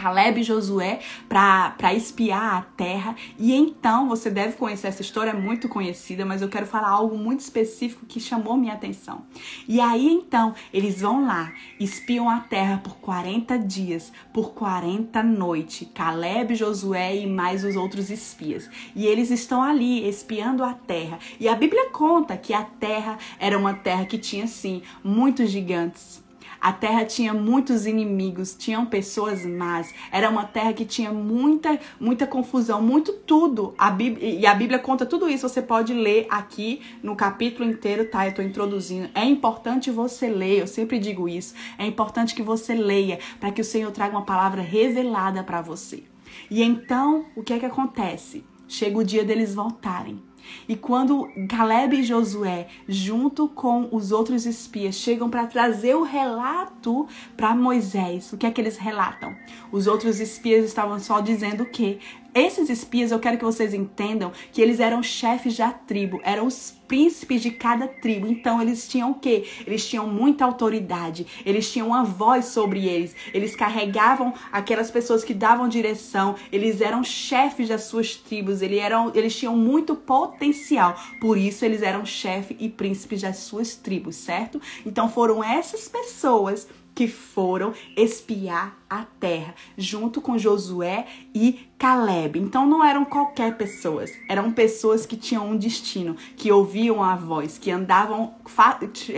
Caleb 0.00 0.40
e 0.40 0.42
Josué 0.42 1.00
para 1.28 1.94
espiar 1.94 2.54
a 2.54 2.62
terra. 2.62 3.14
E 3.38 3.54
então, 3.54 4.08
você 4.08 4.30
deve 4.30 4.56
conhecer 4.56 4.88
essa 4.88 5.02
história, 5.02 5.30
é 5.30 5.34
muito 5.34 5.68
conhecida, 5.68 6.24
mas 6.24 6.40
eu 6.40 6.48
quero 6.48 6.66
falar 6.66 6.88
algo 6.88 7.18
muito 7.18 7.40
específico 7.40 8.06
que 8.06 8.18
chamou 8.18 8.56
minha 8.56 8.72
atenção. 8.72 9.22
E 9.68 9.78
aí 9.80 10.08
então, 10.08 10.54
eles 10.72 11.02
vão 11.02 11.26
lá, 11.26 11.52
espiam 11.78 12.30
a 12.30 12.40
terra 12.40 12.80
por 12.82 12.96
40 12.96 13.58
dias, 13.58 14.10
por 14.32 14.52
40 14.52 15.22
noites. 15.22 15.88
Caleb, 15.94 16.54
Josué 16.54 17.16
e 17.16 17.26
mais 17.26 17.64
os 17.64 17.76
outros 17.76 18.10
espias. 18.10 18.70
E 18.96 19.06
eles 19.06 19.30
estão 19.30 19.62
ali 19.62 20.08
espiando 20.08 20.64
a 20.64 20.72
terra. 20.72 21.18
E 21.38 21.46
a 21.48 21.54
Bíblia 21.54 21.90
conta 21.90 22.36
que 22.36 22.54
a 22.54 22.62
terra 22.62 23.18
era 23.38 23.58
uma 23.58 23.74
terra 23.74 24.06
que 24.06 24.16
tinha 24.16 24.46
sim 24.46 24.82
muitos 25.04 25.50
gigantes 25.50 26.29
a 26.60 26.72
terra 26.72 27.04
tinha 27.04 27.32
muitos 27.32 27.86
inimigos, 27.86 28.54
tinham 28.54 28.84
pessoas 28.84 29.46
más. 29.46 29.94
Era 30.12 30.28
uma 30.28 30.44
terra 30.44 30.72
que 30.72 30.84
tinha 30.84 31.10
muita, 31.10 31.78
muita 31.98 32.26
confusão, 32.26 32.82
muito 32.82 33.12
tudo. 33.12 33.74
A 33.78 33.90
Bíblia, 33.90 34.28
e 34.28 34.46
a 34.46 34.54
Bíblia 34.54 34.78
conta 34.78 35.06
tudo 35.06 35.28
isso. 35.28 35.48
Você 35.48 35.62
pode 35.62 35.94
ler 35.94 36.26
aqui 36.28 36.82
no 37.02 37.16
capítulo 37.16 37.68
inteiro, 37.68 38.04
tá? 38.04 38.26
Eu 38.26 38.34
tô 38.34 38.42
introduzindo. 38.42 39.08
É 39.14 39.24
importante 39.24 39.90
você 39.90 40.28
ler, 40.28 40.60
eu 40.60 40.66
sempre 40.66 40.98
digo 40.98 41.28
isso. 41.28 41.54
É 41.78 41.86
importante 41.86 42.34
que 42.34 42.42
você 42.42 42.74
leia 42.74 43.18
para 43.38 43.50
que 43.50 43.62
o 43.62 43.64
Senhor 43.64 43.90
traga 43.90 44.16
uma 44.16 44.26
palavra 44.26 44.60
revelada 44.60 45.42
para 45.42 45.62
você. 45.62 46.04
E 46.50 46.62
então, 46.62 47.24
o 47.34 47.42
que 47.42 47.52
é 47.52 47.58
que 47.58 47.66
acontece? 47.66 48.44
Chega 48.68 48.98
o 48.98 49.04
dia 49.04 49.24
deles 49.24 49.54
voltarem. 49.54 50.22
E 50.68 50.76
quando 50.76 51.28
Caleb 51.48 51.96
e 51.96 52.02
Josué, 52.02 52.68
junto 52.88 53.48
com 53.48 53.88
os 53.92 54.12
outros 54.12 54.46
espias, 54.46 54.94
chegam 54.94 55.28
para 55.28 55.46
trazer 55.46 55.94
o 55.94 56.02
relato 56.02 57.06
para 57.36 57.54
Moisés, 57.54 58.32
o 58.32 58.36
que 58.36 58.46
é 58.46 58.50
que 58.50 58.60
eles 58.60 58.76
relatam? 58.76 59.34
Os 59.72 59.86
outros 59.86 60.20
espias 60.20 60.64
estavam 60.64 60.98
só 60.98 61.20
dizendo 61.20 61.64
o 61.64 61.70
quê? 61.70 61.98
Esses 62.32 62.70
espias, 62.70 63.10
eu 63.10 63.18
quero 63.18 63.38
que 63.38 63.44
vocês 63.44 63.74
entendam 63.74 64.30
que 64.52 64.62
eles 64.62 64.78
eram 64.78 65.02
chefes 65.02 65.56
da 65.56 65.70
tribo, 65.70 66.20
eram 66.22 66.46
os 66.46 66.72
príncipes 66.86 67.42
de 67.42 67.50
cada 67.50 67.88
tribo. 67.88 68.26
Então 68.26 68.62
eles 68.62 68.88
tinham 68.88 69.10
o 69.10 69.14
quê? 69.14 69.44
Eles 69.66 69.88
tinham 69.88 70.06
muita 70.06 70.44
autoridade, 70.44 71.26
eles 71.44 71.70
tinham 71.72 71.88
uma 71.88 72.04
voz 72.04 72.46
sobre 72.46 72.86
eles, 72.86 73.16
eles 73.34 73.56
carregavam 73.56 74.32
aquelas 74.52 74.90
pessoas 74.90 75.24
que 75.24 75.34
davam 75.34 75.68
direção, 75.68 76.36
eles 76.52 76.80
eram 76.80 77.02
chefes 77.02 77.68
das 77.68 77.84
suas 77.84 78.14
tribos, 78.14 78.62
eles, 78.62 78.80
eram, 78.80 79.10
eles 79.14 79.36
tinham 79.36 79.56
muito 79.56 79.96
potencial. 79.96 80.96
Por 81.20 81.36
isso 81.36 81.64
eles 81.64 81.82
eram 81.82 82.04
chefe 82.04 82.56
e 82.60 82.68
príncipes 82.68 83.22
das 83.22 83.38
suas 83.38 83.74
tribos, 83.74 84.14
certo? 84.14 84.60
Então 84.86 85.08
foram 85.08 85.42
essas 85.42 85.88
pessoas 85.88 86.68
que 86.94 87.08
foram 87.08 87.72
espiar 87.96 88.76
a 88.88 89.04
terra, 89.04 89.54
junto 89.76 90.20
com 90.20 90.36
Josué 90.36 91.06
e 91.34 91.68
Caleb. 91.78 92.38
Então 92.38 92.66
não 92.66 92.84
eram 92.84 93.04
qualquer 93.04 93.56
pessoas, 93.56 94.12
eram 94.28 94.52
pessoas 94.52 95.06
que 95.06 95.16
tinham 95.16 95.48
um 95.48 95.56
destino, 95.56 96.16
que 96.36 96.50
ouviam 96.50 97.02
a 97.02 97.14
voz, 97.14 97.58
que 97.58 97.70
andavam, 97.70 98.34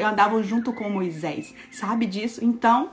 andavam 0.07 0.43
junto 0.43 0.73
com 0.73 0.91
Moisés. 0.91 1.55
Sabe 1.71 2.07
disso? 2.07 2.45
Então, 2.45 2.91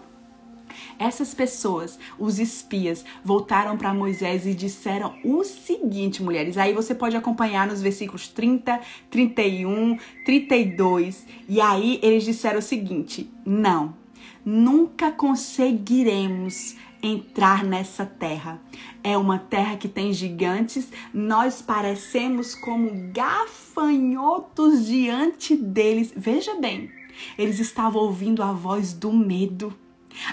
essas 0.98 1.34
pessoas, 1.34 2.00
os 2.18 2.40
espias, 2.40 3.06
voltaram 3.24 3.78
para 3.78 3.94
Moisés 3.94 4.46
e 4.46 4.54
disseram 4.54 5.16
o 5.24 5.44
seguinte, 5.44 6.22
mulheres. 6.22 6.58
Aí 6.58 6.74
você 6.74 6.94
pode 6.94 7.16
acompanhar 7.16 7.68
nos 7.68 7.82
versículos 7.82 8.28
30, 8.28 8.80
31, 9.10 9.98
32. 10.26 11.26
E 11.48 11.60
aí 11.62 12.00
eles 12.02 12.24
disseram 12.24 12.60
o 12.60 12.62
seguinte: 12.62 13.30
Não, 13.46 13.94
nunca 14.46 15.12
conseguiremos 15.12 16.76
entrar 17.02 17.64
nessa 17.64 18.06
terra. 18.06 18.62
É 19.04 19.18
uma 19.18 19.40
terra 19.40 19.78
que 19.78 19.88
tem 19.88 20.12
gigantes, 20.12 20.90
nós 21.14 21.62
parecemos 21.62 22.54
como 22.56 23.12
gafanhotos 23.14 24.86
diante 24.86 25.56
deles. 25.56 26.14
Veja 26.16 26.56
bem, 26.56 26.92
eles 27.38 27.60
estavam 27.60 28.02
ouvindo 28.02 28.44
a 28.44 28.52
voz 28.52 28.94
do 28.94 29.12
medo. 29.12 29.74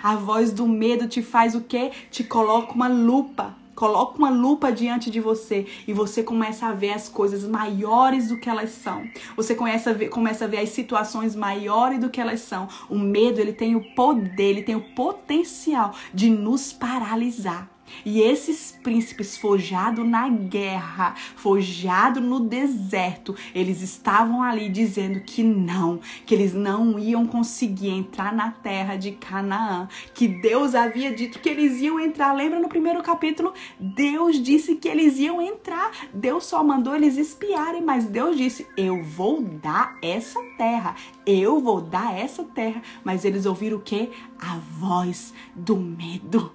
A 0.02 0.16
voz 0.16 0.52
do 0.52 0.66
medo 0.66 1.06
te 1.06 1.22
faz 1.22 1.54
o 1.54 1.60
quê? 1.60 1.92
Te 2.10 2.24
coloca 2.24 2.72
uma 2.72 2.88
lupa 2.88 3.56
Coloca 3.76 4.16
uma 4.16 4.30
lupa 4.30 4.72
diante 4.72 5.10
de 5.10 5.20
você 5.20 5.66
e 5.86 5.92
você 5.92 6.22
começa 6.22 6.66
a 6.66 6.72
ver 6.72 6.92
as 6.92 7.10
coisas 7.10 7.44
maiores 7.44 8.28
do 8.28 8.38
que 8.38 8.48
elas 8.48 8.70
são. 8.70 9.06
Você 9.36 9.54
começa 9.54 9.90
a 9.90 9.92
ver, 9.92 10.08
começa 10.08 10.46
a 10.46 10.48
ver 10.48 10.60
as 10.60 10.70
situações 10.70 11.36
maiores 11.36 12.00
do 12.00 12.08
que 12.08 12.18
elas 12.18 12.40
são. 12.40 12.66
O 12.88 12.98
medo, 12.98 13.38
ele 13.38 13.52
tem 13.52 13.76
o 13.76 13.94
poder, 13.94 14.42
ele 14.42 14.62
tem 14.62 14.74
o 14.74 14.94
potencial 14.94 15.94
de 16.14 16.30
nos 16.30 16.72
paralisar. 16.72 17.75
E 18.04 18.20
esses 18.20 18.78
príncipes 18.82 19.36
forjados 19.36 20.06
na 20.06 20.28
guerra, 20.28 21.14
forjados 21.36 22.22
no 22.22 22.40
deserto, 22.40 23.34
eles 23.54 23.82
estavam 23.82 24.42
ali 24.42 24.68
dizendo 24.68 25.20
que 25.20 25.42
não, 25.42 26.00
que 26.24 26.34
eles 26.34 26.54
não 26.54 26.98
iam 26.98 27.26
conseguir 27.26 27.90
entrar 27.90 28.34
na 28.34 28.50
terra 28.50 28.96
de 28.96 29.12
Canaã, 29.12 29.88
que 30.14 30.28
Deus 30.28 30.74
havia 30.74 31.14
dito 31.14 31.38
que 31.38 31.48
eles 31.48 31.80
iam 31.80 31.98
entrar. 31.98 32.32
Lembra 32.32 32.60
no 32.60 32.68
primeiro 32.68 33.02
capítulo? 33.02 33.52
Deus 33.78 34.42
disse 34.42 34.76
que 34.76 34.88
eles 34.88 35.18
iam 35.18 35.40
entrar. 35.40 35.90
Deus 36.12 36.46
só 36.46 36.62
mandou 36.62 36.94
eles 36.94 37.16
espiarem, 37.16 37.82
mas 37.82 38.06
Deus 38.06 38.36
disse: 38.36 38.66
Eu 38.76 39.02
vou 39.02 39.42
dar 39.42 39.96
essa 40.02 40.40
terra, 40.56 40.94
eu 41.24 41.60
vou 41.60 41.80
dar 41.80 42.16
essa 42.16 42.44
terra. 42.44 42.82
Mas 43.04 43.24
eles 43.24 43.46
ouviram 43.46 43.78
o 43.78 43.80
que? 43.80 44.10
A 44.38 44.58
voz 44.78 45.32
do 45.54 45.76
medo 45.76 46.52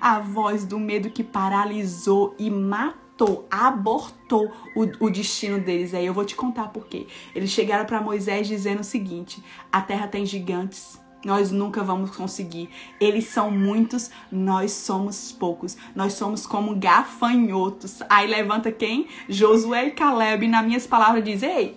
a 0.00 0.18
voz 0.20 0.64
do 0.64 0.78
medo 0.78 1.10
que 1.10 1.22
paralisou 1.22 2.34
e 2.38 2.50
matou, 2.50 3.46
abortou 3.50 4.50
o, 4.74 5.06
o 5.06 5.10
destino 5.10 5.58
deles. 5.58 5.94
Aí 5.94 6.06
eu 6.06 6.14
vou 6.14 6.24
te 6.24 6.34
contar 6.34 6.68
por 6.68 6.86
quê. 6.86 7.06
Eles 7.34 7.50
chegaram 7.50 7.84
para 7.84 8.00
Moisés 8.00 8.46
dizendo 8.46 8.80
o 8.80 8.84
seguinte: 8.84 9.42
a 9.72 9.80
terra 9.80 10.06
tem 10.06 10.24
gigantes. 10.24 11.00
Nós 11.24 11.50
nunca 11.50 11.82
vamos 11.82 12.14
conseguir. 12.14 12.70
Eles 13.00 13.24
são 13.24 13.50
muitos, 13.50 14.12
nós 14.30 14.70
somos 14.70 15.32
poucos. 15.32 15.76
Nós 15.92 16.12
somos 16.12 16.46
como 16.46 16.76
gafanhotos. 16.76 18.00
Aí 18.08 18.28
levanta 18.28 18.70
quem? 18.70 19.08
Josué 19.28 19.88
e 19.88 19.90
Caleb, 19.90 20.46
nas 20.46 20.64
minhas 20.64 20.86
palavras, 20.86 21.24
diz: 21.24 21.42
Ei, 21.42 21.76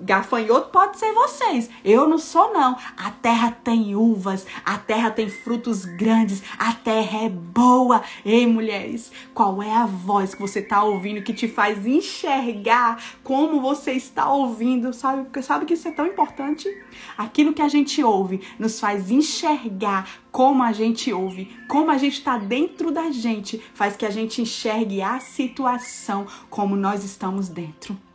Gafanhoto 0.00 0.70
pode 0.70 0.98
ser 0.98 1.12
vocês. 1.12 1.68
Eu 1.84 2.08
não 2.08 2.18
sou, 2.18 2.52
não. 2.52 2.76
A 2.96 3.10
terra 3.10 3.50
tem 3.50 3.96
uvas, 3.96 4.46
a 4.64 4.78
terra 4.78 5.10
tem 5.10 5.28
frutos 5.28 5.84
grandes, 5.84 6.42
a 6.58 6.72
terra 6.72 7.24
é 7.24 7.28
boa. 7.28 8.02
Ei, 8.24 8.46
mulheres, 8.46 9.10
qual 9.34 9.62
é 9.62 9.72
a 9.72 9.86
voz 9.86 10.34
que 10.34 10.40
você 10.40 10.60
está 10.60 10.82
ouvindo 10.82 11.22
que 11.22 11.32
te 11.32 11.48
faz 11.48 11.86
enxergar 11.86 13.02
como 13.24 13.60
você 13.60 13.92
está 13.92 14.30
ouvindo? 14.30 14.92
Sabe, 14.92 15.42
sabe 15.42 15.64
que 15.64 15.74
isso 15.74 15.88
é 15.88 15.92
tão 15.92 16.06
importante? 16.06 16.68
Aquilo 17.16 17.52
que 17.52 17.62
a 17.62 17.68
gente 17.68 18.02
ouve 18.02 18.40
nos 18.58 18.78
faz 18.78 19.10
enxergar 19.10 20.08
como 20.30 20.62
a 20.62 20.72
gente 20.72 21.12
ouve, 21.12 21.56
como 21.66 21.90
a 21.90 21.98
gente 21.98 22.18
está 22.18 22.38
dentro 22.38 22.92
da 22.92 23.10
gente, 23.10 23.58
faz 23.74 23.96
que 23.96 24.06
a 24.06 24.10
gente 24.10 24.40
enxergue 24.40 25.02
a 25.02 25.18
situação 25.18 26.26
como 26.48 26.76
nós 26.76 27.04
estamos 27.04 27.48
dentro. 27.48 28.07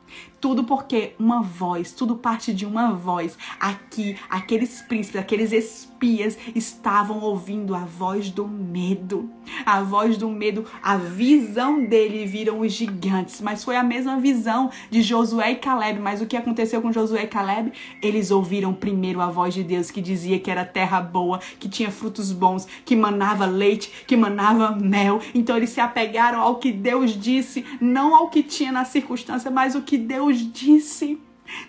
Tudo 0.43 0.65
porque 0.65 1.13
uma 1.17 1.41
voz, 1.41 1.93
tudo 1.93 2.17
parte 2.17 2.53
de 2.53 2.65
uma 2.65 2.91
voz. 2.91 3.37
Aqui, 3.57 4.17
aqueles 4.29 4.81
príncipes, 4.81 5.21
aqueles 5.21 5.53
espias 5.53 6.37
estavam 6.53 7.21
ouvindo 7.21 7.73
a 7.73 7.85
voz 7.85 8.29
do 8.29 8.45
medo. 8.45 9.29
A 9.65 9.81
voz 9.81 10.17
do 10.17 10.27
medo, 10.27 10.65
a 10.81 10.97
visão 10.97 11.85
dele 11.85 12.25
viram 12.25 12.59
os 12.59 12.73
gigantes. 12.73 13.39
Mas 13.39 13.63
foi 13.63 13.77
a 13.77 13.83
mesma 13.83 14.19
visão 14.19 14.69
de 14.91 15.01
Josué 15.01 15.51
e 15.51 15.55
Caleb. 15.55 16.01
Mas 16.01 16.21
o 16.21 16.25
que 16.25 16.35
aconteceu 16.35 16.81
com 16.81 16.91
Josué 16.91 17.23
e 17.23 17.27
Caleb? 17.27 17.71
Eles 18.01 18.29
ouviram 18.29 18.73
primeiro 18.73 19.21
a 19.21 19.29
voz 19.29 19.53
de 19.53 19.63
Deus 19.63 19.91
que 19.91 20.01
dizia 20.01 20.39
que 20.39 20.51
era 20.51 20.65
terra 20.65 20.99
boa, 20.99 21.39
que 21.57 21.69
tinha 21.69 21.89
frutos 21.89 22.33
bons, 22.33 22.67
que 22.83 22.97
manava 22.97 23.45
leite, 23.45 24.03
que 24.05 24.17
manava 24.17 24.75
mel. 24.75 25.21
Então 25.33 25.55
eles 25.55 25.69
se 25.69 25.79
apegaram 25.79 26.41
ao 26.41 26.57
que 26.57 26.69
Deus 26.69 27.11
disse, 27.11 27.63
não 27.79 28.13
ao 28.13 28.27
que 28.27 28.43
tinha 28.43 28.73
na 28.73 28.83
circunstância, 28.83 29.49
mas 29.49 29.73
o 29.73 29.81
que 29.81 29.97
Deus 29.97 30.32
Deus 30.33 30.51
disse. 30.51 31.19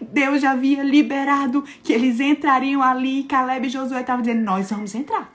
Deus 0.00 0.40
já 0.40 0.52
havia 0.52 0.82
liberado 0.82 1.64
que 1.82 1.92
eles 1.92 2.20
entrariam 2.20 2.82
ali. 2.82 3.24
Caleb 3.24 3.66
e 3.66 3.70
Josué 3.70 4.00
estavam 4.00 4.22
dizendo: 4.22 4.42
Nós 4.42 4.70
vamos 4.70 4.94
entrar. 4.94 5.32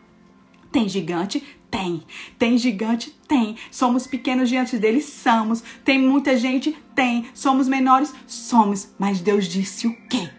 Tem 0.71 0.89
gigante? 0.89 1.43
Tem. 1.69 2.03
Tem 2.37 2.57
gigante? 2.57 3.15
Tem. 3.27 3.55
Somos 3.69 4.07
pequenos 4.07 4.49
diante 4.49 4.77
deles? 4.77 5.05
Somos. 5.05 5.63
Tem 5.83 5.99
muita 5.99 6.35
gente? 6.37 6.75
Tem. 6.95 7.25
Somos 7.33 7.67
menores? 7.67 8.13
Somos. 8.25 8.93
Mas 8.97 9.21
Deus 9.21 9.47
disse 9.47 9.87
o 9.87 9.95
quê? 10.07 10.29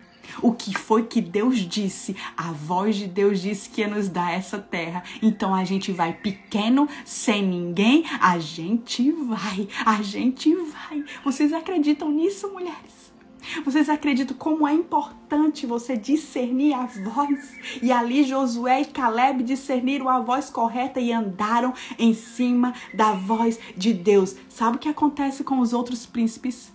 O 0.42 0.52
que 0.52 0.76
foi 0.76 1.04
que 1.04 1.20
Deus 1.20 1.58
disse? 1.58 2.16
A 2.36 2.52
voz 2.52 2.96
de 2.96 3.06
Deus 3.06 3.40
disse 3.40 3.68
que 3.68 3.80
ia 3.80 3.88
nos 3.88 4.08
dar 4.08 4.32
essa 4.32 4.58
terra. 4.58 5.02
Então 5.22 5.54
a 5.54 5.64
gente 5.64 5.92
vai 5.92 6.12
pequeno, 6.12 6.88
sem 7.04 7.46
ninguém, 7.46 8.04
a 8.20 8.38
gente 8.38 9.10
vai, 9.12 9.68
a 9.84 10.02
gente 10.02 10.54
vai. 10.54 11.04
Vocês 11.24 11.52
acreditam 11.52 12.10
nisso, 12.10 12.50
mulheres? 12.50 13.10
Vocês 13.64 13.88
acreditam 13.88 14.36
como 14.36 14.66
é 14.66 14.72
importante 14.72 15.66
você 15.66 15.96
discernir 15.96 16.74
a 16.74 16.86
voz? 16.86 17.56
E 17.82 17.90
ali 17.90 18.24
Josué 18.24 18.82
e 18.82 18.84
Caleb 18.84 19.42
discerniram 19.42 20.08
a 20.08 20.20
voz 20.20 20.50
correta 20.50 21.00
e 21.00 21.12
andaram 21.12 21.72
em 21.98 22.14
cima 22.14 22.74
da 22.94 23.12
voz 23.12 23.58
de 23.76 23.92
Deus. 23.92 24.36
Sabe 24.48 24.76
o 24.76 24.80
que 24.80 24.88
acontece 24.88 25.42
com 25.42 25.58
os 25.58 25.72
outros 25.72 26.06
príncipes? 26.06 26.72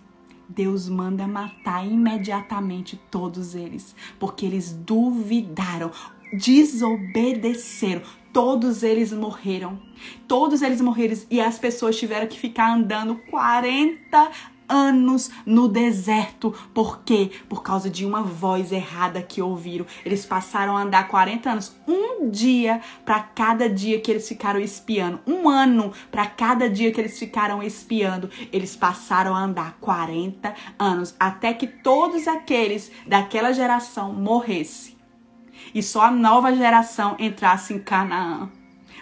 Deus 0.47 0.87
manda 0.87 1.27
matar 1.27 1.85
imediatamente 1.85 2.99
todos 3.09 3.55
eles, 3.55 3.95
porque 4.19 4.45
eles 4.45 4.71
duvidaram, 4.73 5.91
desobedeceram. 6.33 8.01
Todos 8.31 8.83
eles 8.83 9.13
morreram. 9.13 9.79
Todos 10.27 10.61
eles 10.61 10.81
morreram 10.81 11.17
e 11.31 11.39
as 11.39 11.57
pessoas 11.57 11.97
tiveram 11.97 12.27
que 12.27 12.37
ficar 12.37 12.75
andando 12.75 13.15
40 13.29 14.31
anos 14.67 15.29
no 15.45 15.67
deserto. 15.67 16.53
Por 16.73 17.03
quê? 17.03 17.31
Por 17.47 17.63
causa 17.63 17.89
de 17.89 18.05
uma 18.05 18.21
voz 18.21 18.71
errada 18.71 19.21
que 19.21 19.41
ouviram. 19.41 19.85
Eles 20.05 20.25
passaram 20.25 20.75
a 20.75 20.81
andar 20.81 21.07
40 21.07 21.49
anos, 21.49 21.75
um 21.87 22.29
dia 22.29 22.81
para 23.03 23.19
cada 23.19 23.69
dia 23.69 23.99
que 23.99 24.11
eles 24.11 24.27
ficaram 24.27 24.59
espiando, 24.59 25.19
um 25.25 25.47
ano 25.47 25.91
para 26.11 26.25
cada 26.25 26.69
dia 26.69 26.91
que 26.91 26.99
eles 26.99 27.17
ficaram 27.17 27.61
espiando. 27.61 28.29
Eles 28.51 28.75
passaram 28.75 29.35
a 29.35 29.39
andar 29.39 29.77
40 29.79 30.53
anos 30.77 31.15
até 31.19 31.53
que 31.53 31.67
todos 31.67 32.27
aqueles 32.27 32.91
daquela 33.07 33.51
geração 33.51 34.13
morressem. 34.13 34.95
E 35.73 35.81
só 35.81 36.03
a 36.03 36.11
nova 36.11 36.55
geração 36.55 37.15
entrasse 37.19 37.73
em 37.73 37.79
Canaã. 37.79 38.49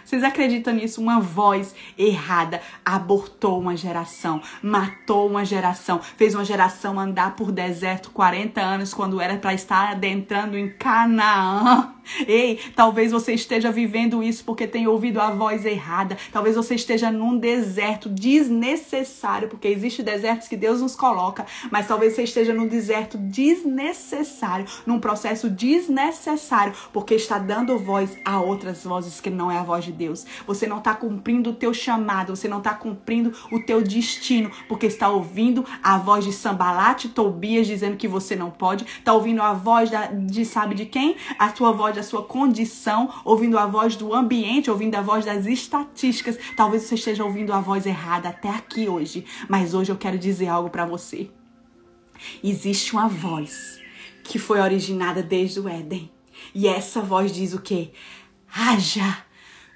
Vocês 0.05 0.23
acreditam 0.23 0.73
nisso? 0.73 1.01
Uma 1.01 1.19
voz 1.19 1.75
errada 1.97 2.61
abortou 2.83 3.59
uma 3.59 3.75
geração, 3.75 4.41
matou 4.61 5.27
uma 5.27 5.45
geração, 5.45 5.99
fez 5.99 6.35
uma 6.35 6.45
geração 6.45 6.99
andar 6.99 7.35
por 7.35 7.51
deserto 7.51 8.11
40 8.11 8.61
anos 8.61 8.93
quando 8.93 9.21
era 9.21 9.37
para 9.37 9.53
estar 9.53 9.91
adentrando 9.91 10.57
em 10.57 10.69
Canaã. 10.69 11.93
Ei, 12.27 12.59
talvez 12.75 13.11
você 13.11 13.33
esteja 13.33 13.71
vivendo 13.71 14.21
isso 14.23 14.43
porque 14.43 14.67
tem 14.67 14.87
ouvido 14.87 15.19
a 15.19 15.31
voz 15.31 15.65
errada. 15.65 16.17
Talvez 16.31 16.55
você 16.55 16.75
esteja 16.75 17.11
num 17.11 17.37
deserto 17.37 18.09
desnecessário, 18.09 19.47
porque 19.47 19.67
existe 19.67 20.03
desertos 20.03 20.47
que 20.47 20.57
Deus 20.57 20.81
nos 20.81 20.95
coloca, 20.95 21.45
mas 21.71 21.87
talvez 21.87 22.13
você 22.13 22.23
esteja 22.23 22.53
num 22.53 22.67
deserto 22.67 23.17
desnecessário, 23.17 24.65
num 24.85 24.99
processo 24.99 25.49
desnecessário, 25.49 26.73
porque 26.91 27.15
está 27.15 27.37
dando 27.37 27.77
voz 27.77 28.17
a 28.23 28.39
outras 28.39 28.83
vozes 28.83 29.19
que 29.19 29.29
não 29.29 29.51
é 29.51 29.57
a 29.57 29.63
voz 29.63 29.85
de 29.85 29.91
Deus. 29.91 30.25
Você 30.45 30.67
não 30.67 30.79
está 30.79 30.93
cumprindo 30.93 31.51
o 31.51 31.55
teu 31.55 31.73
chamado, 31.73 32.35
você 32.35 32.47
não 32.47 32.59
está 32.59 32.73
cumprindo 32.73 33.33
o 33.51 33.59
teu 33.59 33.81
destino, 33.81 34.51
porque 34.67 34.85
está 34.87 35.09
ouvindo 35.09 35.65
a 35.81 35.97
voz 35.97 36.25
de 36.25 36.33
Sambalate 36.33 37.09
Tobias 37.09 37.67
dizendo 37.67 37.97
que 37.97 38.07
você 38.07 38.35
não 38.35 38.51
pode, 38.51 38.85
está 38.85 39.13
ouvindo 39.13 39.41
a 39.41 39.53
voz 39.53 39.89
da, 39.89 40.07
de 40.07 40.45
sabe 40.45 40.75
de 40.75 40.85
quem? 40.85 41.15
A 41.37 41.49
tua 41.49 41.71
voz 41.71 41.92
da 41.93 42.03
sua 42.03 42.23
condição, 42.23 43.13
ouvindo 43.23 43.57
a 43.57 43.65
voz 43.65 43.95
do 43.95 44.13
ambiente, 44.13 44.69
ouvindo 44.69 44.95
a 44.95 45.01
voz 45.01 45.25
das 45.25 45.45
estatísticas. 45.45 46.37
Talvez 46.55 46.83
você 46.83 46.95
esteja 46.95 47.23
ouvindo 47.23 47.53
a 47.53 47.59
voz 47.59 47.85
errada 47.85 48.29
até 48.29 48.49
aqui 48.49 48.87
hoje, 48.89 49.25
mas 49.47 49.73
hoje 49.73 49.91
eu 49.91 49.97
quero 49.97 50.17
dizer 50.17 50.47
algo 50.47 50.69
para 50.69 50.85
você. 50.85 51.29
Existe 52.43 52.93
uma 52.93 53.07
voz 53.07 53.79
que 54.23 54.39
foi 54.39 54.59
originada 54.59 55.21
desde 55.21 55.59
o 55.59 55.67
Éden. 55.67 56.11
E 56.53 56.67
essa 56.67 57.01
voz 57.01 57.31
diz 57.31 57.53
o 57.53 57.61
quê? 57.61 57.91
Haja 58.53 59.25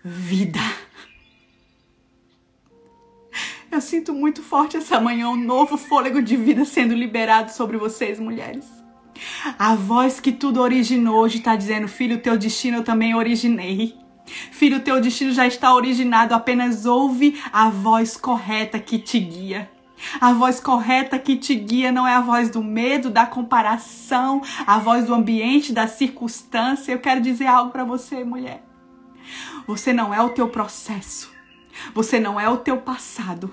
vida. 0.04 0.60
Eu 3.70 3.82
sinto 3.82 4.14
muito 4.14 4.42
forte 4.42 4.78
essa 4.78 5.00
manhã 5.00 5.30
um 5.30 5.36
novo 5.36 5.78
fôlego 5.78 6.22
de 6.22 6.36
vida 6.38 6.64
sendo 6.66 6.96
liberado 6.96 7.52
sobre 7.52 7.78
vocês, 7.78 8.20
mulheres. 8.20 8.77
A 9.58 9.76
voz 9.76 10.20
que 10.20 10.32
tudo 10.32 10.62
originou 10.62 11.20
hoje 11.20 11.38
está 11.38 11.56
dizendo: 11.56 11.88
Filho, 11.88 12.20
teu 12.20 12.38
destino 12.38 12.78
eu 12.78 12.84
também 12.84 13.16
originei. 13.16 13.96
Filho, 14.52 14.82
teu 14.82 15.00
destino 15.00 15.32
já 15.32 15.48
está 15.48 15.74
originado, 15.74 16.34
apenas 16.34 16.86
ouve 16.86 17.42
a 17.52 17.70
voz 17.70 18.18
correta 18.18 18.78
que 18.78 19.00
te 19.00 19.20
guia. 19.20 19.70
A 20.22 20.32
voz 20.34 20.60
correta 20.60 21.18
que 21.18 21.36
te 21.36 21.56
guia 21.56 21.92
não 21.92 22.08
é 22.08 22.14
a 22.14 22.22
voz 22.22 22.50
do 22.50 22.64
medo, 22.64 23.10
da 23.10 23.26
comparação, 23.26 24.42
a 24.66 24.78
voz 24.78 25.06
do 25.06 25.14
ambiente, 25.14 25.74
da 25.74 25.88
circunstância. 25.88 26.92
Eu 26.92 27.00
quero 27.00 27.22
dizer 27.22 27.48
algo 27.48 27.72
para 27.72 27.84
você, 27.84 28.24
mulher. 28.24 28.64
Você 29.66 29.92
não 29.92 30.14
é 30.14 30.22
o 30.22 30.30
teu 30.30 30.48
processo. 30.50 31.32
Você 31.94 32.20
não 32.20 32.40
é 32.40 32.48
o 32.50 32.58
teu 32.58 32.78
passado. 32.78 33.52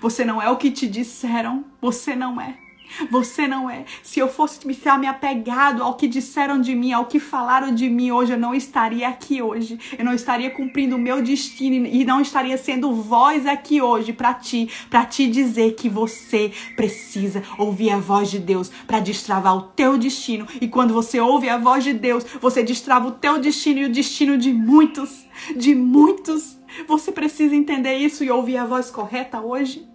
Você 0.00 0.24
não 0.24 0.42
é 0.42 0.50
o 0.50 0.56
que 0.56 0.70
te 0.70 0.86
disseram. 0.86 1.64
Você 1.80 2.14
não 2.14 2.40
é. 2.40 2.67
Você 3.10 3.46
não 3.46 3.68
é. 3.68 3.84
Se 4.02 4.18
eu 4.18 4.28
fosse 4.28 4.66
me 4.66 5.06
apegado 5.06 5.82
ao 5.82 5.94
que 5.94 6.08
disseram 6.08 6.60
de 6.60 6.74
mim, 6.74 6.92
ao 6.92 7.06
que 7.06 7.20
falaram 7.20 7.74
de 7.74 7.88
mim 7.88 8.10
hoje, 8.10 8.32
eu 8.32 8.38
não 8.38 8.54
estaria 8.54 9.08
aqui 9.08 9.42
hoje. 9.42 9.78
Eu 9.98 10.04
não 10.04 10.12
estaria 10.12 10.50
cumprindo 10.50 10.96
o 10.96 10.98
meu 10.98 11.22
destino 11.22 11.86
e 11.86 12.04
não 12.04 12.20
estaria 12.20 12.56
sendo 12.56 12.92
voz 12.92 13.46
aqui 13.46 13.80
hoje 13.80 14.12
para 14.12 14.34
ti, 14.34 14.68
para 14.90 15.04
te 15.04 15.26
dizer 15.26 15.74
que 15.74 15.88
você 15.88 16.52
precisa 16.76 17.42
ouvir 17.58 17.90
a 17.90 17.98
voz 17.98 18.30
de 18.30 18.38
Deus 18.38 18.70
para 18.86 19.00
destravar 19.00 19.56
o 19.56 19.62
teu 19.62 19.98
destino. 19.98 20.46
E 20.60 20.68
quando 20.68 20.94
você 20.94 21.20
ouve 21.20 21.48
a 21.48 21.58
voz 21.58 21.84
de 21.84 21.92
Deus, 21.92 22.24
você 22.40 22.62
destrava 22.62 23.08
o 23.08 23.12
teu 23.12 23.38
destino 23.40 23.80
e 23.80 23.84
o 23.86 23.92
destino 23.92 24.36
de 24.36 24.52
muitos, 24.52 25.26
de 25.56 25.74
muitos. 25.74 26.58
Você 26.86 27.10
precisa 27.10 27.54
entender 27.54 27.96
isso 27.96 28.22
e 28.22 28.30
ouvir 28.30 28.58
a 28.58 28.66
voz 28.66 28.90
correta 28.90 29.40
hoje. 29.40 29.87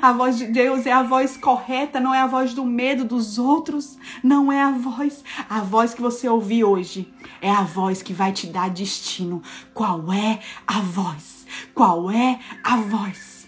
A 0.00 0.12
voz 0.12 0.38
de 0.38 0.46
Deus 0.46 0.86
é 0.86 0.92
a 0.92 1.02
voz 1.02 1.36
correta, 1.36 2.00
não 2.00 2.14
é 2.14 2.20
a 2.20 2.26
voz 2.26 2.54
do 2.54 2.64
medo 2.64 3.04
dos 3.04 3.38
outros, 3.38 3.98
não 4.22 4.52
é 4.52 4.62
a 4.62 4.70
voz. 4.70 5.24
A 5.48 5.60
voz 5.60 5.94
que 5.94 6.02
você 6.02 6.28
ouvir 6.28 6.64
hoje 6.64 7.12
é 7.40 7.50
a 7.50 7.62
voz 7.62 8.02
que 8.02 8.12
vai 8.12 8.32
te 8.32 8.46
dar 8.46 8.70
destino. 8.70 9.42
Qual 9.72 10.12
é 10.12 10.40
a 10.66 10.80
voz? 10.80 11.46
Qual 11.74 12.10
é 12.10 12.38
a 12.62 12.76
voz? 12.76 13.46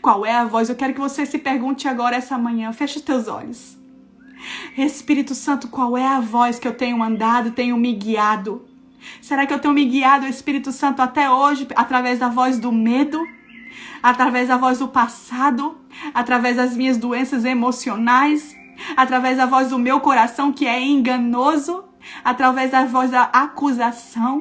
Qual 0.00 0.26
é 0.26 0.34
a 0.34 0.44
voz? 0.44 0.68
Eu 0.68 0.76
quero 0.76 0.94
que 0.94 1.00
você 1.00 1.24
se 1.24 1.38
pergunte 1.38 1.86
agora 1.86 2.16
essa 2.16 2.36
manhã. 2.36 2.72
Feche 2.72 2.98
os 2.98 3.04
teus 3.04 3.28
olhos. 3.28 3.76
Espírito 4.76 5.34
Santo, 5.34 5.68
qual 5.68 5.96
é 5.96 6.06
a 6.06 6.20
voz 6.20 6.58
que 6.58 6.68
eu 6.68 6.74
tenho 6.74 7.02
andado, 7.02 7.50
tenho 7.52 7.76
me 7.76 7.92
guiado? 7.92 8.64
Será 9.20 9.46
que 9.46 9.54
eu 9.54 9.58
tenho 9.58 9.74
me 9.74 9.84
guiado, 9.84 10.26
Espírito 10.26 10.72
Santo, 10.72 11.00
até 11.00 11.30
hoje 11.30 11.66
através 11.74 12.18
da 12.18 12.28
voz 12.28 12.58
do 12.58 12.72
medo? 12.72 13.20
Através 14.02 14.48
da 14.48 14.56
voz 14.56 14.78
do 14.78 14.88
passado, 14.88 15.76
através 16.14 16.56
das 16.56 16.76
minhas 16.76 16.96
doenças 16.96 17.44
emocionais, 17.44 18.56
através 18.96 19.36
da 19.36 19.46
voz 19.46 19.70
do 19.70 19.78
meu 19.78 20.00
coração 20.00 20.52
que 20.52 20.66
é 20.66 20.80
enganoso, 20.80 21.84
através 22.24 22.70
da 22.70 22.84
voz 22.84 23.10
da 23.10 23.22
acusação, 23.22 24.40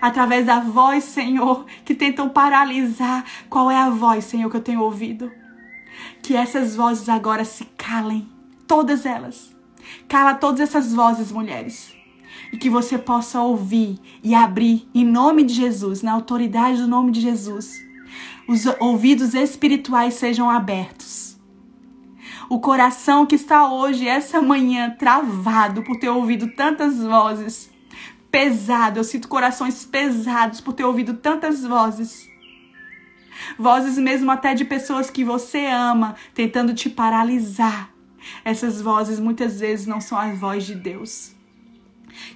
através 0.00 0.46
da 0.46 0.60
voz, 0.60 1.04
Senhor, 1.04 1.66
que 1.84 1.94
tentam 1.94 2.28
paralisar. 2.28 3.24
Qual 3.50 3.70
é 3.70 3.76
a 3.76 3.90
voz, 3.90 4.24
Senhor, 4.24 4.50
que 4.50 4.56
eu 4.56 4.62
tenho 4.62 4.80
ouvido? 4.80 5.30
Que 6.22 6.34
essas 6.34 6.76
vozes 6.76 7.08
agora 7.08 7.44
se 7.44 7.64
calem, 7.76 8.28
todas 8.66 9.04
elas. 9.04 9.54
Cala 10.08 10.34
todas 10.34 10.60
essas 10.60 10.94
vozes, 10.94 11.32
mulheres. 11.32 11.94
E 12.52 12.56
que 12.56 12.70
você 12.70 12.96
possa 12.96 13.40
ouvir 13.40 13.98
e 14.22 14.34
abrir 14.34 14.88
em 14.94 15.04
nome 15.04 15.42
de 15.42 15.54
Jesus, 15.54 16.02
na 16.02 16.12
autoridade 16.12 16.80
do 16.80 16.88
nome 16.88 17.10
de 17.10 17.20
Jesus 17.20 17.91
os 18.46 18.66
ouvidos 18.80 19.34
espirituais 19.34 20.14
sejam 20.14 20.50
abertos. 20.50 21.38
O 22.48 22.60
coração 22.60 23.24
que 23.24 23.34
está 23.34 23.72
hoje, 23.72 24.06
essa 24.06 24.42
manhã, 24.42 24.90
travado 24.90 25.82
por 25.82 25.96
ter 25.98 26.10
ouvido 26.10 26.48
tantas 26.48 26.98
vozes. 26.98 27.70
Pesado, 28.30 28.98
eu 28.98 29.04
sinto 29.04 29.28
corações 29.28 29.84
pesados 29.84 30.60
por 30.60 30.72
ter 30.72 30.84
ouvido 30.84 31.14
tantas 31.14 31.64
vozes. 31.64 32.28
Vozes 33.58 33.96
mesmo 33.96 34.30
até 34.30 34.54
de 34.54 34.64
pessoas 34.64 35.10
que 35.10 35.24
você 35.24 35.66
ama, 35.66 36.14
tentando 36.34 36.74
te 36.74 36.90
paralisar. 36.90 37.90
Essas 38.44 38.80
vozes 38.80 39.18
muitas 39.18 39.60
vezes 39.60 39.86
não 39.86 40.00
são 40.00 40.18
as 40.18 40.38
vozes 40.38 40.64
de 40.64 40.74
Deus. 40.74 41.34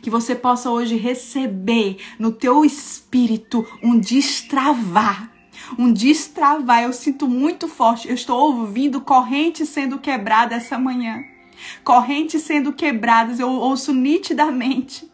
Que 0.00 0.08
você 0.08 0.34
possa 0.34 0.70
hoje 0.70 0.96
receber 0.96 1.98
no 2.18 2.32
teu 2.32 2.64
espírito 2.64 3.66
um 3.82 3.98
destravar 3.98 5.35
um 5.78 5.92
destravar. 5.92 6.82
Eu 6.82 6.92
sinto 6.92 7.28
muito 7.28 7.68
forte. 7.68 8.08
Eu 8.08 8.14
estou 8.14 8.38
ouvindo 8.38 9.00
correntes 9.00 9.68
sendo 9.68 9.98
quebradas 9.98 10.64
essa 10.64 10.78
manhã. 10.78 11.24
Correntes 11.82 12.42
sendo 12.42 12.72
quebradas, 12.72 13.40
eu 13.40 13.48
ouço 13.48 13.92
nitidamente. 13.92 15.10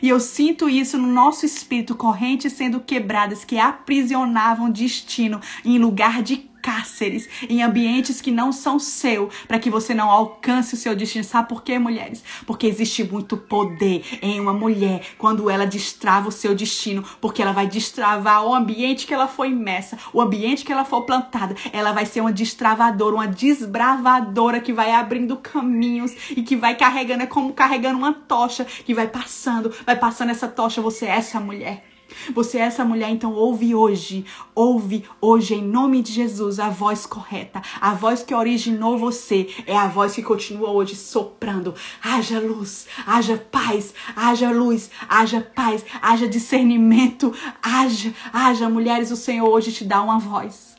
E 0.00 0.08
eu 0.08 0.20
sinto 0.20 0.68
isso 0.68 0.96
no 0.98 1.08
nosso 1.08 1.44
espírito, 1.44 1.94
correntes 1.94 2.52
sendo 2.52 2.80
quebradas 2.80 3.44
que 3.44 3.58
aprisionavam 3.58 4.70
destino 4.70 5.40
em 5.64 5.78
lugar 5.78 6.22
de 6.22 6.48
cárceres, 6.64 7.28
em 7.46 7.62
ambientes 7.62 8.22
que 8.22 8.30
não 8.30 8.50
são 8.50 8.78
seu, 8.78 9.28
para 9.46 9.58
que 9.58 9.68
você 9.68 9.92
não 9.92 10.08
alcance 10.10 10.72
o 10.72 10.78
seu 10.78 10.96
destino. 10.96 11.22
Sabe 11.22 11.46
por 11.46 11.62
quê, 11.62 11.78
mulheres? 11.78 12.24
Porque 12.46 12.66
existe 12.66 13.04
muito 13.04 13.36
poder 13.36 14.02
em 14.22 14.40
uma 14.40 14.54
mulher 14.54 15.02
quando 15.18 15.50
ela 15.50 15.66
destrava 15.66 16.30
o 16.30 16.32
seu 16.32 16.54
destino, 16.54 17.04
porque 17.20 17.42
ela 17.42 17.52
vai 17.52 17.66
destravar 17.66 18.46
o 18.46 18.54
ambiente 18.54 19.06
que 19.06 19.12
ela 19.12 19.28
foi 19.28 19.50
imersa, 19.50 19.98
o 20.10 20.22
ambiente 20.22 20.64
que 20.64 20.72
ela 20.72 20.86
for 20.86 21.02
plantada. 21.02 21.54
Ela 21.70 21.92
vai 21.92 22.06
ser 22.06 22.22
uma 22.22 22.32
destravadora, 22.32 23.14
uma 23.14 23.28
desbravadora 23.28 24.58
que 24.58 24.72
vai 24.72 24.90
abrindo 24.90 25.36
caminhos 25.36 26.12
e 26.30 26.42
que 26.42 26.56
vai 26.56 26.74
carregando, 26.76 27.24
é 27.24 27.26
como 27.26 27.52
carregando 27.52 27.98
uma 27.98 28.14
tocha 28.14 28.64
que 28.64 28.94
vai 28.94 29.06
passando, 29.06 29.70
vai 29.84 29.96
passando 29.96 30.30
essa 30.30 30.48
tocha. 30.48 30.80
Você 30.80 31.04
é 31.04 31.10
essa 31.10 31.38
mulher. 31.38 31.93
Você 32.34 32.58
é 32.58 32.62
essa 32.62 32.84
mulher, 32.84 33.10
então 33.10 33.32
ouve 33.32 33.74
hoje, 33.74 34.24
ouve 34.54 35.04
hoje 35.20 35.54
em 35.54 35.62
nome 35.62 36.02
de 36.02 36.12
Jesus 36.12 36.58
a 36.58 36.68
voz 36.70 37.06
correta, 37.06 37.62
a 37.80 37.94
voz 37.94 38.22
que 38.22 38.34
originou 38.34 38.98
você, 38.98 39.48
é 39.66 39.76
a 39.76 39.86
voz 39.86 40.14
que 40.14 40.22
continua 40.22 40.70
hoje 40.70 40.96
soprando. 40.96 41.74
Haja 42.02 42.38
luz, 42.38 42.86
haja 43.06 43.36
paz, 43.36 43.94
haja 44.14 44.50
luz, 44.50 44.90
haja 45.08 45.40
paz, 45.40 45.84
haja 46.00 46.28
discernimento, 46.28 47.32
haja, 47.62 48.12
haja 48.32 48.68
mulheres, 48.68 49.10
o 49.10 49.16
Senhor 49.16 49.48
hoje 49.48 49.72
te 49.72 49.84
dá 49.84 50.02
uma 50.02 50.18
voz. 50.18 50.74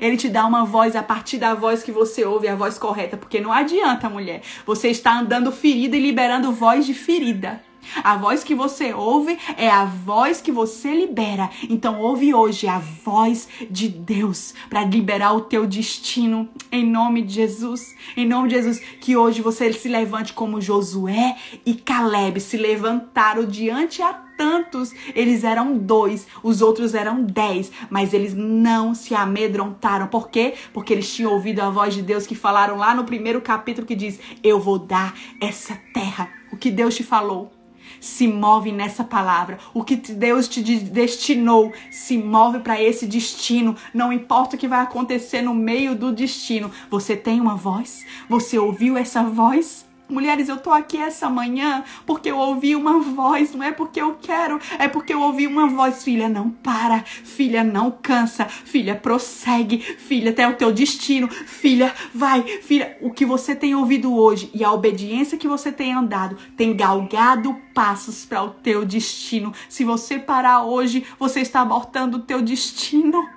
Ele 0.00 0.16
te 0.16 0.28
dá 0.28 0.46
uma 0.46 0.64
voz 0.64 0.94
a 0.94 1.02
partir 1.02 1.38
da 1.38 1.54
voz 1.54 1.82
que 1.82 1.92
você 1.92 2.24
ouve, 2.24 2.48
a 2.48 2.54
voz 2.54 2.78
correta, 2.78 3.16
porque 3.16 3.40
não 3.40 3.52
adianta, 3.52 4.08
mulher. 4.08 4.42
Você 4.64 4.88
está 4.88 5.18
andando 5.18 5.52
ferida 5.52 5.96
e 5.96 6.00
liberando 6.00 6.52
voz 6.52 6.86
de 6.86 6.94
ferida. 6.94 7.60
A 8.02 8.16
voz 8.16 8.44
que 8.44 8.54
você 8.54 8.92
ouve 8.92 9.38
é 9.56 9.68
a 9.68 9.84
voz 9.84 10.40
que 10.40 10.52
você 10.52 10.94
libera. 10.94 11.50
Então 11.68 12.00
ouve 12.00 12.34
hoje 12.34 12.66
a 12.66 12.78
voz 12.78 13.48
de 13.70 13.88
Deus 13.88 14.54
para 14.68 14.84
liberar 14.84 15.32
o 15.32 15.42
teu 15.42 15.66
destino 15.66 16.48
em 16.70 16.84
nome 16.84 17.22
de 17.22 17.34
Jesus. 17.34 17.94
Em 18.16 18.26
nome 18.26 18.48
de 18.48 18.56
Jesus, 18.56 18.80
que 19.00 19.16
hoje 19.16 19.42
você 19.42 19.72
se 19.72 19.88
levante 19.88 20.32
como 20.32 20.60
Josué 20.60 21.36
e 21.64 21.74
Caleb 21.74 22.40
se 22.40 22.56
levantaram 22.56 23.44
diante 23.44 24.02
a 24.02 24.26
tantos, 24.36 24.92
eles 25.14 25.44
eram 25.44 25.76
dois, 25.78 26.26
os 26.42 26.60
outros 26.60 26.94
eram 26.94 27.22
dez, 27.22 27.72
mas 27.88 28.12
eles 28.12 28.34
não 28.34 28.94
se 28.94 29.14
amedrontaram. 29.14 30.06
Por 30.06 30.28
quê? 30.28 30.54
Porque 30.72 30.92
eles 30.92 31.12
tinham 31.12 31.32
ouvido 31.32 31.60
a 31.60 31.70
voz 31.70 31.94
de 31.94 32.02
Deus 32.02 32.26
que 32.26 32.34
falaram 32.34 32.76
lá 32.76 32.94
no 32.94 33.04
primeiro 33.04 33.40
capítulo 33.40 33.86
que 33.86 33.94
diz: 33.94 34.20
Eu 34.42 34.60
vou 34.60 34.78
dar 34.78 35.14
essa 35.40 35.76
terra. 35.92 36.28
O 36.52 36.56
que 36.56 36.70
Deus 36.70 36.94
te 36.94 37.02
falou 37.02 37.55
se 38.00 38.26
move 38.26 38.72
nessa 38.72 39.04
palavra. 39.04 39.58
O 39.72 39.84
que 39.84 39.96
Deus 39.96 40.48
te 40.48 40.62
destinou 40.62 41.72
se 41.90 42.18
move 42.18 42.60
para 42.60 42.80
esse 42.80 43.06
destino. 43.06 43.76
Não 43.94 44.12
importa 44.12 44.56
o 44.56 44.58
que 44.58 44.68
vai 44.68 44.80
acontecer 44.80 45.42
no 45.42 45.54
meio 45.54 45.94
do 45.94 46.12
destino. 46.12 46.70
Você 46.90 47.16
tem 47.16 47.40
uma 47.40 47.56
voz? 47.56 48.04
Você 48.28 48.58
ouviu 48.58 48.96
essa 48.96 49.22
voz? 49.22 49.85
Mulheres, 50.08 50.48
eu 50.48 50.56
tô 50.56 50.70
aqui 50.70 50.98
essa 50.98 51.28
manhã 51.28 51.82
porque 52.06 52.30
eu 52.30 52.38
ouvi 52.38 52.76
uma 52.76 53.00
voz, 53.00 53.52
não 53.52 53.64
é 53.64 53.72
porque 53.72 54.00
eu 54.00 54.14
quero, 54.14 54.60
é 54.78 54.86
porque 54.86 55.12
eu 55.12 55.20
ouvi 55.20 55.48
uma 55.48 55.66
voz. 55.66 56.04
Filha, 56.04 56.28
não 56.28 56.48
para, 56.48 57.02
filha, 57.02 57.64
não 57.64 57.90
cansa, 57.90 58.44
filha, 58.44 58.94
prossegue, 58.94 59.78
filha, 59.78 60.30
até 60.30 60.46
o 60.46 60.54
teu 60.54 60.72
destino, 60.72 61.28
filha, 61.28 61.92
vai, 62.14 62.42
filha. 62.42 62.96
O 63.00 63.10
que 63.10 63.26
você 63.26 63.56
tem 63.56 63.74
ouvido 63.74 64.14
hoje 64.14 64.48
e 64.54 64.62
a 64.62 64.72
obediência 64.72 65.36
que 65.36 65.48
você 65.48 65.72
tem 65.72 65.92
andado 65.92 66.36
tem 66.56 66.76
galgado 66.76 67.56
passos 67.74 68.24
para 68.24 68.44
o 68.44 68.50
teu 68.50 68.84
destino. 68.84 69.52
Se 69.68 69.82
você 69.82 70.20
parar 70.20 70.62
hoje, 70.62 71.04
você 71.18 71.40
está 71.40 71.62
abortando 71.62 72.18
o 72.18 72.22
teu 72.22 72.40
destino. 72.40 73.35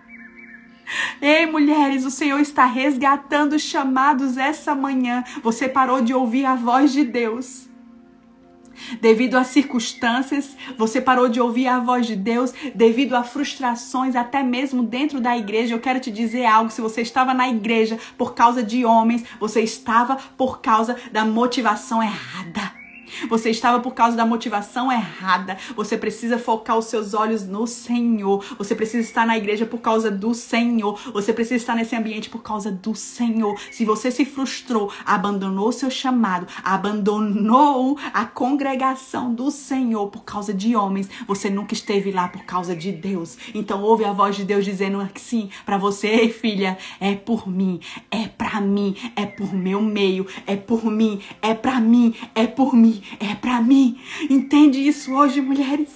Ei, 1.22 1.46
mulheres, 1.46 2.06
o 2.06 2.12
Senhor 2.12 2.40
está 2.40 2.66
resgatando 2.66 3.54
os 3.54 3.62
chamados 3.62 4.38
essa 4.38 4.74
manhã. 4.74 5.24
Você 5.44 5.68
parou 5.68 6.02
de 6.02 6.14
ouvir 6.14 6.46
a 6.46 6.56
voz 6.56 6.92
de 6.92 7.04
Deus. 7.04 7.70
Devido 9.02 9.36
às 9.36 9.48
circunstâncias, 9.48 10.56
você 10.78 11.02
parou 11.02 11.28
de 11.28 11.40
ouvir 11.40 11.68
a 11.68 11.80
voz 11.80 12.08
de 12.08 12.16
Deus, 12.16 12.54
devido 12.74 13.14
a 13.14 13.24
frustrações, 13.24 14.16
até 14.16 14.42
mesmo 14.42 14.84
dentro 14.84 15.20
da 15.20 15.38
igreja. 15.38 15.76
Eu 15.76 15.80
quero 15.80 16.00
te 16.00 16.10
dizer 16.10 16.46
algo: 16.46 16.72
se 16.72 16.82
você 16.82 17.02
estava 17.02 17.34
na 17.34 17.50
igreja 17.50 18.00
por 18.18 18.34
causa 18.34 18.64
de 18.64 18.86
homens, 18.86 19.26
você 19.40 19.62
estava 19.62 20.16
por 20.38 20.62
causa 20.62 20.96
da 21.12 21.26
motivação 21.26 22.02
errada. 22.02 22.79
Você 23.30 23.50
estava 23.50 23.80
por 23.80 23.94
causa 23.94 24.16
da 24.16 24.26
motivação 24.26 24.92
errada. 24.92 25.58
Você 25.76 25.98
precisa 25.98 26.38
focar 26.38 26.78
os 26.78 26.86
seus 26.86 27.14
olhos 27.14 27.46
no 27.46 27.68
Senhor. 27.68 28.44
Você 28.58 28.76
precisa 28.76 29.08
estar 29.08 29.26
na 29.26 29.38
igreja 29.38 29.66
por 29.66 29.80
causa 29.80 30.10
do 30.10 30.34
Senhor. 30.34 31.00
Você 31.14 31.34
precisa 31.34 31.56
estar 31.56 31.76
nesse 31.76 31.96
ambiente 31.96 32.30
por 32.30 32.42
causa 32.42 32.72
do 32.72 32.96
Senhor. 32.96 33.60
Se 33.72 33.86
você 33.86 34.12
se 34.12 34.26
frustrou, 34.26 34.92
abandonou 35.06 35.70
o 35.70 35.74
seu 35.74 35.90
chamado, 35.90 36.48
abandonou 36.64 37.98
a 38.14 38.26
congregação 38.26 39.34
do 39.34 39.52
Senhor 39.52 40.08
por 40.08 40.24
causa 40.24 40.54
de 40.54 40.76
homens, 40.76 41.10
você 41.28 41.50
nunca 41.50 41.74
esteve 41.74 42.12
lá 42.12 42.28
por 42.28 42.44
causa 42.44 42.76
de 42.76 42.92
Deus. 42.92 43.38
Então 43.54 43.82
ouve 43.82 44.06
a 44.06 44.14
voz 44.14 44.36
de 44.36 44.44
Deus 44.44 44.66
dizendo 44.66 45.08
sim 45.16 45.50
para 45.66 45.78
você, 45.78 46.30
filha, 46.30 46.78
é 47.00 47.16
por 47.16 47.48
mim, 47.48 47.80
é 48.12 48.28
para 48.28 48.62
mim, 48.62 48.96
é 49.16 49.26
por 49.26 49.54
meu 49.54 49.82
meio, 49.82 50.26
é 50.46 50.56
por 50.56 50.86
mim, 50.86 51.22
é 51.42 51.54
para 51.54 51.80
mim, 51.80 52.16
é 52.36 52.48
por 52.48 52.74
mim 52.74 52.99
é 53.20 53.36
para 53.36 53.62
mim. 53.62 54.00
Entende 54.30 54.80
isso 54.80 55.14
hoje, 55.14 55.42
mulheres? 55.42 55.90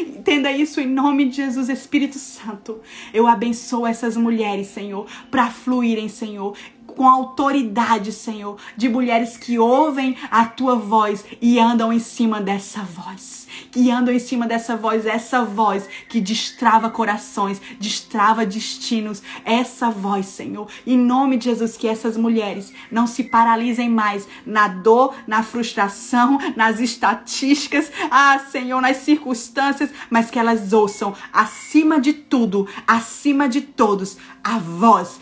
Entenda 0.00 0.50
isso 0.52 0.80
em 0.80 0.86
nome 0.86 1.28
de 1.28 1.36
Jesus, 1.36 1.68
Espírito 1.68 2.18
Santo. 2.18 2.80
Eu 3.12 3.26
abençoo 3.26 3.86
essas 3.86 4.16
mulheres, 4.16 4.68
Senhor, 4.68 5.06
para 5.30 5.50
fluírem, 5.50 6.08
Senhor, 6.08 6.56
com 6.92 7.06
autoridade, 7.06 8.12
Senhor, 8.12 8.56
de 8.76 8.88
mulheres 8.88 9.36
que 9.36 9.58
ouvem 9.58 10.16
a 10.30 10.44
tua 10.44 10.76
voz 10.76 11.24
e 11.40 11.58
andam 11.58 11.92
em 11.92 11.98
cima 11.98 12.40
dessa 12.40 12.82
voz. 12.82 13.42
Que 13.70 13.90
andam 13.90 14.14
em 14.14 14.18
cima 14.18 14.46
dessa 14.46 14.76
voz, 14.76 15.04
essa 15.04 15.44
voz 15.44 15.88
que 16.08 16.20
destrava 16.20 16.90
corações, 16.90 17.60
destrava 17.78 18.46
destinos. 18.46 19.22
Essa 19.44 19.90
voz, 19.90 20.26
Senhor. 20.26 20.68
Em 20.86 20.96
nome 20.96 21.36
de 21.36 21.46
Jesus, 21.46 21.76
que 21.76 21.88
essas 21.88 22.16
mulheres 22.16 22.72
não 22.90 23.06
se 23.06 23.24
paralisem 23.24 23.88
mais 23.88 24.26
na 24.46 24.68
dor, 24.68 25.14
na 25.26 25.42
frustração, 25.42 26.38
nas 26.56 26.80
estatísticas, 26.80 27.90
ah, 28.10 28.38
Senhor, 28.50 28.80
nas 28.80 28.98
circunstâncias, 28.98 29.90
mas 30.10 30.30
que 30.30 30.38
elas 30.38 30.72
ouçam 30.72 31.14
acima 31.32 32.00
de 32.00 32.12
tudo, 32.12 32.68
acima 32.86 33.48
de 33.48 33.60
todos, 33.60 34.16
a 34.42 34.58
voz 34.58 35.20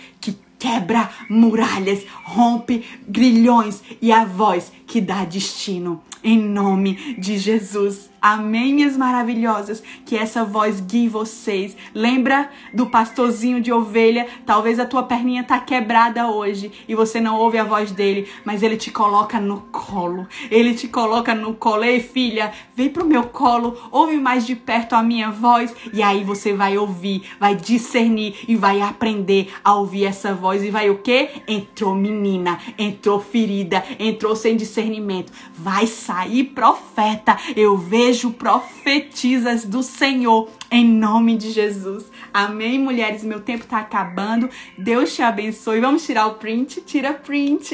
quebra 0.60 1.10
muralhas, 1.28 2.04
rompe 2.22 2.84
grilhões 3.08 3.82
e 4.00 4.12
a 4.12 4.24
voz 4.24 4.70
que 4.86 5.00
dá 5.00 5.24
destino. 5.24 6.02
Em 6.22 6.38
nome 6.38 7.16
de 7.18 7.38
Jesus. 7.38 8.09
Amém, 8.22 8.74
minhas 8.74 8.98
maravilhosas. 8.98 9.82
Que 10.04 10.14
essa 10.14 10.44
voz 10.44 10.78
guie 10.78 11.08
vocês. 11.08 11.74
Lembra 11.94 12.50
do 12.74 12.86
pastorzinho 12.86 13.62
de 13.62 13.72
ovelha? 13.72 14.26
Talvez 14.44 14.78
a 14.78 14.84
tua 14.84 15.04
perninha 15.04 15.42
tá 15.42 15.58
quebrada 15.58 16.28
hoje 16.28 16.70
e 16.86 16.94
você 16.94 17.18
não 17.18 17.38
ouve 17.38 17.56
a 17.56 17.64
voz 17.64 17.92
dele, 17.92 18.28
mas 18.44 18.62
ele 18.62 18.76
te 18.76 18.90
coloca 18.90 19.40
no 19.40 19.62
colo. 19.72 20.28
Ele 20.50 20.74
te 20.74 20.86
coloca 20.86 21.34
no 21.34 21.54
colo. 21.54 21.84
Ei, 21.84 22.00
filha, 22.00 22.52
vem 22.76 22.90
pro 22.90 23.06
meu 23.06 23.22
colo, 23.22 23.76
ouve 23.90 24.18
mais 24.18 24.46
de 24.46 24.54
perto 24.54 24.94
a 24.94 25.02
minha 25.02 25.30
voz 25.30 25.74
e 25.92 26.02
aí 26.02 26.22
você 26.22 26.52
vai 26.52 26.76
ouvir, 26.76 27.22
vai 27.40 27.54
discernir 27.54 28.34
e 28.46 28.54
vai 28.54 28.82
aprender 28.82 29.50
a 29.64 29.74
ouvir 29.76 30.04
essa 30.04 30.34
voz 30.34 30.62
e 30.62 30.70
vai 30.70 30.90
o 30.90 30.98
quê? 30.98 31.30
Entrou 31.48 31.94
menina, 31.94 32.58
entrou 32.76 33.18
ferida, 33.18 33.82
entrou 33.98 34.36
sem 34.36 34.56
discernimento. 34.56 35.32
Vai 35.54 35.86
sair 35.86 36.44
profeta. 36.44 37.38
Eu 37.56 37.78
vejo 37.78 38.09
beijo, 38.10 38.32
profetizas 38.32 39.64
do 39.64 39.84
Senhor, 39.84 40.50
em 40.68 40.84
nome 40.84 41.36
de 41.36 41.52
Jesus. 41.52 42.10
Amém, 42.34 42.76
mulheres? 42.76 43.22
Meu 43.22 43.40
tempo 43.40 43.64
tá 43.66 43.78
acabando. 43.78 44.50
Deus 44.76 45.14
te 45.14 45.22
abençoe. 45.22 45.80
Vamos 45.80 46.04
tirar 46.04 46.26
o 46.26 46.34
print? 46.34 46.80
Tira 46.80 47.14
print. 47.14 47.72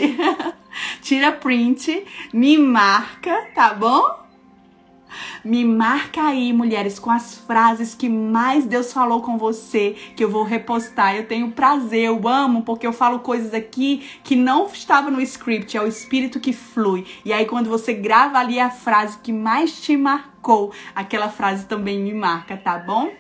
Tira 1.01 1.33
print, 1.33 2.05
me 2.35 2.59
marca, 2.59 3.49
tá 3.55 3.73
bom? 3.73 4.26
Me 5.45 5.65
marca 5.65 6.23
aí, 6.23 6.53
mulheres, 6.53 6.99
com 6.99 7.11
as 7.11 7.39
frases 7.39 7.95
que 7.95 8.09
mais 8.09 8.67
Deus 8.67 8.93
falou 8.93 9.23
com 9.23 9.39
você, 9.39 9.97
que 10.15 10.25
eu 10.25 10.31
vou 10.31 10.43
repostar. 10.43 11.17
Eu 11.17 11.27
tenho 11.27 11.53
prazer, 11.53 12.05
eu 12.05 12.29
amo, 12.29 12.63
porque 12.63 12.87
eu 12.87 12.93
falo 12.93 13.21
coisas 13.21 13.55
aqui 13.55 14.07
que 14.23 14.37
não 14.37 14.67
estava 14.67 15.11
no 15.11 15.21
script, 15.21 15.77
é 15.77 15.81
o 15.81 15.87
espírito 15.87 16.41
que 16.41 16.53
flui. 16.53 17.07
E 17.25 17.33
aí, 17.33 17.47
quando 17.47 17.69
você 17.69 17.93
grava 17.93 18.39
ali 18.39 18.59
a 18.59 18.71
frase 18.71 19.19
que 19.19 19.33
mais 19.33 19.81
te 19.81 19.97
marcou, 19.97 20.73
aquela 20.95 21.29
frase 21.29 21.67
também 21.67 22.01
me 22.01 22.15
marca, 22.15 22.57
tá 22.57 22.79
bom? 22.79 23.11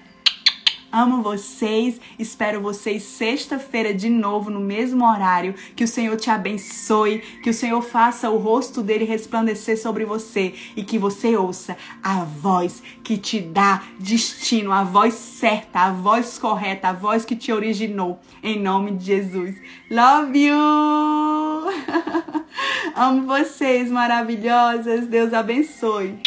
Amo 0.90 1.22
vocês. 1.22 2.00
Espero 2.18 2.60
vocês 2.60 3.02
sexta-feira 3.02 3.92
de 3.92 4.08
novo 4.08 4.50
no 4.50 4.60
mesmo 4.60 5.04
horário. 5.04 5.54
Que 5.74 5.84
o 5.84 5.88
Senhor 5.88 6.16
te 6.16 6.30
abençoe, 6.30 7.18
que 7.42 7.50
o 7.50 7.54
Senhor 7.54 7.82
faça 7.82 8.30
o 8.30 8.38
rosto 8.38 8.82
dele 8.82 9.04
resplandecer 9.04 9.80
sobre 9.80 10.04
você 10.04 10.54
e 10.76 10.82
que 10.82 10.98
você 10.98 11.36
ouça 11.36 11.76
a 12.02 12.24
voz 12.24 12.82
que 13.02 13.18
te 13.18 13.40
dá 13.40 13.82
destino, 13.98 14.72
a 14.72 14.84
voz 14.84 15.14
certa, 15.14 15.80
a 15.80 15.92
voz 15.92 16.38
correta, 16.38 16.88
a 16.88 16.92
voz 16.92 17.24
que 17.24 17.36
te 17.36 17.52
originou. 17.52 18.20
Em 18.42 18.60
nome 18.60 18.92
de 18.92 19.04
Jesus. 19.04 19.56
Love 19.90 20.38
you! 20.38 20.56
Amo 22.94 23.26
vocês 23.26 23.90
maravilhosas. 23.90 25.06
Deus 25.06 25.34
abençoe. 25.34 26.18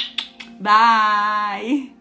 Bye! 0.59 1.98